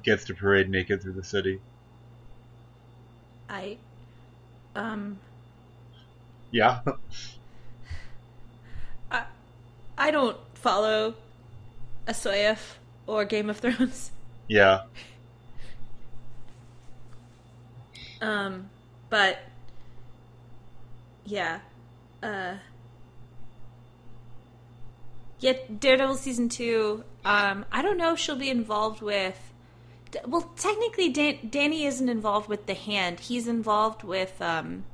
gets 0.04 0.26
to 0.26 0.34
parade 0.34 0.70
naked 0.70 1.02
through 1.02 1.14
the 1.14 1.24
city. 1.24 1.62
I 3.48 3.78
um 4.76 5.20
Yeah. 6.52 6.82
I 9.10 9.24
I 9.98 10.12
don't 10.12 10.36
follow 10.54 11.16
ASOIAF 12.08 12.76
or 13.06 13.24
Game 13.24 13.50
of 13.50 13.60
Thrones. 13.60 14.12
yeah. 14.50 14.82
Um, 18.20 18.70
but 19.10 19.38
yeah, 21.24 21.60
uh, 22.22 22.56
yeah, 25.40 25.54
Daredevil 25.80 26.16
season 26.16 26.50
two. 26.50 27.06
Um, 27.28 27.66
I 27.74 27.82
don't 27.82 27.98
know 27.98 28.14
if 28.14 28.20
she'll 28.20 28.38
be 28.38 28.50
involved 28.50 29.02
with. 29.02 29.38
Well, 30.26 30.50
technically, 30.56 31.10
Dan- 31.10 31.50
Danny 31.50 31.84
isn't 31.84 32.08
involved 32.08 32.48
with 32.48 32.68
the 32.68 32.74
Hand. 32.74 33.20
He's 33.20 33.50
involved 33.50 34.04
with. 34.06 34.42
Um, 34.42 34.86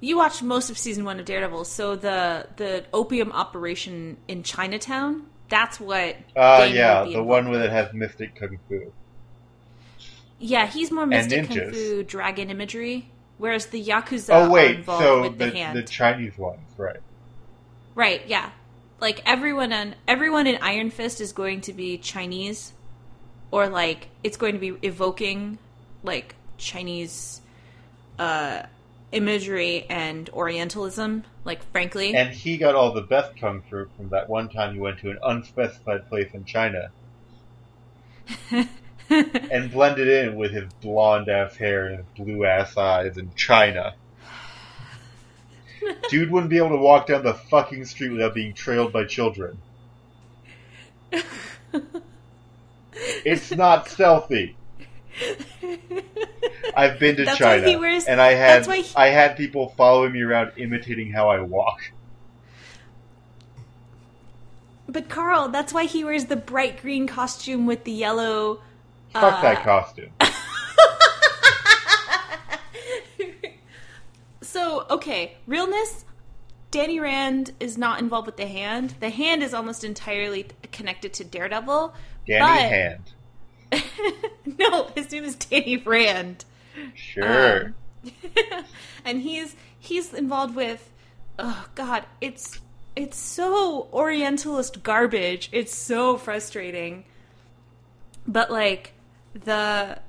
you 0.00 0.18
watched 0.18 0.42
most 0.42 0.68
of 0.68 0.76
season 0.76 1.06
one 1.06 1.18
of 1.18 1.24
Daredevil, 1.24 1.64
so 1.64 1.96
the 1.96 2.48
the 2.56 2.84
opium 2.92 3.32
operation 3.32 4.18
in 4.28 4.42
Chinatown. 4.42 5.24
That's 5.48 5.80
what. 5.80 6.16
Uh, 6.36 6.58
Danny 6.58 6.74
yeah, 6.74 7.04
the 7.10 7.22
one 7.22 7.48
where 7.48 7.64
it 7.64 7.70
has 7.70 7.94
mystic 7.94 8.36
kung 8.36 8.58
fu. 8.68 8.92
Yeah, 10.38 10.66
he's 10.66 10.90
more 10.92 11.06
mystic 11.06 11.48
kung 11.48 11.72
fu 11.72 12.02
dragon 12.02 12.50
imagery, 12.50 13.10
whereas 13.38 13.66
the 13.66 13.82
yakuza 13.82 14.34
oh 14.34 14.44
are 14.44 14.50
wait, 14.50 14.76
involved 14.76 15.02
so 15.02 15.22
with 15.22 15.38
the, 15.38 15.46
the 15.46 15.80
the 15.80 15.82
Chinese 15.84 16.36
ones, 16.36 16.60
right? 16.76 17.00
right? 17.94 18.20
Yeah, 18.26 18.50
like 19.00 19.22
everyone 19.26 19.72
on 19.72 19.94
everyone 20.06 20.46
in 20.46 20.58
Iron 20.62 20.90
Fist 20.90 21.20
is 21.20 21.32
going 21.32 21.60
to 21.62 21.72
be 21.72 21.98
Chinese, 21.98 22.72
or 23.50 23.68
like 23.68 24.08
it's 24.22 24.36
going 24.36 24.54
to 24.54 24.58
be 24.58 24.74
evoking 24.82 25.58
like 26.02 26.34
Chinese 26.56 27.40
uh, 28.18 28.62
imagery 29.12 29.86
and 29.88 30.28
Orientalism. 30.30 31.24
Like 31.44 31.62
frankly, 31.70 32.14
And 32.14 32.30
he 32.30 32.58
got 32.58 32.74
all 32.74 32.92
the 32.92 33.02
best 33.02 33.36
kung 33.36 33.62
fu 33.70 33.86
from 33.96 34.08
that 34.10 34.28
one 34.28 34.48
time 34.48 34.74
he 34.74 34.80
went 34.80 34.98
to 35.00 35.10
an 35.10 35.18
unspecified 35.22 36.08
place 36.08 36.30
in 36.34 36.44
China 36.44 36.90
and 39.10 39.70
blended 39.72 40.08
in 40.08 40.36
with 40.36 40.52
his 40.52 40.70
blonde 40.82 41.28
ass 41.28 41.56
hair 41.56 41.86
and 41.86 41.96
his 41.98 42.06
blue 42.16 42.44
ass 42.44 42.76
eyes 42.76 43.16
in 43.16 43.32
China. 43.34 43.94
Dude 46.08 46.30
wouldn't 46.30 46.50
be 46.50 46.56
able 46.58 46.70
to 46.70 46.76
walk 46.76 47.06
down 47.06 47.22
the 47.24 47.34
fucking 47.34 47.84
street 47.84 48.10
without 48.10 48.34
being 48.34 48.54
trailed 48.54 48.92
by 48.92 49.04
children. 49.04 49.58
It's 53.24 53.50
not 53.56 53.88
stealthy. 53.88 54.56
I've 56.76 56.98
been 56.98 57.16
to 57.16 57.24
That's 57.24 57.40
why 57.40 57.56
China, 57.58 57.68
he 57.68 57.76
wears- 57.76 58.06
and 58.06 58.20
I 58.20 58.32
had 58.34 58.66
he- 58.66 58.86
I 58.96 59.08
had 59.08 59.36
people 59.36 59.70
following 59.76 60.12
me 60.12 60.22
around, 60.22 60.52
imitating 60.56 61.10
how 61.12 61.28
I 61.28 61.40
walk. 61.40 61.80
but 64.88 65.08
Carl, 65.08 65.48
that's 65.48 65.72
why 65.72 65.84
he 65.84 66.02
wears 66.04 66.26
the 66.26 66.36
bright 66.36 66.80
green 66.80 67.06
costume 67.06 67.66
with 67.66 67.84
the 67.84 67.92
yellow. 67.92 68.60
Fuck 69.12 69.38
Uh, 69.38 69.42
that 69.42 69.62
costume. 69.64 70.10
So, 74.58 74.84
okay, 74.90 75.36
realness. 75.46 76.04
Danny 76.72 76.98
Rand 76.98 77.52
is 77.60 77.78
not 77.78 78.00
involved 78.00 78.26
with 78.26 78.36
the 78.36 78.48
hand. 78.48 78.96
The 78.98 79.08
hand 79.08 79.44
is 79.44 79.54
almost 79.54 79.84
entirely 79.84 80.48
connected 80.72 81.12
to 81.14 81.24
Daredevil. 81.24 81.94
Danny 82.26 82.98
but- 83.70 83.80
Hand. 83.80 84.18
no, 84.58 84.88
his 84.96 85.12
name 85.12 85.22
is 85.22 85.36
Danny 85.36 85.76
Rand. 85.76 86.44
Sure. 86.94 87.72
Um, 88.02 88.64
and 89.04 89.22
he's 89.22 89.54
he's 89.78 90.12
involved 90.12 90.56
with 90.56 90.90
oh 91.38 91.68
god, 91.76 92.04
it's 92.20 92.58
it's 92.96 93.16
so 93.16 93.88
orientalist 93.92 94.82
garbage. 94.82 95.50
It's 95.52 95.74
so 95.74 96.16
frustrating. 96.16 97.04
But 98.26 98.50
like 98.50 98.94
the 99.34 100.00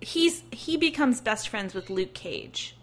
he's 0.00 0.42
he 0.50 0.76
becomes 0.76 1.20
best 1.20 1.48
friends 1.48 1.74
with 1.74 1.90
Luke 1.90 2.14
Cage. 2.14 2.74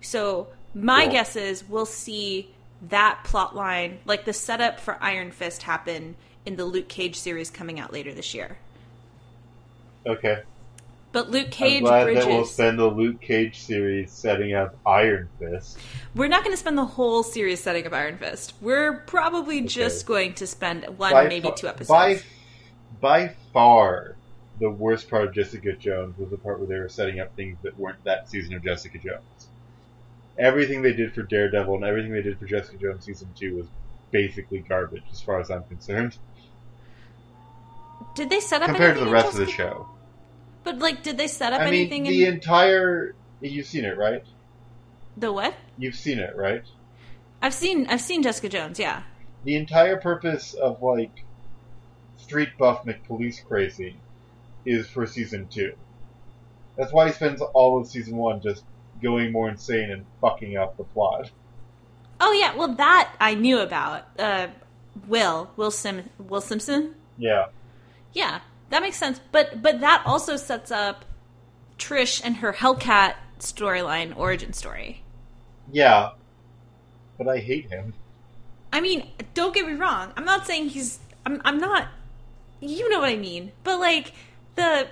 So 0.00 0.48
my 0.74 1.04
Cool. 1.04 1.12
guess 1.12 1.36
is 1.36 1.68
we'll 1.68 1.86
see 1.86 2.50
that 2.88 3.20
plot 3.24 3.56
line, 3.56 3.98
like 4.04 4.24
the 4.24 4.32
setup 4.32 4.78
for 4.80 4.96
Iron 5.02 5.30
Fist, 5.32 5.62
happen 5.62 6.14
in 6.46 6.56
the 6.56 6.64
Luke 6.64 6.88
Cage 6.88 7.16
series 7.16 7.50
coming 7.50 7.78
out 7.80 7.92
later 7.92 8.12
this 8.14 8.34
year. 8.34 8.58
okay. 10.06 10.42
But 11.10 11.30
Luke 11.30 11.50
Cage 11.50 11.78
I'm 11.78 11.84
glad 11.84 12.04
bridges. 12.04 12.24
that 12.26 12.30
we'll 12.30 12.44
spend 12.44 12.78
the 12.78 12.86
Luke 12.86 13.20
Cage 13.22 13.58
series 13.62 14.12
setting 14.12 14.52
up 14.54 14.76
Iron 14.86 15.28
Fist. 15.38 15.78
We're 16.14 16.28
not 16.28 16.44
going 16.44 16.52
to 16.52 16.58
spend 16.58 16.76
the 16.76 16.84
whole 16.84 17.22
series 17.22 17.60
setting 17.62 17.86
up 17.86 17.94
Iron 17.94 18.18
Fist. 18.18 18.52
We're 18.60 18.98
probably 19.06 19.62
just 19.62 20.04
going 20.04 20.34
to 20.34 20.46
spend 20.46 20.84
one, 20.98 21.12
By 21.12 21.26
maybe 21.26 21.48
fa- 21.48 21.54
two 21.56 21.66
episodes. 21.66 21.88
By, 21.88 22.20
by 23.00 23.34
far, 23.54 24.16
the 24.60 24.68
worst 24.70 25.08
part 25.08 25.24
of 25.28 25.34
Jessica 25.34 25.72
Jones 25.72 26.18
was 26.18 26.28
the 26.30 26.36
part 26.36 26.58
where 26.58 26.68
they 26.68 26.78
were 26.78 26.90
setting 26.90 27.20
up 27.20 27.34
things 27.36 27.56
that 27.62 27.76
weren't 27.78 28.04
that 28.04 28.28
season 28.28 28.52
of 28.54 28.62
Jessica 28.62 28.98
Jones. 28.98 29.37
Everything 30.38 30.82
they 30.82 30.92
did 30.92 31.14
for 31.14 31.22
Daredevil 31.22 31.74
and 31.74 31.84
everything 31.84 32.12
they 32.12 32.22
did 32.22 32.38
for 32.38 32.46
Jessica 32.46 32.76
Jones 32.78 33.04
season 33.04 33.28
two 33.34 33.56
was 33.56 33.66
basically 34.10 34.60
garbage, 34.60 35.02
as 35.10 35.20
far 35.20 35.40
as 35.40 35.50
I'm 35.50 35.64
concerned, 35.64 36.16
did 38.14 38.30
they 38.30 38.40
set 38.40 38.62
up 38.62 38.68
anything? 38.68 38.74
compared 38.86 38.98
to 38.98 39.04
the 39.04 39.10
rest 39.10 39.28
of 39.28 39.34
the 39.46 39.50
show. 39.50 39.88
But 40.64 40.78
like, 40.78 41.02
did 41.02 41.18
they 41.18 41.28
set 41.28 41.52
up 41.52 41.60
I 41.60 41.64
mean, 41.66 41.74
anything 41.74 42.02
the 42.04 42.24
in 42.26 42.34
entire. 42.34 43.14
You've 43.40 43.66
seen 43.66 43.84
it, 43.84 43.96
right? 43.96 44.24
the 45.16 45.32
what? 45.32 45.54
You've 45.76 45.96
seen 45.96 46.18
it, 46.18 46.36
right? 46.36 46.62
I've 47.42 47.54
seen 47.54 47.86
I've 47.88 48.00
seen 48.00 48.22
Jessica 48.22 48.48
Jones. 48.48 48.78
Yeah. 48.78 49.02
the 49.44 49.56
entire 49.56 49.96
purpose 49.96 50.54
of 50.54 50.82
like 50.82 51.24
Street 52.16 52.50
Buff 52.58 52.84
McPolice 52.84 53.44
Crazy 53.44 53.96
is 54.64 54.88
for 54.88 55.06
season 55.06 55.48
two. 55.48 55.72
That's 56.76 56.92
why 56.92 57.06
he 57.08 57.12
spends 57.12 57.40
all 57.40 57.80
of 57.80 57.86
season 57.88 58.16
one 58.16 58.40
just 58.40 58.64
going 59.02 59.32
more 59.32 59.48
insane 59.48 59.90
and 59.90 60.04
fucking 60.20 60.56
up 60.56 60.76
the 60.76 60.84
plot. 60.84 61.30
Oh 62.20 62.32
yeah. 62.32 62.54
Well, 62.56 62.74
that 62.74 63.14
I 63.20 63.34
knew 63.34 63.60
about. 63.60 64.08
Uh, 64.18 64.48
Will 65.06 65.50
Will 65.56 65.70
Sim 65.70 66.08
Will 66.18 66.40
Simpson. 66.40 66.94
Yeah. 67.16 67.46
Yeah, 68.12 68.40
that 68.70 68.82
makes 68.82 68.96
sense. 68.96 69.20
But 69.30 69.62
but 69.62 69.80
that 69.80 70.02
also 70.04 70.36
sets 70.36 70.70
up 70.70 71.04
Trish 71.78 72.20
and 72.24 72.36
her 72.36 72.52
Hellcat 72.52 73.14
storyline 73.38 74.16
origin 74.16 74.52
story. 74.52 75.02
Yeah. 75.70 76.10
But 77.16 77.28
I 77.28 77.38
hate 77.38 77.70
him. 77.70 77.94
I 78.72 78.80
mean, 78.80 79.08
don't 79.34 79.54
get 79.54 79.66
me 79.66 79.72
wrong. 79.74 80.12
I'm 80.16 80.24
not 80.24 80.46
saying 80.46 80.68
he's. 80.68 80.98
I'm. 81.24 81.40
I'm 81.44 81.58
not. 81.58 81.88
You 82.60 82.88
know 82.88 83.00
what 83.00 83.08
I 83.08 83.16
mean. 83.16 83.52
But 83.64 83.78
like 83.80 84.12
the 84.56 84.88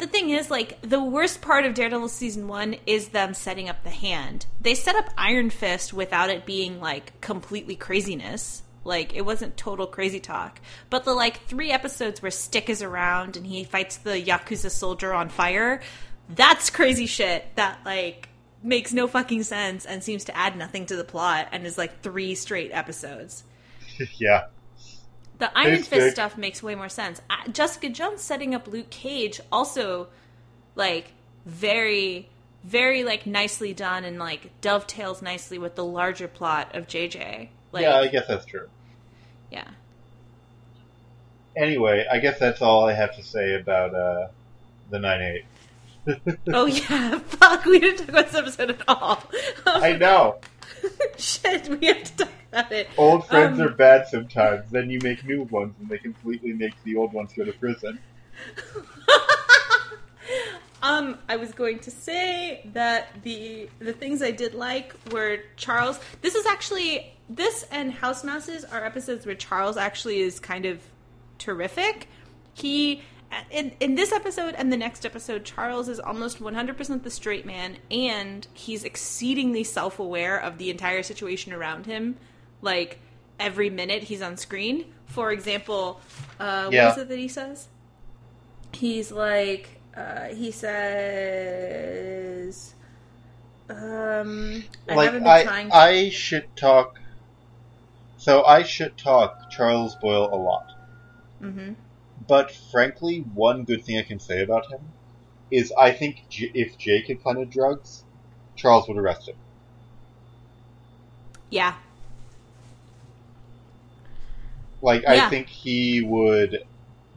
the 0.00 0.06
thing 0.06 0.30
is, 0.30 0.50
like, 0.50 0.80
the 0.82 1.02
worst 1.02 1.40
part 1.40 1.64
of 1.64 1.74
Daredevil 1.74 2.08
season 2.08 2.48
one 2.48 2.76
is 2.86 3.08
them 3.08 3.34
setting 3.34 3.68
up 3.68 3.84
the 3.84 3.90
hand. 3.90 4.46
They 4.60 4.74
set 4.74 4.96
up 4.96 5.10
Iron 5.16 5.50
Fist 5.50 5.92
without 5.92 6.30
it 6.30 6.44
being 6.46 6.80
like 6.80 7.20
completely 7.20 7.76
craziness. 7.76 8.62
Like, 8.82 9.14
it 9.14 9.24
wasn't 9.24 9.56
total 9.56 9.86
crazy 9.86 10.20
talk. 10.20 10.60
But 10.88 11.04
the 11.04 11.12
like 11.12 11.44
three 11.46 11.70
episodes 11.70 12.22
where 12.22 12.30
Stick 12.30 12.68
is 12.68 12.82
around 12.82 13.36
and 13.36 13.46
he 13.46 13.64
fights 13.64 13.98
the 13.98 14.20
Yakuza 14.20 14.70
soldier 14.70 15.12
on 15.12 15.28
fire, 15.28 15.80
that's 16.34 16.70
crazy 16.70 17.06
shit 17.06 17.44
that 17.56 17.78
like 17.84 18.28
makes 18.62 18.92
no 18.92 19.06
fucking 19.06 19.42
sense 19.42 19.84
and 19.86 20.02
seems 20.02 20.24
to 20.24 20.36
add 20.36 20.56
nothing 20.56 20.86
to 20.86 20.96
the 20.96 21.04
plot 21.04 21.48
and 21.52 21.66
is 21.66 21.78
like 21.78 22.02
three 22.02 22.34
straight 22.34 22.70
episodes. 22.72 23.44
yeah. 24.18 24.46
The 25.40 25.58
Iron 25.58 25.78
Fist 25.78 25.88
Stick. 25.88 26.12
stuff 26.12 26.38
makes 26.38 26.62
way 26.62 26.74
more 26.76 26.88
sense. 26.88 27.20
Jessica 27.50 27.88
Jones 27.88 28.20
setting 28.20 28.54
up 28.54 28.68
Luke 28.68 28.90
Cage 28.90 29.40
also 29.50 30.06
like 30.76 31.12
very 31.46 32.28
very 32.62 33.04
like 33.04 33.26
nicely 33.26 33.72
done 33.72 34.04
and 34.04 34.18
like 34.18 34.50
dovetails 34.60 35.22
nicely 35.22 35.58
with 35.58 35.74
the 35.74 35.84
larger 35.84 36.28
plot 36.28 36.76
of 36.76 36.86
JJ. 36.86 37.48
Like 37.72 37.82
yeah, 37.82 37.96
I 37.96 38.08
guess 38.08 38.26
that's 38.28 38.44
true. 38.44 38.68
yeah. 39.50 39.68
Anyway, 41.56 42.06
I 42.10 42.18
guess 42.20 42.38
that's 42.38 42.62
all 42.62 42.86
I 42.86 42.92
have 42.92 43.16
to 43.16 43.22
say 43.24 43.54
about 43.54 43.94
uh, 43.94 44.28
the 44.90 44.98
9-8. 44.98 45.44
Oh 46.52 46.66
yeah, 46.66 47.18
fuck, 47.26 47.64
we 47.64 47.78
didn't 47.80 47.98
talk 47.98 48.08
about 48.08 48.26
this 48.28 48.34
episode 48.36 48.70
at 48.70 48.82
all. 48.88 49.22
I 49.66 49.92
know. 49.94 50.36
Shit, 51.18 51.68
we 51.68 51.86
have 51.88 52.02
to 52.04 52.24
talk 52.24 52.32
about 52.52 52.72
it. 52.72 52.88
Old 52.96 53.26
friends 53.26 53.58
Um, 53.60 53.66
are 53.66 53.70
bad 53.70 54.08
sometimes. 54.08 54.70
Then 54.70 54.90
you 54.90 54.98
make 55.02 55.24
new 55.24 55.42
ones, 55.44 55.74
and 55.80 55.88
they 55.88 55.98
completely 55.98 56.52
make 56.52 56.74
the 56.84 56.96
old 56.96 57.12
ones 57.12 57.32
go 57.32 57.44
to 57.44 57.52
prison. 57.52 57.98
Um, 60.82 61.18
I 61.28 61.36
was 61.36 61.52
going 61.52 61.80
to 61.80 61.90
say 61.90 62.66
that 62.72 63.22
the 63.22 63.68
the 63.80 63.92
things 63.92 64.22
I 64.22 64.30
did 64.30 64.54
like 64.54 64.94
were 65.12 65.40
Charles. 65.56 66.00
This 66.22 66.34
is 66.34 66.46
actually 66.46 67.12
this 67.28 67.66
and 67.70 67.92
House 67.92 68.24
Mouses 68.24 68.64
are 68.64 68.82
episodes 68.82 69.26
where 69.26 69.34
Charles 69.34 69.76
actually 69.76 70.20
is 70.20 70.40
kind 70.40 70.64
of 70.64 70.80
terrific. 71.38 72.08
He 72.54 73.02
in 73.50 73.72
in 73.80 73.94
this 73.94 74.10
episode 74.10 74.54
and 74.54 74.72
the 74.72 74.76
next 74.78 75.04
episode, 75.04 75.44
Charles 75.44 75.88
is 75.88 76.00
almost 76.00 76.40
100% 76.40 77.02
the 77.02 77.10
straight 77.10 77.44
man, 77.44 77.76
and 77.90 78.46
he's 78.54 78.82
exceedingly 78.82 79.64
self 79.64 79.98
aware 79.98 80.38
of 80.40 80.56
the 80.56 80.70
entire 80.70 81.02
situation 81.02 81.52
around 81.52 81.84
him. 81.84 82.16
Like 82.62 83.00
every 83.38 83.70
minute 83.70 84.04
he's 84.04 84.22
on 84.22 84.36
screen. 84.36 84.86
For 85.06 85.32
example, 85.32 86.00
uh, 86.38 86.70
Yeah. 86.70 86.86
what 86.86 86.88
is 86.88 86.98
it 86.98 87.08
that 87.08 87.18
he 87.18 87.28
says? 87.28 87.68
He's 88.72 89.10
like, 89.12 89.80
uh, 89.96 90.26
he 90.28 90.50
says, 90.50 90.74
um, 93.68 94.64
I 94.88 94.96
like 94.96 94.96
haven't 94.96 95.24
been 95.24 95.34
I, 95.34 95.36
trying. 95.36 95.72
I 95.72 96.10
should 96.10 96.54
talk. 96.56 97.00
So 98.16 98.44
I 98.44 98.62
should 98.62 98.96
talk 98.96 99.50
Charles 99.50 99.96
Boyle 99.96 100.32
a 100.32 100.36
lot. 100.38 100.66
hmm 101.40 101.72
But 102.28 102.52
frankly, 102.52 103.18
one 103.18 103.64
good 103.64 103.84
thing 103.84 103.98
I 103.98 104.02
can 104.02 104.20
say 104.20 104.40
about 104.44 104.70
him 104.70 104.94
is 105.50 105.72
I 105.78 105.92
think 105.92 106.28
J- 106.28 106.52
if 106.54 106.78
Jake 106.78 107.08
had 107.08 107.20
planted 107.20 107.50
drugs, 107.50 108.06
Charles 108.56 108.88
would 108.88 108.98
arrest 108.98 109.28
him. 109.28 109.38
Yeah, 111.50 111.74
Like 114.82 115.02
Yeah. 115.02 115.26
I 115.26 115.28
think 115.30 115.48
he 115.48 116.02
would. 116.02 116.64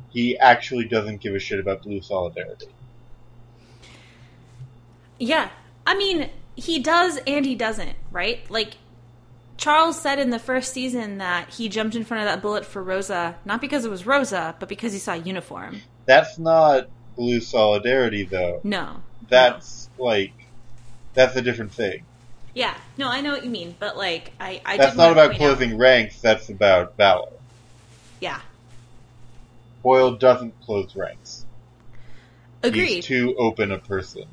He 0.10 0.38
actually 0.38 0.86
doesn't 0.86 1.22
give 1.22 1.34
a 1.34 1.40
shit 1.40 1.60
about 1.60 1.82
Blue 1.82 2.02
Solidarity. 2.02 2.68
yeah. 5.20 5.50
I 5.86 5.96
mean, 5.96 6.30
he 6.56 6.80
does 6.80 7.20
and 7.28 7.46
he 7.46 7.56
doesn't, 7.56 7.96
right? 8.12 8.40
Like, 8.50 8.76
Charles 9.58 10.00
said 10.02 10.20
in 10.20 10.30
the 10.30 10.40
first 10.40 10.74
season 10.74 11.18
that 11.20 11.50
he 11.50 11.70
jumped 11.70 11.96
in 11.96 12.04
front 12.04 12.24
of 12.24 12.30
that 12.30 12.42
bullet 12.42 12.66
for 12.66 12.82
Rosa, 12.84 13.36
not 13.46 13.62
because 13.62 13.86
it 13.86 13.92
was 13.92 14.06
Rosa, 14.06 14.56
but 14.60 14.70
because 14.70 14.94
he 14.94 15.00
saw 15.00 15.14
a 15.14 15.18
uniform. 15.18 15.82
That's 16.06 16.38
not 16.40 16.88
Blue 17.16 17.40
Solidarity, 17.40 18.24
though. 18.24 18.62
No. 18.64 19.04
That's 19.30 19.90
like 19.98 20.34
that's 21.14 21.36
a 21.36 21.42
different 21.42 21.72
thing. 21.72 22.04
Yeah. 22.56 22.76
No, 22.98 23.08
I 23.10 23.22
know 23.22 23.32
what 23.32 23.44
you 23.44 23.50
mean, 23.52 23.76
but, 23.80 23.98
like, 23.98 24.32
I, 24.40 24.62
I 24.66 24.78
that's 24.78 24.96
not 24.96 25.12
about 25.12 25.32
point 25.32 25.42
out- 25.42 25.58
closing 25.58 25.78
ranks. 25.78 26.22
That's 26.22 26.50
about 26.50 26.98
valor. 26.98 27.33
Yeah. 28.24 28.40
Boyle 29.82 30.16
doesn't 30.16 30.54
close 30.62 30.96
ranks. 30.96 31.46
Agreed. 32.64 32.88
He's 32.88 33.06
too 33.06 33.36
open 33.38 33.70
a 33.70 33.80
person. 33.80 34.24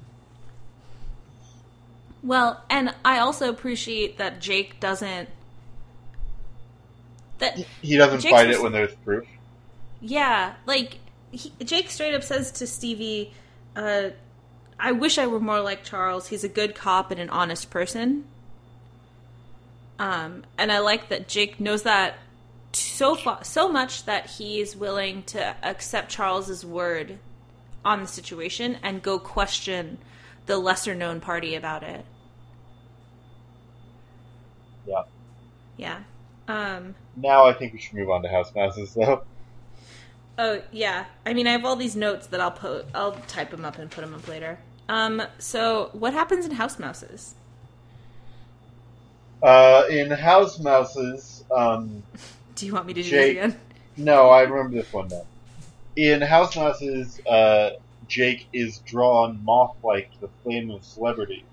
Well, 2.22 2.62
and 2.70 2.94
I 3.04 3.18
also 3.18 3.48
appreciate 3.48 4.16
that 4.18 4.40
Jake 4.40 4.78
doesn't. 4.78 5.28
That 7.38 7.56
He 7.82 7.96
doesn't 7.96 8.20
Jake's 8.20 8.32
fight 8.32 8.50
it 8.50 8.62
when 8.62 8.70
there's 8.70 8.94
proof. 8.94 9.26
yeah, 10.00 10.54
like 10.66 10.98
he, 11.32 11.52
Jake 11.64 11.90
straight 11.90 12.14
up 12.14 12.22
says 12.22 12.52
to 12.52 12.68
Stevie, 12.68 13.32
uh, 13.74 14.10
"I 14.78 14.92
wish 14.92 15.18
I 15.18 15.26
were 15.26 15.40
more 15.40 15.60
like 15.60 15.82
Charles. 15.82 16.28
He's 16.28 16.44
a 16.44 16.48
good 16.48 16.76
cop 16.76 17.10
and 17.10 17.18
an 17.18 17.28
honest 17.30 17.70
person." 17.70 18.26
Um, 19.98 20.44
and 20.56 20.70
I 20.70 20.78
like 20.78 21.08
that 21.08 21.26
Jake 21.26 21.58
knows 21.58 21.82
that 21.82 22.14
so 22.72 23.16
far, 23.16 23.44
so 23.44 23.68
much 23.68 24.04
that 24.04 24.30
he's 24.30 24.76
willing 24.76 25.22
to 25.24 25.56
accept 25.64 26.10
Charles's 26.10 26.64
word 26.64 27.18
on 27.84 28.00
the 28.02 28.06
situation 28.06 28.78
and 28.82 29.02
go 29.02 29.18
question 29.18 29.98
the 30.46 30.58
lesser 30.58 30.94
known 30.94 31.20
party 31.20 31.54
about 31.54 31.82
it. 31.82 32.04
Yeah. 34.86 35.02
Yeah. 35.76 36.00
Um, 36.48 36.94
Now 37.16 37.46
I 37.46 37.52
think 37.52 37.72
we 37.72 37.78
should 37.80 37.94
move 37.94 38.10
on 38.10 38.22
to 38.22 38.28
House 38.28 38.54
Mouses, 38.54 38.94
though. 38.94 39.24
oh 40.38 40.62
yeah. 40.72 41.06
I 41.26 41.34
mean, 41.34 41.46
I 41.46 41.52
have 41.52 41.64
all 41.64 41.76
these 41.76 41.96
notes 41.96 42.26
that 42.28 42.40
I'll 42.40 42.50
put. 42.50 42.86
I'll 42.94 43.12
type 43.28 43.50
them 43.50 43.64
up 43.64 43.78
and 43.78 43.90
put 43.90 44.02
them 44.02 44.14
up 44.14 44.26
later. 44.28 44.58
Um, 44.88 45.22
so 45.38 45.90
what 45.92 46.12
happens 46.12 46.44
in 46.46 46.52
House 46.52 46.78
Mouses? 46.78 47.34
Uh, 49.42 49.84
in 49.88 50.10
House 50.10 50.58
Mouses, 50.58 51.44
um, 51.50 52.02
Do 52.60 52.66
you 52.66 52.74
want 52.74 52.86
me 52.86 52.92
to 52.92 53.02
do 53.02 53.08
Jake- 53.08 53.36
this 53.36 53.46
again? 53.46 53.60
no, 53.96 54.28
I 54.28 54.42
remember 54.42 54.76
this 54.76 54.92
one 54.92 55.08
now. 55.08 55.24
In 55.96 56.20
House 56.20 56.54
Mouses, 56.54 57.18
uh, 57.26 57.70
Jake 58.06 58.48
is 58.52 58.80
drawn 58.80 59.42
moth-like 59.42 60.12
to 60.12 60.20
the 60.20 60.28
flame 60.42 60.70
of 60.70 60.84
celebrity. 60.84 61.46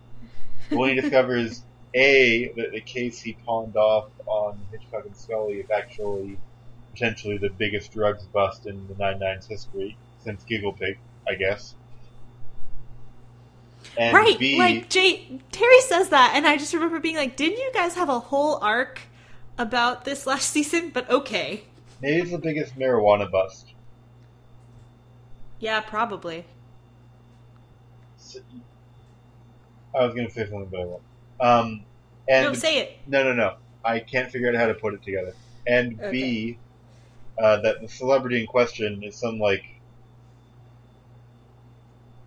When 0.69 0.89
he 0.89 0.95
discovers 1.01 1.63
A, 1.93 2.49
that 2.57 2.73
the 2.73 2.81
case 2.81 3.21
he 3.21 3.37
pawned 3.45 3.77
off 3.77 4.09
on 4.25 4.59
Hitchcock 4.69 5.05
and 5.05 5.15
Scully 5.15 5.59
is 5.61 5.71
actually 5.71 6.37
potentially 6.91 7.37
the 7.37 7.51
biggest 7.51 7.93
drugs 7.93 8.25
bust 8.25 8.65
in 8.65 8.85
the 8.89 8.95
Nine 8.95 9.19
Nines 9.19 9.47
history, 9.47 9.95
since 10.25 10.43
Giggle 10.43 10.73
Pig, 10.73 10.97
I 11.25 11.35
guess. 11.35 11.73
And 13.97 14.13
right. 14.13 14.37
B, 14.37 14.57
Like 14.59 14.89
Jay 14.89 15.39
Terry 15.53 15.81
says 15.81 16.09
that, 16.09 16.33
and 16.35 16.45
I 16.45 16.57
just 16.57 16.73
remember 16.73 16.99
being 16.99 17.15
like, 17.15 17.37
"Didn't 17.37 17.59
you 17.59 17.71
guys 17.73 17.95
have 17.95 18.09
a 18.09 18.19
whole 18.19 18.59
arc 18.61 18.99
about 19.57 20.05
this 20.05 20.27
last 20.27 20.49
season?" 20.51 20.91
But 20.93 21.09
okay. 21.09 21.63
maybe 22.01 22.21
it's 22.21 22.31
the 22.31 22.37
biggest 22.37 22.77
marijuana 22.77 23.29
bust. 23.29 23.73
Yeah, 25.59 25.81
probably. 25.81 26.45
I 29.95 30.05
was 30.05 30.13
gonna 30.13 30.29
say 30.29 30.43
something, 30.43 30.67
but 30.69 30.79
I 30.79 30.85
won't. 30.85 31.01
Um, 31.39 31.85
and 32.29 32.45
no, 32.45 32.53
say 32.53 32.79
it. 32.79 32.97
No, 33.07 33.23
no, 33.23 33.33
no. 33.33 33.55
I 33.83 33.99
can't 33.99 34.31
figure 34.31 34.49
out 34.49 34.55
how 34.55 34.67
to 34.67 34.73
put 34.73 34.93
it 34.93 35.03
together. 35.03 35.33
And 35.65 35.99
B, 36.11 36.57
uh, 37.41 37.61
that 37.61 37.81
the 37.81 37.87
celebrity 37.87 38.41
in 38.41 38.47
question 38.47 39.03
is 39.03 39.15
some 39.15 39.39
like 39.39 39.63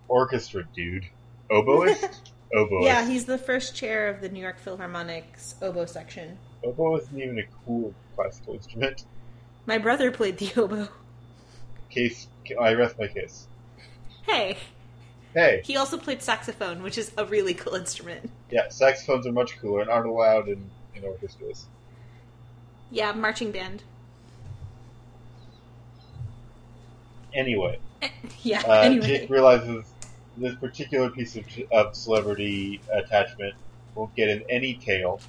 orchestra 0.07 0.63
dude, 0.75 1.05
oboist. 1.49 2.19
Oboist. 2.53 2.83
Yeah, 2.83 3.07
he's 3.07 3.23
the 3.23 3.37
first 3.37 3.77
chair 3.77 4.09
of 4.09 4.19
the 4.19 4.27
New 4.27 4.41
York 4.41 4.59
Philharmonic's 4.61 5.55
oboe 5.61 5.85
section. 5.85 6.37
Oboe 6.63 6.97
isn't 6.97 7.19
even 7.19 7.39
a 7.39 7.43
cool 7.65 7.93
classical 8.15 8.53
instrument. 8.55 9.05
My 9.65 9.77
brother 9.77 10.11
played 10.11 10.37
the 10.37 10.51
oboe. 10.61 10.87
Case, 11.89 12.27
I 12.59 12.73
rest 12.73 12.97
my 12.99 13.07
case. 13.07 13.47
Hey, 14.23 14.57
Hey, 15.33 15.61
he 15.63 15.77
also 15.77 15.97
played 15.97 16.21
saxophone, 16.21 16.83
which 16.83 16.97
is 16.97 17.11
a 17.17 17.25
really 17.25 17.53
cool 17.53 17.75
instrument. 17.75 18.29
yeah, 18.49 18.67
saxophones 18.67 19.25
are 19.25 19.31
much 19.31 19.57
cooler 19.61 19.79
and 19.81 19.89
aren't 19.89 20.07
allowed 20.07 20.49
in, 20.49 20.69
in 20.93 21.05
orchestras. 21.05 21.67
Yeah, 22.89 23.13
marching 23.13 23.51
band. 23.51 23.83
Anyway, 27.33 27.79
Eh, 28.01 28.09
Yeah. 28.43 28.61
uh, 28.67 28.81
anyway, 28.81 29.07
Jake 29.07 29.29
realizes 29.29 29.85
this 30.37 30.55
particular 30.55 31.09
piece 31.09 31.37
of, 31.37 31.45
of 31.71 31.95
celebrity 31.95 32.81
attachment 32.91 33.55
won't 33.95 34.13
get 34.15 34.27
in 34.27 34.43
any 34.49 34.73
tail. 34.73 35.21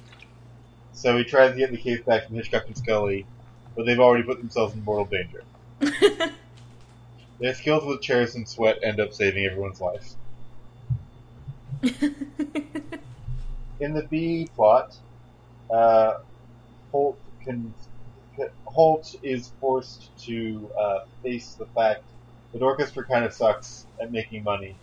So 0.93 1.17
he 1.17 1.23
tries 1.23 1.51
to 1.51 1.57
get 1.57 1.71
the 1.71 1.77
case 1.77 2.01
back 2.01 2.27
from 2.27 2.35
Hitchcock 2.35 2.65
and 2.67 2.77
Scully, 2.77 3.25
but 3.75 3.85
they've 3.85 3.99
already 3.99 4.23
put 4.23 4.37
themselves 4.39 4.73
in 4.73 4.83
mortal 4.83 5.05
danger. 5.05 5.43
Their 7.39 7.53
skills 7.55 7.83
with 7.83 8.01
chairs 8.01 8.35
and 8.35 8.47
sweat 8.47 8.77
end 8.83 8.99
up 8.99 9.11
saving 9.11 9.45
everyone's 9.45 9.81
life. 9.81 10.13
In 13.79 13.93
the 13.93 14.03
B 14.09 14.47
plot, 14.55 14.95
uh, 15.69 16.19
Holt 16.91 17.17
can 17.43 17.73
Holt 18.65 19.15
is 19.23 19.51
forced 19.59 20.15
to 20.25 20.69
uh, 20.79 20.99
face 21.21 21.55
the 21.55 21.65
fact 21.65 22.03
that 22.53 22.61
orchestra 22.61 23.03
kind 23.03 23.25
of 23.25 23.33
sucks 23.33 23.85
at 23.99 24.11
making 24.11 24.43
money 24.43 24.75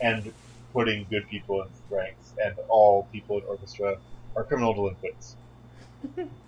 and 0.00 0.32
putting 0.72 1.06
good 1.08 1.26
people 1.30 1.62
in 1.62 1.68
ranks, 1.88 2.34
and 2.44 2.54
all 2.68 3.08
people 3.12 3.38
in 3.38 3.44
orchestra 3.44 3.96
are 4.36 4.44
criminal 4.44 4.74
delinquents. 4.74 5.36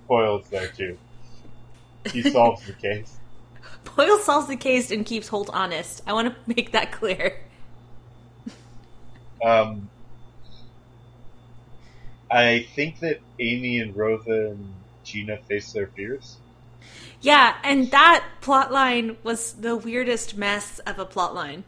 Boyle 0.09 0.41
is 0.41 0.49
there 0.49 0.69
too. 0.69 0.99
He 2.13 2.23
solves 2.23 2.65
the 2.67 2.73
case. 2.73 3.19
Boyle 3.97 4.19
solves 4.19 4.49
the 4.49 4.57
case 4.57 4.91
and 4.91 5.05
keeps 5.05 5.29
Holt 5.29 5.51
honest. 5.53 6.03
I 6.07 6.13
want 6.13 6.29
to 6.29 6.55
make 6.55 6.73
that 6.73 6.93
clear. 6.93 7.39
Um, 9.43 9.91
I 12.31 12.67
think 12.75 13.01
that 13.01 13.21
Amy 13.39 13.79
and 13.79 13.97
Rosa 13.97 14.51
and 14.51 14.75
Gina 15.05 15.39
face 15.49 15.73
their 15.73 15.89
fears. 15.89 16.37
Yeah, 17.21 17.57
and 17.63 17.91
that 17.91 18.25
plot 18.41 18.73
line 18.73 19.17
was 19.23 19.55
the 19.55 19.77
weirdest 19.77 20.37
mess 20.37 20.79
of 20.81 20.99
a 20.99 21.05
plot 21.05 21.35
line. 21.35 21.65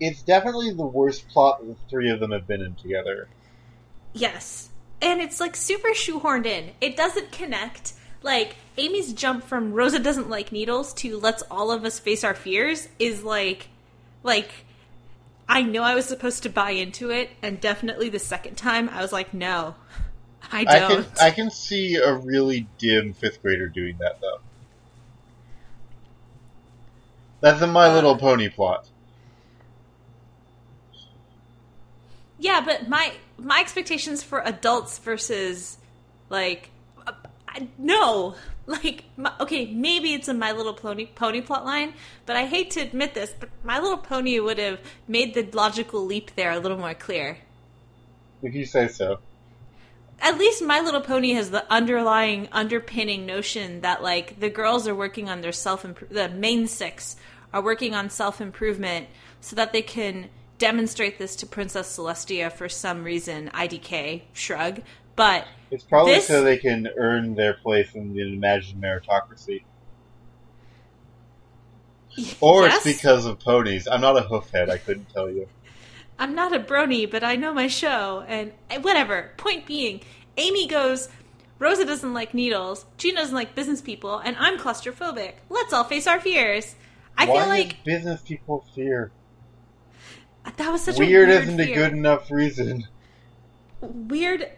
It's 0.00 0.22
definitely 0.22 0.72
the 0.72 0.86
worst 0.86 1.28
plot 1.28 1.66
the 1.66 1.74
three 1.88 2.10
of 2.10 2.20
them 2.20 2.30
have 2.30 2.46
been 2.46 2.62
in 2.62 2.74
together. 2.74 3.28
Yes. 4.12 4.70
And 5.00 5.20
it's 5.20 5.40
like 5.40 5.56
super 5.56 5.90
shoehorned 5.90 6.46
in. 6.46 6.70
It 6.80 6.96
doesn't 6.96 7.32
connect. 7.32 7.94
Like, 8.22 8.56
Amy's 8.76 9.12
jump 9.12 9.44
from 9.44 9.72
Rosa 9.72 10.00
doesn't 10.00 10.28
like 10.28 10.50
needles 10.50 10.92
to 10.94 11.18
let's 11.18 11.42
all 11.50 11.70
of 11.70 11.84
us 11.84 11.98
face 12.00 12.24
our 12.24 12.34
fears 12.34 12.88
is 12.98 13.22
like, 13.22 13.68
like, 14.24 14.50
I 15.48 15.62
know 15.62 15.82
I 15.82 15.94
was 15.94 16.04
supposed 16.06 16.42
to 16.42 16.50
buy 16.50 16.70
into 16.70 17.10
it, 17.10 17.30
and 17.42 17.60
definitely 17.60 18.08
the 18.08 18.18
second 18.18 18.56
time 18.56 18.88
I 18.88 19.02
was 19.02 19.12
like, 19.12 19.32
no, 19.32 19.76
I 20.50 20.64
don't. 20.64 20.74
I 20.74 20.88
can, 20.88 21.06
I 21.22 21.30
can 21.30 21.50
see 21.50 21.94
a 21.94 22.14
really 22.14 22.66
dim 22.78 23.14
fifth 23.14 23.40
grader 23.40 23.68
doing 23.68 23.96
that, 23.98 24.20
though. 24.20 24.40
That's 27.40 27.62
a 27.62 27.66
My 27.68 27.86
Uh, 27.86 27.94
Little 27.94 28.16
Pony 28.16 28.48
plot. 28.48 28.88
Yeah, 32.38 32.60
but 32.64 32.88
my 32.88 33.12
my 33.36 33.60
expectations 33.60 34.22
for 34.22 34.40
adults 34.46 34.98
versus 34.98 35.78
like 36.28 36.70
uh, 37.06 37.12
I, 37.48 37.68
no, 37.78 38.34
like 38.66 39.04
my, 39.16 39.32
okay, 39.40 39.66
maybe 39.66 40.14
it's 40.14 40.28
a 40.28 40.34
My 40.34 40.52
Little 40.52 40.74
Pony 40.74 41.06
Pony 41.06 41.40
plot 41.40 41.64
line, 41.64 41.94
but 42.26 42.36
I 42.36 42.46
hate 42.46 42.70
to 42.72 42.80
admit 42.80 43.14
this, 43.14 43.32
but 43.38 43.48
My 43.64 43.80
Little 43.80 43.98
Pony 43.98 44.38
would 44.38 44.58
have 44.58 44.80
made 45.06 45.34
the 45.34 45.48
logical 45.52 46.04
leap 46.04 46.34
there 46.36 46.52
a 46.52 46.58
little 46.58 46.78
more 46.78 46.94
clear. 46.94 47.38
If 48.42 48.54
you 48.54 48.64
say 48.64 48.88
so. 48.88 49.18
At 50.20 50.38
least 50.38 50.62
My 50.62 50.80
Little 50.80 51.00
Pony 51.00 51.32
has 51.32 51.50
the 51.50 51.70
underlying 51.72 52.48
underpinning 52.52 53.26
notion 53.26 53.80
that 53.80 54.02
like 54.02 54.38
the 54.38 54.50
girls 54.50 54.86
are 54.86 54.94
working 54.94 55.28
on 55.28 55.40
their 55.40 55.52
self 55.52 55.86
the 56.10 56.28
main 56.28 56.66
six 56.66 57.16
are 57.52 57.62
working 57.62 57.94
on 57.94 58.10
self 58.10 58.40
improvement 58.40 59.08
so 59.40 59.56
that 59.56 59.72
they 59.72 59.82
can 59.82 60.28
demonstrate 60.58 61.18
this 61.18 61.36
to 61.36 61.46
Princess 61.46 61.96
Celestia 61.96 62.50
for 62.52 62.68
some 62.68 63.04
reason. 63.04 63.50
IDK 63.54 64.22
shrug, 64.32 64.80
but 65.16 65.46
It's 65.70 65.84
probably 65.84 66.14
This- 66.14 66.26
so 66.26 66.42
they 66.42 66.56
can 66.58 66.88
earn 66.96 67.34
their 67.34 67.54
place 67.54 67.94
in 67.94 68.14
the 68.14 68.32
imagined 68.32 68.82
meritocracy. 68.82 69.62
Or 72.40 72.66
Yes? 72.66 72.84
it's 72.86 72.96
because 73.00 73.26
of 73.26 73.38
ponies. 73.38 73.86
I'm 73.86 74.00
not 74.00 74.16
a 74.16 74.22
hoofhead, 74.22 74.70
I 74.70 74.78
couldn't 74.78 75.12
tell 75.12 75.30
you. 75.30 75.46
I'm 76.18 76.34
not 76.34 76.54
a 76.54 76.58
brony, 76.58 77.08
but 77.08 77.22
I 77.22 77.36
know 77.36 77.54
my 77.54 77.68
show, 77.68 78.24
and 78.26 78.52
and 78.68 78.82
whatever. 78.82 79.30
Point 79.36 79.66
being, 79.66 80.00
Amy 80.36 80.66
goes. 80.66 81.08
Rosa 81.60 81.84
doesn't 81.84 82.14
like 82.14 82.34
needles. 82.34 82.86
Gina 82.98 83.20
doesn't 83.20 83.34
like 83.34 83.54
business 83.54 83.80
people, 83.82 84.18
and 84.18 84.36
I'm 84.38 84.58
claustrophobic. 84.58 85.34
Let's 85.48 85.72
all 85.72 85.84
face 85.84 86.06
our 86.06 86.20
fears. 86.20 86.76
I 87.16 87.26
Why 87.26 87.38
feel 87.40 87.48
like 87.48 87.84
business 87.84 88.20
people 88.22 88.64
fear? 88.74 89.10
That 90.56 90.72
was 90.72 90.82
such 90.82 90.98
Weird, 90.98 91.28
a 91.28 91.32
weird 91.32 91.42
isn't 91.42 91.60
a 91.60 91.74
good 91.74 91.92
enough 91.92 92.30
reason. 92.30 92.86
weird 93.80 94.50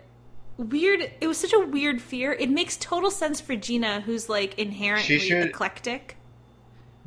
weird 0.57 1.11
it 1.20 1.26
was 1.26 1.38
such 1.38 1.53
a 1.55 1.59
weird 1.59 2.01
fear 2.03 2.32
it 2.32 2.51
makes 2.51 2.76
total 2.76 3.11
sense 3.11 3.41
for 3.41 3.57
gina 3.57 4.03
who's 4.03 4.28
like 4.28 4.59
inherently 4.59 5.18
She 5.18 5.28
should- 5.28 5.47
eclectic 5.47 6.16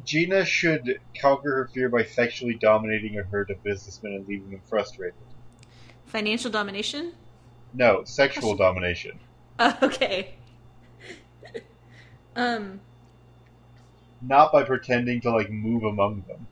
Gina 0.06 0.44
should 0.44 1.00
conquer 1.22 1.56
her 1.56 1.68
fear 1.74 1.88
by 1.88 2.04
sexually 2.04 2.56
dominating 2.56 3.18
a 3.18 3.24
herd 3.24 3.50
of 3.52 3.64
businessmen 3.64 4.12
and 4.14 4.28
leaving 4.28 4.50
them 4.52 4.60
frustrated. 4.68 5.14
financial 6.08 6.52
domination 6.52 7.14
No, 7.74 8.04
sexual 8.04 8.56
domination. 8.56 9.20
uh, 9.60 9.74
okay 9.84 10.36
um 12.36 12.80
Not 14.22 14.52
by 14.52 14.64
pretending 14.64 15.22
to 15.22 15.32
like 15.32 15.50
move 15.52 15.84
among 15.84 16.24
them. 16.28 16.48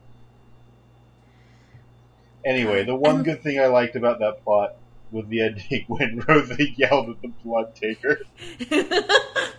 Anyway, 2.45 2.83
the 2.83 2.95
one 2.95 3.23
good 3.23 3.43
thing 3.43 3.59
I 3.59 3.67
liked 3.67 3.95
about 3.95 4.19
that 4.19 4.43
plot 4.43 4.75
was 5.11 5.25
the 5.27 5.41
ending 5.41 5.85
when 5.87 6.23
Rosa 6.27 6.57
yelled 6.75 7.09
at 7.09 7.21
the 7.21 7.27
blood 7.43 7.75
taker. 7.75 8.21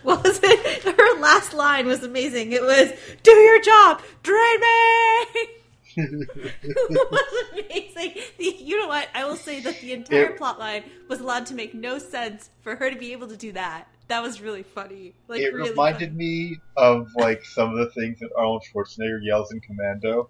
what 0.03 0.23
was 0.23 0.39
it 0.43 0.83
her 0.83 1.19
last 1.21 1.53
line 1.53 1.87
was 1.87 2.03
amazing 2.03 2.51
it 2.51 2.61
was 2.61 2.91
do 3.21 3.31
your 3.31 3.61
job 3.61 4.01
drain 4.21 4.59
me 4.59 5.47
it 5.95 7.11
was 7.11 7.49
amazing. 7.53 8.23
The, 8.39 8.55
you 8.59 8.79
know 8.79 8.87
what? 8.87 9.09
I 9.13 9.25
will 9.25 9.35
say 9.35 9.59
that 9.59 9.79
the 9.79 9.93
entire 9.93 10.31
It- 10.31 10.37
plot 10.37 10.57
line 10.57 10.83
was 11.07 11.19
allowed 11.19 11.45
to 11.47 11.53
make 11.53 11.75
no 11.75 11.99
sense 11.99 12.49
for 12.61 12.75
her 12.75 12.89
to 12.89 12.95
be 12.95 13.11
able 13.11 13.27
to 13.27 13.37
do 13.37 13.51
that. 13.51 13.87
That 14.07 14.23
was 14.23 14.41
really 14.41 14.63
funny. 14.63 15.13
Like 15.27 15.41
it 15.41 15.53
really 15.53 15.69
reminded 15.69 16.09
funny. 16.09 16.17
me 16.17 16.57
of 16.77 17.09
like 17.15 17.45
some 17.45 17.69
of 17.69 17.77
the 17.77 17.91
things 17.91 18.19
that 18.21 18.29
Arnold 18.35 18.63
Schwarzenegger 18.63 19.19
yells 19.21 19.51
in 19.51 19.59
Commando. 19.61 20.29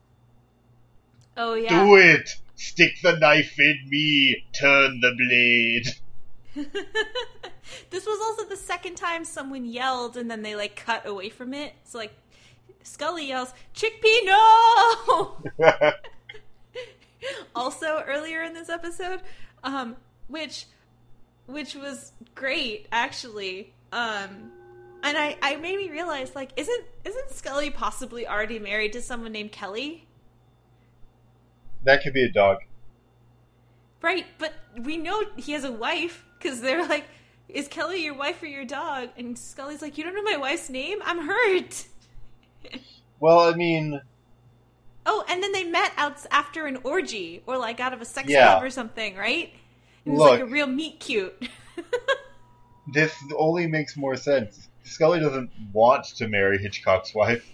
Oh 1.38 1.56
yeah. 1.56 1.84
Do 1.84 1.96
it! 1.96 2.30
Stick 2.56 2.94
the 3.02 3.18
knife 3.18 3.60
in 3.60 3.90
me! 3.90 4.46
Turn 4.60 5.00
the 5.02 5.14
blade! 5.18 5.88
this 7.90 8.06
was 8.06 8.20
also 8.22 8.48
the 8.48 8.56
second 8.56 8.96
time 8.96 9.26
someone 9.26 9.66
yelled 9.66 10.18
and 10.18 10.30
then 10.30 10.44
they 10.44 10.56
like 10.56 10.76
cut 10.76 11.08
away 11.08 11.30
from 11.30 11.54
it. 11.54 11.74
So 11.84 11.98
like 11.98 12.14
Scully 12.84 13.28
yells, 13.28 13.54
"Chickpea, 13.74 14.26
no!" 14.26 15.38
also 17.56 18.04
earlier 18.08 18.44
in 18.44 18.54
this 18.54 18.70
episode, 18.70 19.22
um, 19.64 19.96
which 20.28 20.66
which 21.48 21.76
was 21.76 22.12
great 22.36 22.88
actually. 22.92 23.74
Um, 23.92 24.52
and 25.04 25.18
I, 25.18 25.38
I 25.42 25.56
made 25.58 25.78
me 25.78 25.90
realize 25.90 26.36
like 26.36 26.52
isn't 26.56 26.86
isn't 27.04 27.32
Scully 27.32 27.70
possibly 27.70 28.28
already 28.28 28.60
married 28.60 28.94
to 28.94 29.02
someone 29.02 29.32
named 29.32 29.52
Kelly? 29.52 30.06
That 31.84 32.04
could 32.04 32.14
be 32.14 32.24
a 32.24 32.32
dog. 32.32 32.58
Right, 34.02 34.26
but 34.38 34.54
we 34.82 34.98
know 34.98 35.24
he 35.38 35.54
has 35.54 35.64
a 35.64 35.72
wife 35.72 36.26
because 36.38 36.60
they're 36.62 36.86
like, 36.88 37.06
"Is 37.48 37.68
Kelly 37.68 38.04
your 38.04 38.14
wife 38.16 38.42
or 38.44 38.48
your 38.48 38.66
dog?" 38.66 39.10
And 39.18 39.38
Scully's 39.38 39.82
like, 39.82 39.98
"You 39.98 40.04
don't 40.04 40.14
know 40.16 40.24
my 40.24 40.38
wife's 40.38 40.70
name? 40.70 41.00
I'm 41.04 41.28
hurt." 41.28 41.86
Well, 43.20 43.40
I 43.40 43.54
mean, 43.54 44.02
Oh, 45.06 45.24
and 45.28 45.44
then 45.44 45.52
they 45.52 45.64
met 45.64 45.92
out 45.98 46.26
after 46.32 46.66
an 46.66 46.78
orgy 46.84 47.44
or 47.46 47.58
like 47.58 47.80
out 47.80 47.94
of 47.94 48.02
a 48.02 48.06
sex 48.06 48.30
Yeah. 48.30 48.46
club 48.54 48.64
or 48.64 48.70
something, 48.70 49.16
right? 49.16 49.52
It 50.06 50.10
was 50.10 50.20
like 50.20 50.42
a 50.42 50.46
real 50.46 50.68
meet 50.68 51.00
cute. 51.00 51.50
this 52.94 53.14
only 53.38 53.68
makes 53.68 53.96
more 53.98 54.16
sense. 54.16 54.70
Scully 54.84 55.20
doesn't 55.20 55.50
want 55.72 56.06
to 56.18 56.28
marry 56.28 56.58
Hitchcock's 56.58 57.14
wife. 57.16 57.50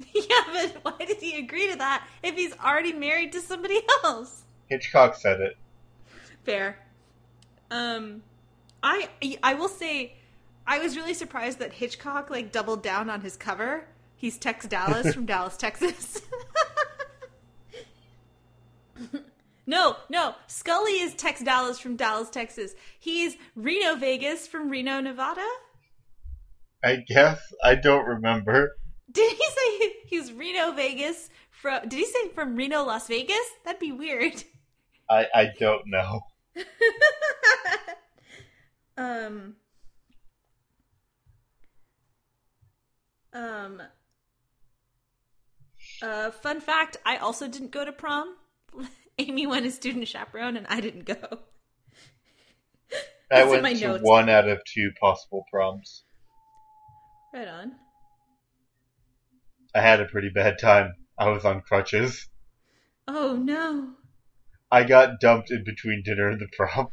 yeah, 0.14 0.42
but 0.52 0.76
why 0.82 1.04
did 1.04 1.18
he 1.18 1.38
agree 1.38 1.70
to 1.70 1.76
that 1.78 2.06
if 2.22 2.36
he's 2.36 2.56
already 2.58 2.92
married 2.92 3.32
to 3.32 3.40
somebody 3.40 3.80
else? 4.04 4.42
Hitchcock 4.68 5.14
said 5.16 5.40
it. 5.40 5.56
Fair. 6.44 6.78
Um, 7.70 8.22
I 8.82 9.08
I 9.42 9.54
will 9.54 9.68
say, 9.68 10.14
I 10.66 10.78
was 10.78 10.96
really 10.96 11.14
surprised 11.14 11.58
that 11.58 11.72
Hitchcock 11.74 12.30
like 12.30 12.52
doubled 12.52 12.82
down 12.82 13.10
on 13.10 13.20
his 13.20 13.36
cover. 13.36 13.84
He's 14.16 14.38
Tex 14.38 14.66
Dallas 14.66 15.14
from 15.14 15.26
Dallas, 15.26 15.56
Texas. 15.56 16.22
no, 19.66 19.96
no, 20.08 20.34
Scully 20.46 21.00
is 21.00 21.14
Tex 21.14 21.42
Dallas 21.42 21.78
from 21.78 21.96
Dallas, 21.96 22.30
Texas. 22.30 22.74
He's 22.98 23.36
Reno 23.54 23.96
Vegas 23.96 24.46
from 24.46 24.70
Reno, 24.70 25.00
Nevada. 25.00 25.46
I 26.82 26.96
guess 27.06 27.40
I 27.62 27.74
don't 27.74 28.06
remember. 28.06 28.77
Did 29.10 29.32
he 29.32 29.44
say 29.44 29.92
he's 30.06 30.32
Reno 30.32 30.72
Vegas 30.72 31.30
from? 31.50 31.82
Did 31.88 31.98
he 31.98 32.06
say 32.06 32.28
from 32.34 32.56
Reno, 32.56 32.82
Las 32.84 33.06
Vegas? 33.08 33.36
That'd 33.64 33.80
be 33.80 33.92
weird. 33.92 34.44
I 35.10 35.26
I 35.34 35.48
don't 35.58 35.86
know. 35.86 36.20
um 38.96 39.56
Um. 43.32 43.82
Uh, 46.02 46.30
fun 46.30 46.60
fact: 46.60 46.96
I 47.04 47.16
also 47.16 47.48
didn't 47.48 47.70
go 47.70 47.84
to 47.84 47.92
prom. 47.92 48.36
Amy 49.18 49.46
went 49.46 49.66
as 49.66 49.74
student 49.74 50.06
chaperone, 50.08 50.56
and 50.56 50.66
I 50.68 50.80
didn't 50.80 51.04
go. 51.04 51.38
I 53.30 53.44
went 53.44 53.62
my 53.62 53.74
to 53.74 53.88
notes. 53.88 54.02
one 54.04 54.28
out 54.28 54.48
of 54.48 54.60
two 54.64 54.90
possible 55.00 55.44
proms. 55.50 56.04
Right 57.34 57.48
on. 57.48 57.72
I 59.78 59.82
had 59.82 60.00
a 60.00 60.06
pretty 60.06 60.28
bad 60.28 60.58
time. 60.58 60.92
I 61.16 61.28
was 61.28 61.44
on 61.44 61.60
crutches. 61.60 62.28
Oh 63.06 63.36
no! 63.36 63.90
I 64.72 64.82
got 64.82 65.20
dumped 65.20 65.52
in 65.52 65.62
between 65.64 66.02
dinner 66.04 66.28
and 66.28 66.40
the 66.40 66.48
prom. 66.56 66.88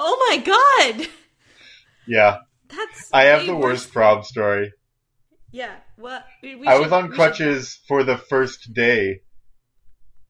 Oh 0.00 0.26
my 0.28 0.36
god! 0.38 1.08
Yeah, 2.06 2.38
That's 2.68 3.08
I 3.12 3.24
have 3.24 3.46
the 3.46 3.54
worst 3.54 3.92
prom 3.92 4.24
story. 4.24 4.72
Yeah. 5.52 5.76
What? 5.96 6.24
We, 6.42 6.56
we 6.56 6.66
I 6.66 6.74
should- 6.74 6.82
was 6.82 6.92
on 6.92 7.04
we 7.04 7.08
should- 7.10 7.16
crutches 7.16 7.80
for 7.86 8.02
the 8.02 8.16
first 8.16 8.72
day 8.74 9.20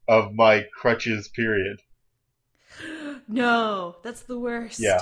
of 0.07 0.32
my 0.34 0.66
crutches 0.78 1.28
period. 1.28 1.80
No, 3.30 3.97
that's 4.03 4.22
the 4.22 4.39
worst. 4.39 4.80
Yeah. 4.80 5.01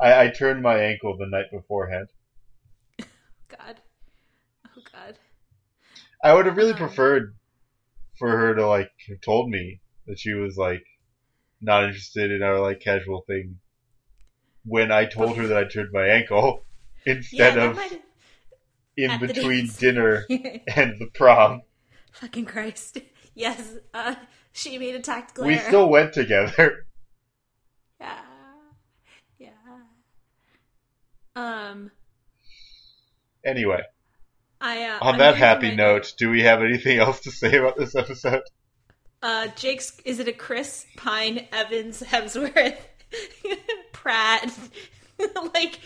I, 0.00 0.26
I 0.26 0.28
turned 0.30 0.62
my 0.62 0.78
ankle 0.78 1.16
the 1.16 1.26
night 1.26 1.46
beforehand. 1.50 2.06
God. 3.48 3.80
Oh 4.66 4.82
God. 4.92 5.18
I 6.26 6.34
would 6.34 6.46
have 6.46 6.56
really 6.56 6.74
preferred 6.74 7.36
for 8.18 8.28
her 8.28 8.52
to 8.56 8.66
like 8.66 8.90
have 9.08 9.20
told 9.20 9.48
me 9.48 9.80
that 10.08 10.18
she 10.18 10.32
was 10.32 10.56
like 10.56 10.82
not 11.60 11.84
interested 11.84 12.32
in 12.32 12.42
our 12.42 12.58
like 12.58 12.80
casual 12.80 13.22
thing 13.28 13.60
when 14.64 14.90
I 14.90 15.04
told 15.04 15.36
her 15.36 15.46
that 15.46 15.56
I 15.56 15.68
turned 15.68 15.90
my 15.92 16.08
ankle 16.08 16.64
instead 17.06 17.54
that 17.54 17.78
of 17.78 17.80
in 18.96 19.20
between 19.20 19.68
dinner 19.78 20.24
and 20.30 20.98
the 20.98 21.06
prom. 21.14 21.62
Fucking 22.12 22.46
Christ. 22.46 22.98
Yes. 23.38 23.74
Uh, 23.92 24.14
she 24.50 24.78
made 24.78 24.94
a 24.94 25.00
tactical 25.00 25.44
We 25.44 25.56
error. 25.56 25.64
still 25.68 25.90
went 25.90 26.14
together. 26.14 26.86
Yeah. 28.00 28.18
Yeah. 29.38 29.50
Um. 31.36 31.90
Anyway, 33.44 33.82
I. 34.66 34.84
Uh, 34.84 34.98
on 35.00 35.14
I'm 35.14 35.18
that 35.20 35.36
happy 35.36 35.70
my 35.70 35.76
note, 35.76 36.14
do 36.18 36.28
we 36.30 36.42
have 36.42 36.62
anything 36.62 36.98
else 37.06 37.20
to 37.20 37.30
say 37.30 37.56
about 37.56 37.76
this 37.76 37.94
episode? 37.94 38.42
Uh, 39.22 39.48
Jake's 39.56 39.98
is 40.04 40.18
it 40.18 40.28
a 40.28 40.32
Chris 40.32 40.86
Pine 40.96 41.46
Evans 41.52 42.02
Hemsworth 42.02 42.78
Pratt 43.92 44.52
like 45.54 45.78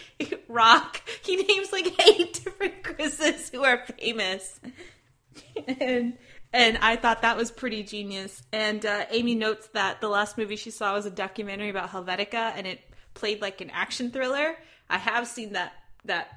Rock? 0.49 1.03
He 1.23 1.37
names 1.37 1.73
like 1.73 2.09
eight 2.09 2.41
different 2.43 2.83
Chris's 2.83 3.51
who 3.51 3.65
are 3.65 3.85
famous, 3.99 4.59
and 5.67 6.19
and 6.53 6.79
I 6.79 6.97
thought 6.97 7.23
that 7.23 7.37
was 7.37 7.51
pretty 7.51 7.83
genius. 7.83 8.43
And 8.53 8.85
uh, 8.85 9.05
Amy 9.11 9.35
notes 9.35 9.69
that 9.75 10.01
the 10.01 10.09
last 10.09 10.39
movie 10.39 10.57
she 10.57 10.71
saw 10.71 10.95
was 10.95 11.07
a 11.07 11.11
documentary 11.11 11.69
about 11.69 11.91
Helvetica, 11.91 12.53
and 12.57 12.67
it 12.67 12.81
played 13.15 13.41
like 13.43 13.61
an 13.61 13.71
action 13.71 14.11
thriller. 14.11 14.57
I 14.89 14.99
have 14.99 15.29
seen 15.29 15.53
that 15.53 15.73
that 16.07 16.29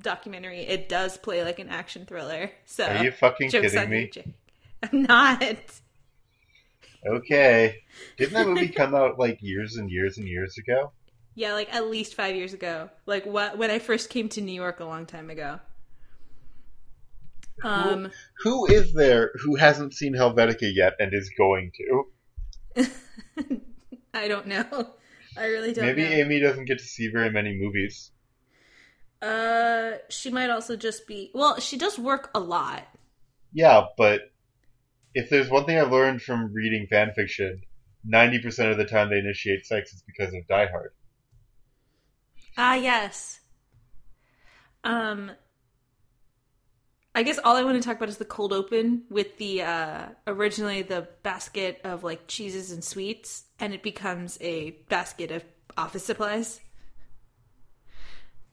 documentary. 0.00 0.60
It 0.60 0.88
does 0.88 1.16
play 1.16 1.44
like 1.44 1.58
an 1.58 1.68
action 1.68 2.06
thriller. 2.06 2.50
So 2.64 2.86
Are 2.86 3.04
you 3.04 3.10
fucking 3.10 3.50
kidding 3.50 3.82
you, 3.82 3.88
me? 3.88 4.10
I'm 4.82 5.02
not. 5.02 5.80
Okay. 7.06 7.78
Didn't 8.16 8.34
that 8.34 8.46
movie 8.46 8.68
come 8.68 8.94
out 8.94 9.18
like 9.18 9.38
years 9.42 9.76
and 9.76 9.90
years 9.90 10.18
and 10.18 10.28
years 10.28 10.56
ago? 10.58 10.92
Yeah, 11.34 11.54
like 11.54 11.74
at 11.74 11.88
least 11.88 12.14
five 12.14 12.36
years 12.36 12.52
ago. 12.52 12.90
Like 13.06 13.26
what 13.26 13.58
when 13.58 13.70
I 13.70 13.78
first 13.78 14.10
came 14.10 14.28
to 14.30 14.40
New 14.40 14.52
York 14.52 14.80
a 14.80 14.84
long 14.84 15.06
time 15.06 15.30
ago. 15.30 15.60
Um, 17.64 18.10
Who 18.42 18.66
is 18.66 18.92
there 18.92 19.32
who 19.42 19.56
hasn't 19.56 19.94
seen 19.94 20.14
Helvetica 20.14 20.70
yet 20.74 20.94
and 20.98 21.12
is 21.12 21.30
going 21.36 21.72
to? 21.76 22.86
I 24.14 24.28
don't 24.28 24.46
know. 24.46 24.94
I 25.36 25.46
really 25.46 25.72
don't 25.72 25.86
Maybe 25.86 26.04
know. 26.04 26.10
Amy 26.10 26.40
doesn't 26.40 26.66
get 26.66 26.78
to 26.78 26.84
see 26.84 27.08
very 27.08 27.30
many 27.30 27.56
movies. 27.56 28.11
Uh, 29.22 29.98
she 30.08 30.30
might 30.30 30.50
also 30.50 30.74
just 30.76 31.06
be. 31.06 31.30
Well, 31.32 31.60
she 31.60 31.78
does 31.78 31.98
work 31.98 32.30
a 32.34 32.40
lot. 32.40 32.82
Yeah, 33.52 33.86
but 33.96 34.32
if 35.14 35.30
there's 35.30 35.48
one 35.48 35.64
thing 35.64 35.78
I've 35.78 35.92
learned 35.92 36.22
from 36.22 36.52
reading 36.52 36.86
fan 36.90 37.12
fiction, 37.14 37.62
90% 38.10 38.72
of 38.72 38.78
the 38.78 38.84
time 38.84 39.10
they 39.10 39.18
initiate 39.18 39.64
sex 39.64 39.92
is 39.92 40.02
because 40.06 40.34
of 40.34 40.46
Die 40.48 40.66
Hard. 40.66 40.92
Ah, 42.56 42.74
yes. 42.74 43.40
Um, 44.84 45.30
I 47.14 47.22
guess 47.22 47.38
all 47.44 47.56
I 47.56 47.62
want 47.62 47.80
to 47.80 47.86
talk 47.86 47.96
about 47.96 48.08
is 48.08 48.16
the 48.16 48.24
cold 48.24 48.52
open 48.52 49.04
with 49.08 49.36
the 49.36 49.62
uh 49.62 50.06
originally 50.26 50.82
the 50.82 51.08
basket 51.22 51.80
of 51.84 52.02
like 52.02 52.26
cheeses 52.26 52.72
and 52.72 52.82
sweets, 52.82 53.44
and 53.60 53.72
it 53.72 53.82
becomes 53.82 54.38
a 54.40 54.70
basket 54.88 55.30
of 55.30 55.44
office 55.76 56.04
supplies. 56.04 56.60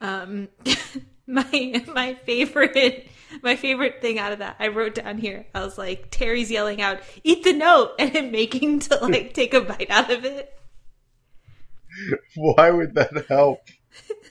Um, 0.01 0.47
my 1.27 1.83
my 1.93 2.13
favorite 2.13 3.07
my 3.43 3.55
favorite 3.55 4.01
thing 4.01 4.17
out 4.17 4.31
of 4.31 4.39
that 4.39 4.55
I 4.59 4.69
wrote 4.69 4.95
down 4.95 5.17
here. 5.17 5.45
I 5.53 5.63
was 5.63 5.77
like, 5.77 6.07
Terry's 6.11 6.49
yelling 6.49 6.81
out, 6.81 6.99
"Eat 7.23 7.43
the 7.43 7.53
note!" 7.53 7.91
and 7.99 8.09
him 8.11 8.31
making 8.31 8.79
to 8.81 8.95
like 8.97 9.33
take 9.35 9.53
a 9.53 9.61
bite 9.61 9.89
out 9.89 10.11
of 10.11 10.25
it. 10.25 10.53
Why 12.35 12.69
would 12.71 12.95
that 12.95 13.25
help? 13.27 13.61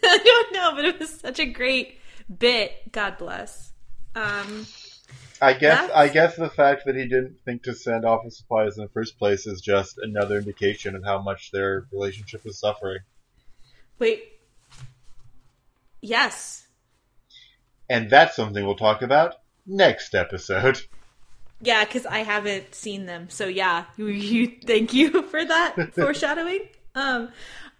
I 0.02 0.18
don't 0.24 0.52
know, 0.54 0.72
but 0.74 0.84
it 0.84 0.98
was 0.98 1.10
such 1.10 1.38
a 1.38 1.46
great 1.46 1.98
bit. 2.38 2.92
God 2.92 3.18
bless. 3.18 3.72
Um, 4.14 4.66
I 5.40 5.52
guess 5.52 5.80
That's- 5.80 5.90
I 5.94 6.08
guess 6.08 6.36
the 6.36 6.48
fact 6.50 6.84
that 6.86 6.96
he 6.96 7.02
didn't 7.02 7.40
think 7.44 7.64
to 7.64 7.74
send 7.74 8.04
office 8.04 8.38
supplies 8.38 8.76
in 8.78 8.84
the 8.84 8.90
first 8.90 9.18
place 9.18 9.46
is 9.46 9.60
just 9.60 9.98
another 9.98 10.38
indication 10.38 10.96
of 10.96 11.04
how 11.04 11.20
much 11.22 11.50
their 11.52 11.86
relationship 11.92 12.46
is 12.46 12.58
suffering. 12.58 13.00
wait. 13.98 14.37
Yes. 16.00 16.66
And 17.90 18.10
that's 18.10 18.36
something 18.36 18.64
we'll 18.64 18.76
talk 18.76 19.02
about 19.02 19.36
next 19.66 20.14
episode. 20.14 20.80
Yeah, 21.60 21.84
because 21.84 22.06
I 22.06 22.20
haven't 22.20 22.74
seen 22.74 23.06
them. 23.06 23.28
So 23.30 23.46
yeah, 23.46 23.84
you, 23.96 24.06
you 24.06 24.52
thank 24.64 24.94
you 24.94 25.22
for 25.30 25.44
that 25.44 25.92
foreshadowing. 25.94 26.68
Um, 26.94 27.30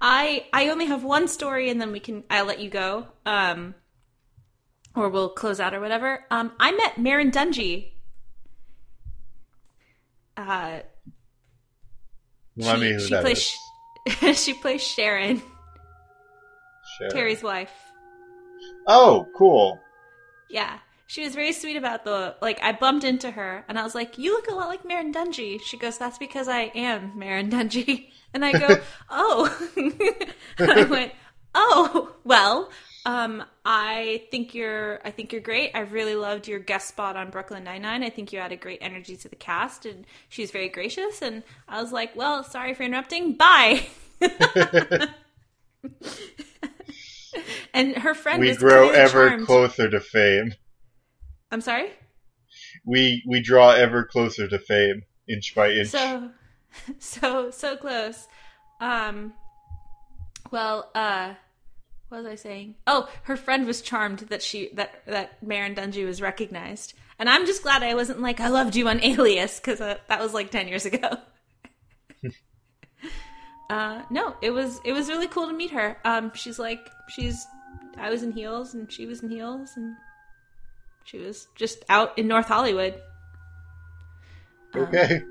I 0.00 0.46
I 0.52 0.68
only 0.68 0.86
have 0.86 1.04
one 1.04 1.28
story, 1.28 1.70
and 1.70 1.80
then 1.80 1.92
we 1.92 2.00
can 2.00 2.24
I'll 2.30 2.44
let 2.44 2.60
you 2.60 2.70
go. 2.70 3.06
Um, 3.24 3.74
or 4.94 5.08
we'll 5.08 5.28
close 5.28 5.60
out 5.60 5.74
or 5.74 5.80
whatever. 5.80 6.24
Um, 6.30 6.52
I 6.58 6.72
met 6.72 6.96
Merrin 6.96 7.30
Dungey. 7.30 7.92
Uh, 10.36 10.80
me 12.56 12.64
she, 12.64 12.92
who 12.92 13.00
she 13.00 13.10
that 13.10 13.22
plays 13.22 13.56
is. 14.22 14.40
she 14.44 14.54
plays 14.54 14.82
Sharon, 14.82 15.42
Sharon. 16.96 17.12
Terry's 17.12 17.42
wife. 17.42 17.70
Oh, 18.88 19.28
cool. 19.36 19.80
Yeah. 20.48 20.78
She 21.06 21.22
was 21.24 21.34
very 21.34 21.52
sweet 21.52 21.76
about 21.76 22.04
the 22.04 22.36
like 22.42 22.62
I 22.62 22.72
bumped 22.72 23.04
into 23.04 23.30
her 23.30 23.64
and 23.68 23.78
I 23.78 23.82
was 23.82 23.94
like, 23.94 24.18
You 24.18 24.32
look 24.32 24.48
a 24.48 24.54
lot 24.54 24.68
like 24.68 24.82
Merrin 24.84 25.12
Dungey. 25.12 25.60
She 25.62 25.78
goes, 25.78 25.96
That's 25.98 26.18
because 26.18 26.48
I 26.48 26.70
am 26.74 27.12
Merrin 27.16 27.50
Dungey. 27.50 28.10
And 28.34 28.44
I 28.44 28.52
go, 28.52 28.76
Oh 29.10 29.48
I 30.58 30.84
went, 30.84 31.12
Oh, 31.54 32.14
well, 32.24 32.70
um, 33.06 33.42
I 33.64 34.24
think 34.30 34.54
you're 34.54 35.00
I 35.02 35.10
think 35.10 35.32
you're 35.32 35.40
great. 35.40 35.70
I 35.74 35.80
really 35.80 36.14
loved 36.14 36.46
your 36.46 36.58
guest 36.58 36.88
spot 36.88 37.16
on 37.16 37.30
Brooklyn 37.30 37.64
Nine 37.64 37.82
Nine. 37.82 38.02
I 38.02 38.10
think 38.10 38.32
you 38.32 38.38
added 38.38 38.60
great 38.60 38.80
energy 38.82 39.16
to 39.16 39.28
the 39.30 39.36
cast 39.36 39.86
and 39.86 40.04
she 40.28 40.42
was 40.42 40.50
very 40.50 40.68
gracious 40.68 41.22
and 41.22 41.42
I 41.66 41.80
was 41.80 41.90
like, 41.90 42.14
Well, 42.16 42.44
sorry 42.44 42.74
for 42.74 42.82
interrupting. 42.82 43.34
Bye. 43.34 43.86
And 47.74 47.96
her 47.98 48.14
friend 48.14 48.40
we 48.40 48.54
grow 48.56 48.90
ever 48.90 49.28
charmed. 49.30 49.46
closer 49.46 49.88
to 49.90 50.00
fame. 50.00 50.54
I'm 51.50 51.60
sorry? 51.60 51.90
We 52.84 53.22
we 53.26 53.40
draw 53.40 53.70
ever 53.70 54.04
closer 54.04 54.48
to 54.48 54.58
fame, 54.58 55.02
inch 55.28 55.54
by 55.54 55.70
inch. 55.70 55.88
so 55.88 56.30
so 56.98 57.50
so 57.50 57.76
close 57.76 58.28
um 58.80 59.32
well 60.50 60.90
uh 60.94 61.34
what 62.08 62.18
was 62.18 62.26
i 62.26 62.34
saying 62.34 62.74
oh 62.86 63.08
her 63.24 63.36
friend 63.36 63.66
was 63.66 63.82
charmed 63.82 64.20
that 64.20 64.42
she 64.42 64.70
that 64.74 65.02
that 65.06 65.44
Merrin 65.44 65.74
Dungey 65.74 66.06
was 66.06 66.22
recognized 66.22 66.94
and 67.18 67.28
i'm 67.28 67.46
just 67.46 67.62
glad 67.62 67.82
i 67.82 67.94
wasn't 67.94 68.20
like 68.20 68.40
i 68.40 68.48
loved 68.48 68.76
you 68.76 68.88
on 68.88 69.00
alias 69.02 69.58
because 69.58 69.80
uh, 69.80 69.96
that 70.08 70.20
was 70.20 70.32
like 70.34 70.50
10 70.50 70.68
years 70.68 70.86
ago 70.86 71.16
uh 73.70 74.02
no 74.10 74.34
it 74.42 74.50
was 74.50 74.80
it 74.84 74.92
was 74.92 75.08
really 75.08 75.28
cool 75.28 75.46
to 75.46 75.52
meet 75.52 75.70
her 75.70 75.96
um 76.04 76.32
she's 76.34 76.58
like 76.58 76.90
she's 77.08 77.46
i 77.98 78.10
was 78.10 78.22
in 78.22 78.32
heels 78.32 78.74
and 78.74 78.90
she 78.90 79.06
was 79.06 79.22
in 79.22 79.30
heels 79.30 79.76
and 79.76 79.96
she 81.04 81.18
was 81.18 81.48
just 81.54 81.84
out 81.88 82.16
in 82.18 82.26
north 82.26 82.46
hollywood 82.46 82.94
okay. 84.74 85.22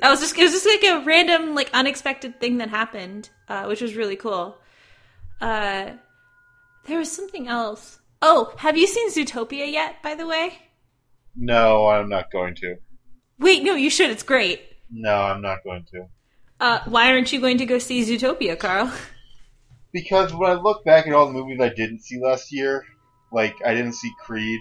that 0.00 0.10
was 0.10 0.20
just 0.20 0.36
it 0.38 0.42
was 0.42 0.52
just 0.52 0.66
like 0.66 0.84
a 0.84 1.04
random 1.04 1.54
like 1.54 1.70
unexpected 1.72 2.40
thing 2.40 2.58
that 2.58 2.68
happened 2.68 3.30
uh, 3.48 3.64
which 3.64 3.80
was 3.80 3.96
really 3.96 4.16
cool 4.16 4.58
uh, 5.40 5.90
there 6.86 6.98
was 6.98 7.10
something 7.10 7.48
else 7.48 7.98
Oh, 8.26 8.54
have 8.56 8.78
you 8.78 8.86
seen 8.86 9.10
Zootopia 9.10 9.70
yet, 9.70 10.02
by 10.02 10.14
the 10.14 10.26
way? 10.26 10.58
No, 11.36 11.88
I'm 11.88 12.08
not 12.08 12.32
going 12.32 12.54
to. 12.54 12.76
Wait, 13.38 13.62
no, 13.62 13.74
you 13.74 13.90
should. 13.90 14.08
It's 14.08 14.22
great. 14.22 14.62
No, 14.90 15.14
I'm 15.14 15.42
not 15.42 15.62
going 15.62 15.84
to. 15.92 16.06
Uh, 16.60 16.80
why 16.86 17.10
aren't 17.10 17.32
you 17.32 17.40
going 17.40 17.58
to 17.58 17.66
go 17.66 17.78
see 17.78 18.02
Zootopia, 18.02 18.58
Carl? 18.58 18.92
Because 19.92 20.32
when 20.34 20.50
I 20.50 20.54
look 20.54 20.84
back 20.84 21.06
at 21.06 21.12
all 21.12 21.26
the 21.26 21.32
movies 21.32 21.60
I 21.60 21.68
didn't 21.68 22.00
see 22.00 22.20
last 22.20 22.52
year, 22.52 22.84
like 23.32 23.54
I 23.64 23.74
didn't 23.74 23.94
see 23.94 24.10
Creed, 24.20 24.60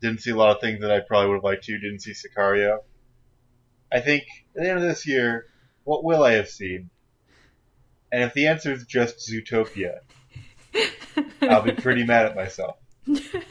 didn't 0.00 0.20
see 0.20 0.30
a 0.30 0.36
lot 0.36 0.54
of 0.54 0.60
things 0.60 0.80
that 0.80 0.90
I 0.90 1.00
probably 1.00 1.28
would 1.28 1.36
have 1.36 1.44
liked 1.44 1.64
to, 1.64 1.78
didn't 1.78 2.00
see 2.00 2.12
Sicario. 2.12 2.80
I 3.92 4.00
think 4.00 4.24
at 4.56 4.62
the 4.62 4.68
end 4.68 4.78
of 4.78 4.84
this 4.84 5.06
year, 5.06 5.46
what 5.84 6.04
will 6.04 6.24
I 6.24 6.32
have 6.32 6.48
seen? 6.48 6.90
And 8.12 8.22
if 8.22 8.34
the 8.34 8.48
answer 8.48 8.72
is 8.72 8.84
just 8.84 9.28
Zootopia, 9.30 10.00
I'll 11.42 11.62
be 11.62 11.72
pretty 11.82 12.04
mad 12.04 12.26
at 12.26 12.36
myself. 12.36 12.76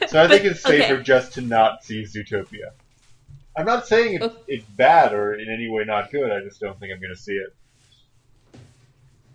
So 0.08 0.22
I 0.22 0.28
think 0.28 0.44
it's 0.44 0.62
safer 0.62 0.94
okay. 0.94 1.02
just 1.02 1.34
to 1.34 1.40
not 1.40 1.82
see 1.82 2.02
Zootopia. 2.02 2.72
I'm 3.56 3.66
not 3.66 3.86
saying 3.86 4.18
it's, 4.20 4.34
it's 4.46 4.64
bad 4.76 5.12
or 5.14 5.34
in 5.34 5.48
any 5.48 5.68
way 5.68 5.84
not 5.84 6.10
good. 6.10 6.30
I 6.30 6.40
just 6.40 6.60
don't 6.60 6.78
think 6.78 6.92
I'm 6.92 7.00
going 7.00 7.14
to 7.14 7.20
see 7.20 7.32
it. 7.32 7.54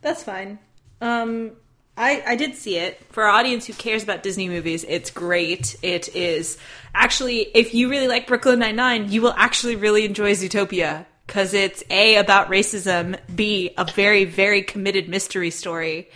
That's 0.02 0.24
fine. 0.24 0.60
Um, 1.02 1.52
I 1.98 2.24
I 2.26 2.36
did 2.36 2.56
see 2.56 2.78
it. 2.78 3.02
For 3.12 3.24
our 3.24 3.30
audience 3.30 3.66
who 3.66 3.74
cares 3.74 4.04
about 4.04 4.24
Disney 4.24 4.48
movies, 4.48 4.86
it's 4.88 5.12
great. 5.12 5.76
It 5.82 6.16
is 6.16 6.58
actually, 6.94 7.42
if 7.54 7.74
you 7.74 7.90
really 7.90 8.08
like 8.08 8.28
Brooklyn 8.28 8.60
Nine 8.60 8.76
Nine, 8.76 9.12
you 9.12 9.22
will 9.22 9.34
actually 9.36 9.76
really 9.76 10.06
enjoy 10.06 10.32
Zootopia 10.32 11.06
because 11.26 11.54
it's 11.54 11.84
a 11.90 12.18
about 12.18 12.50
racism, 12.50 13.20
b 13.36 13.74
a 13.78 13.86
very 13.86 14.26
very 14.26 14.62
committed 14.62 15.10
mystery 15.10 15.50
story, 15.50 16.10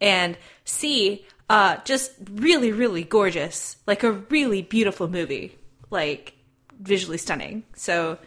and 0.00 0.36
c 0.64 1.24
uh, 1.48 1.76
just 1.84 2.12
really 2.34 2.72
really 2.72 3.04
gorgeous, 3.04 3.76
like 3.86 4.02
a 4.02 4.12
really 4.12 4.62
beautiful 4.62 5.08
movie, 5.08 5.56
like 5.90 6.34
visually 6.80 7.18
stunning. 7.18 7.64
So. 7.74 8.18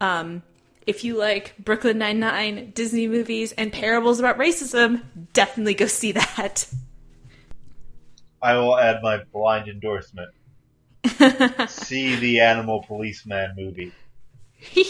Um, 0.00 0.42
if 0.88 1.04
you 1.04 1.18
like 1.18 1.54
Brooklyn 1.58 1.98
Nine 1.98 2.18
Nine, 2.18 2.70
Disney 2.74 3.08
movies, 3.08 3.52
and 3.52 3.70
parables 3.70 4.20
about 4.20 4.38
racism, 4.38 5.02
definitely 5.34 5.74
go 5.74 5.84
see 5.84 6.12
that. 6.12 6.66
I 8.40 8.54
will 8.54 8.78
add 8.78 9.02
my 9.02 9.18
blind 9.30 9.68
endorsement. 9.68 10.30
see 11.68 12.16
the 12.16 12.40
Animal 12.40 12.82
Policeman 12.82 13.54
movie. 13.56 13.92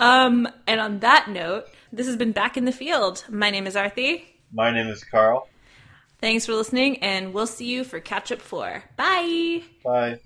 um, 0.00 0.48
and 0.68 0.80
on 0.80 1.00
that 1.00 1.28
note, 1.28 1.66
this 1.92 2.06
has 2.06 2.16
been 2.16 2.32
Back 2.32 2.56
in 2.56 2.66
the 2.66 2.72
Field. 2.72 3.24
My 3.28 3.50
name 3.50 3.66
is 3.66 3.74
Arthi. 3.74 4.24
My 4.52 4.70
name 4.70 4.86
is 4.86 5.02
Carl. 5.02 5.48
Thanks 6.20 6.46
for 6.46 6.52
listening, 6.52 6.98
and 7.02 7.32
we'll 7.32 7.46
see 7.46 7.66
you 7.66 7.82
for 7.82 7.98
Catch 8.00 8.30
Up 8.32 8.40
4. 8.40 8.84
Bye! 8.96 9.62
Bye. 9.84 10.20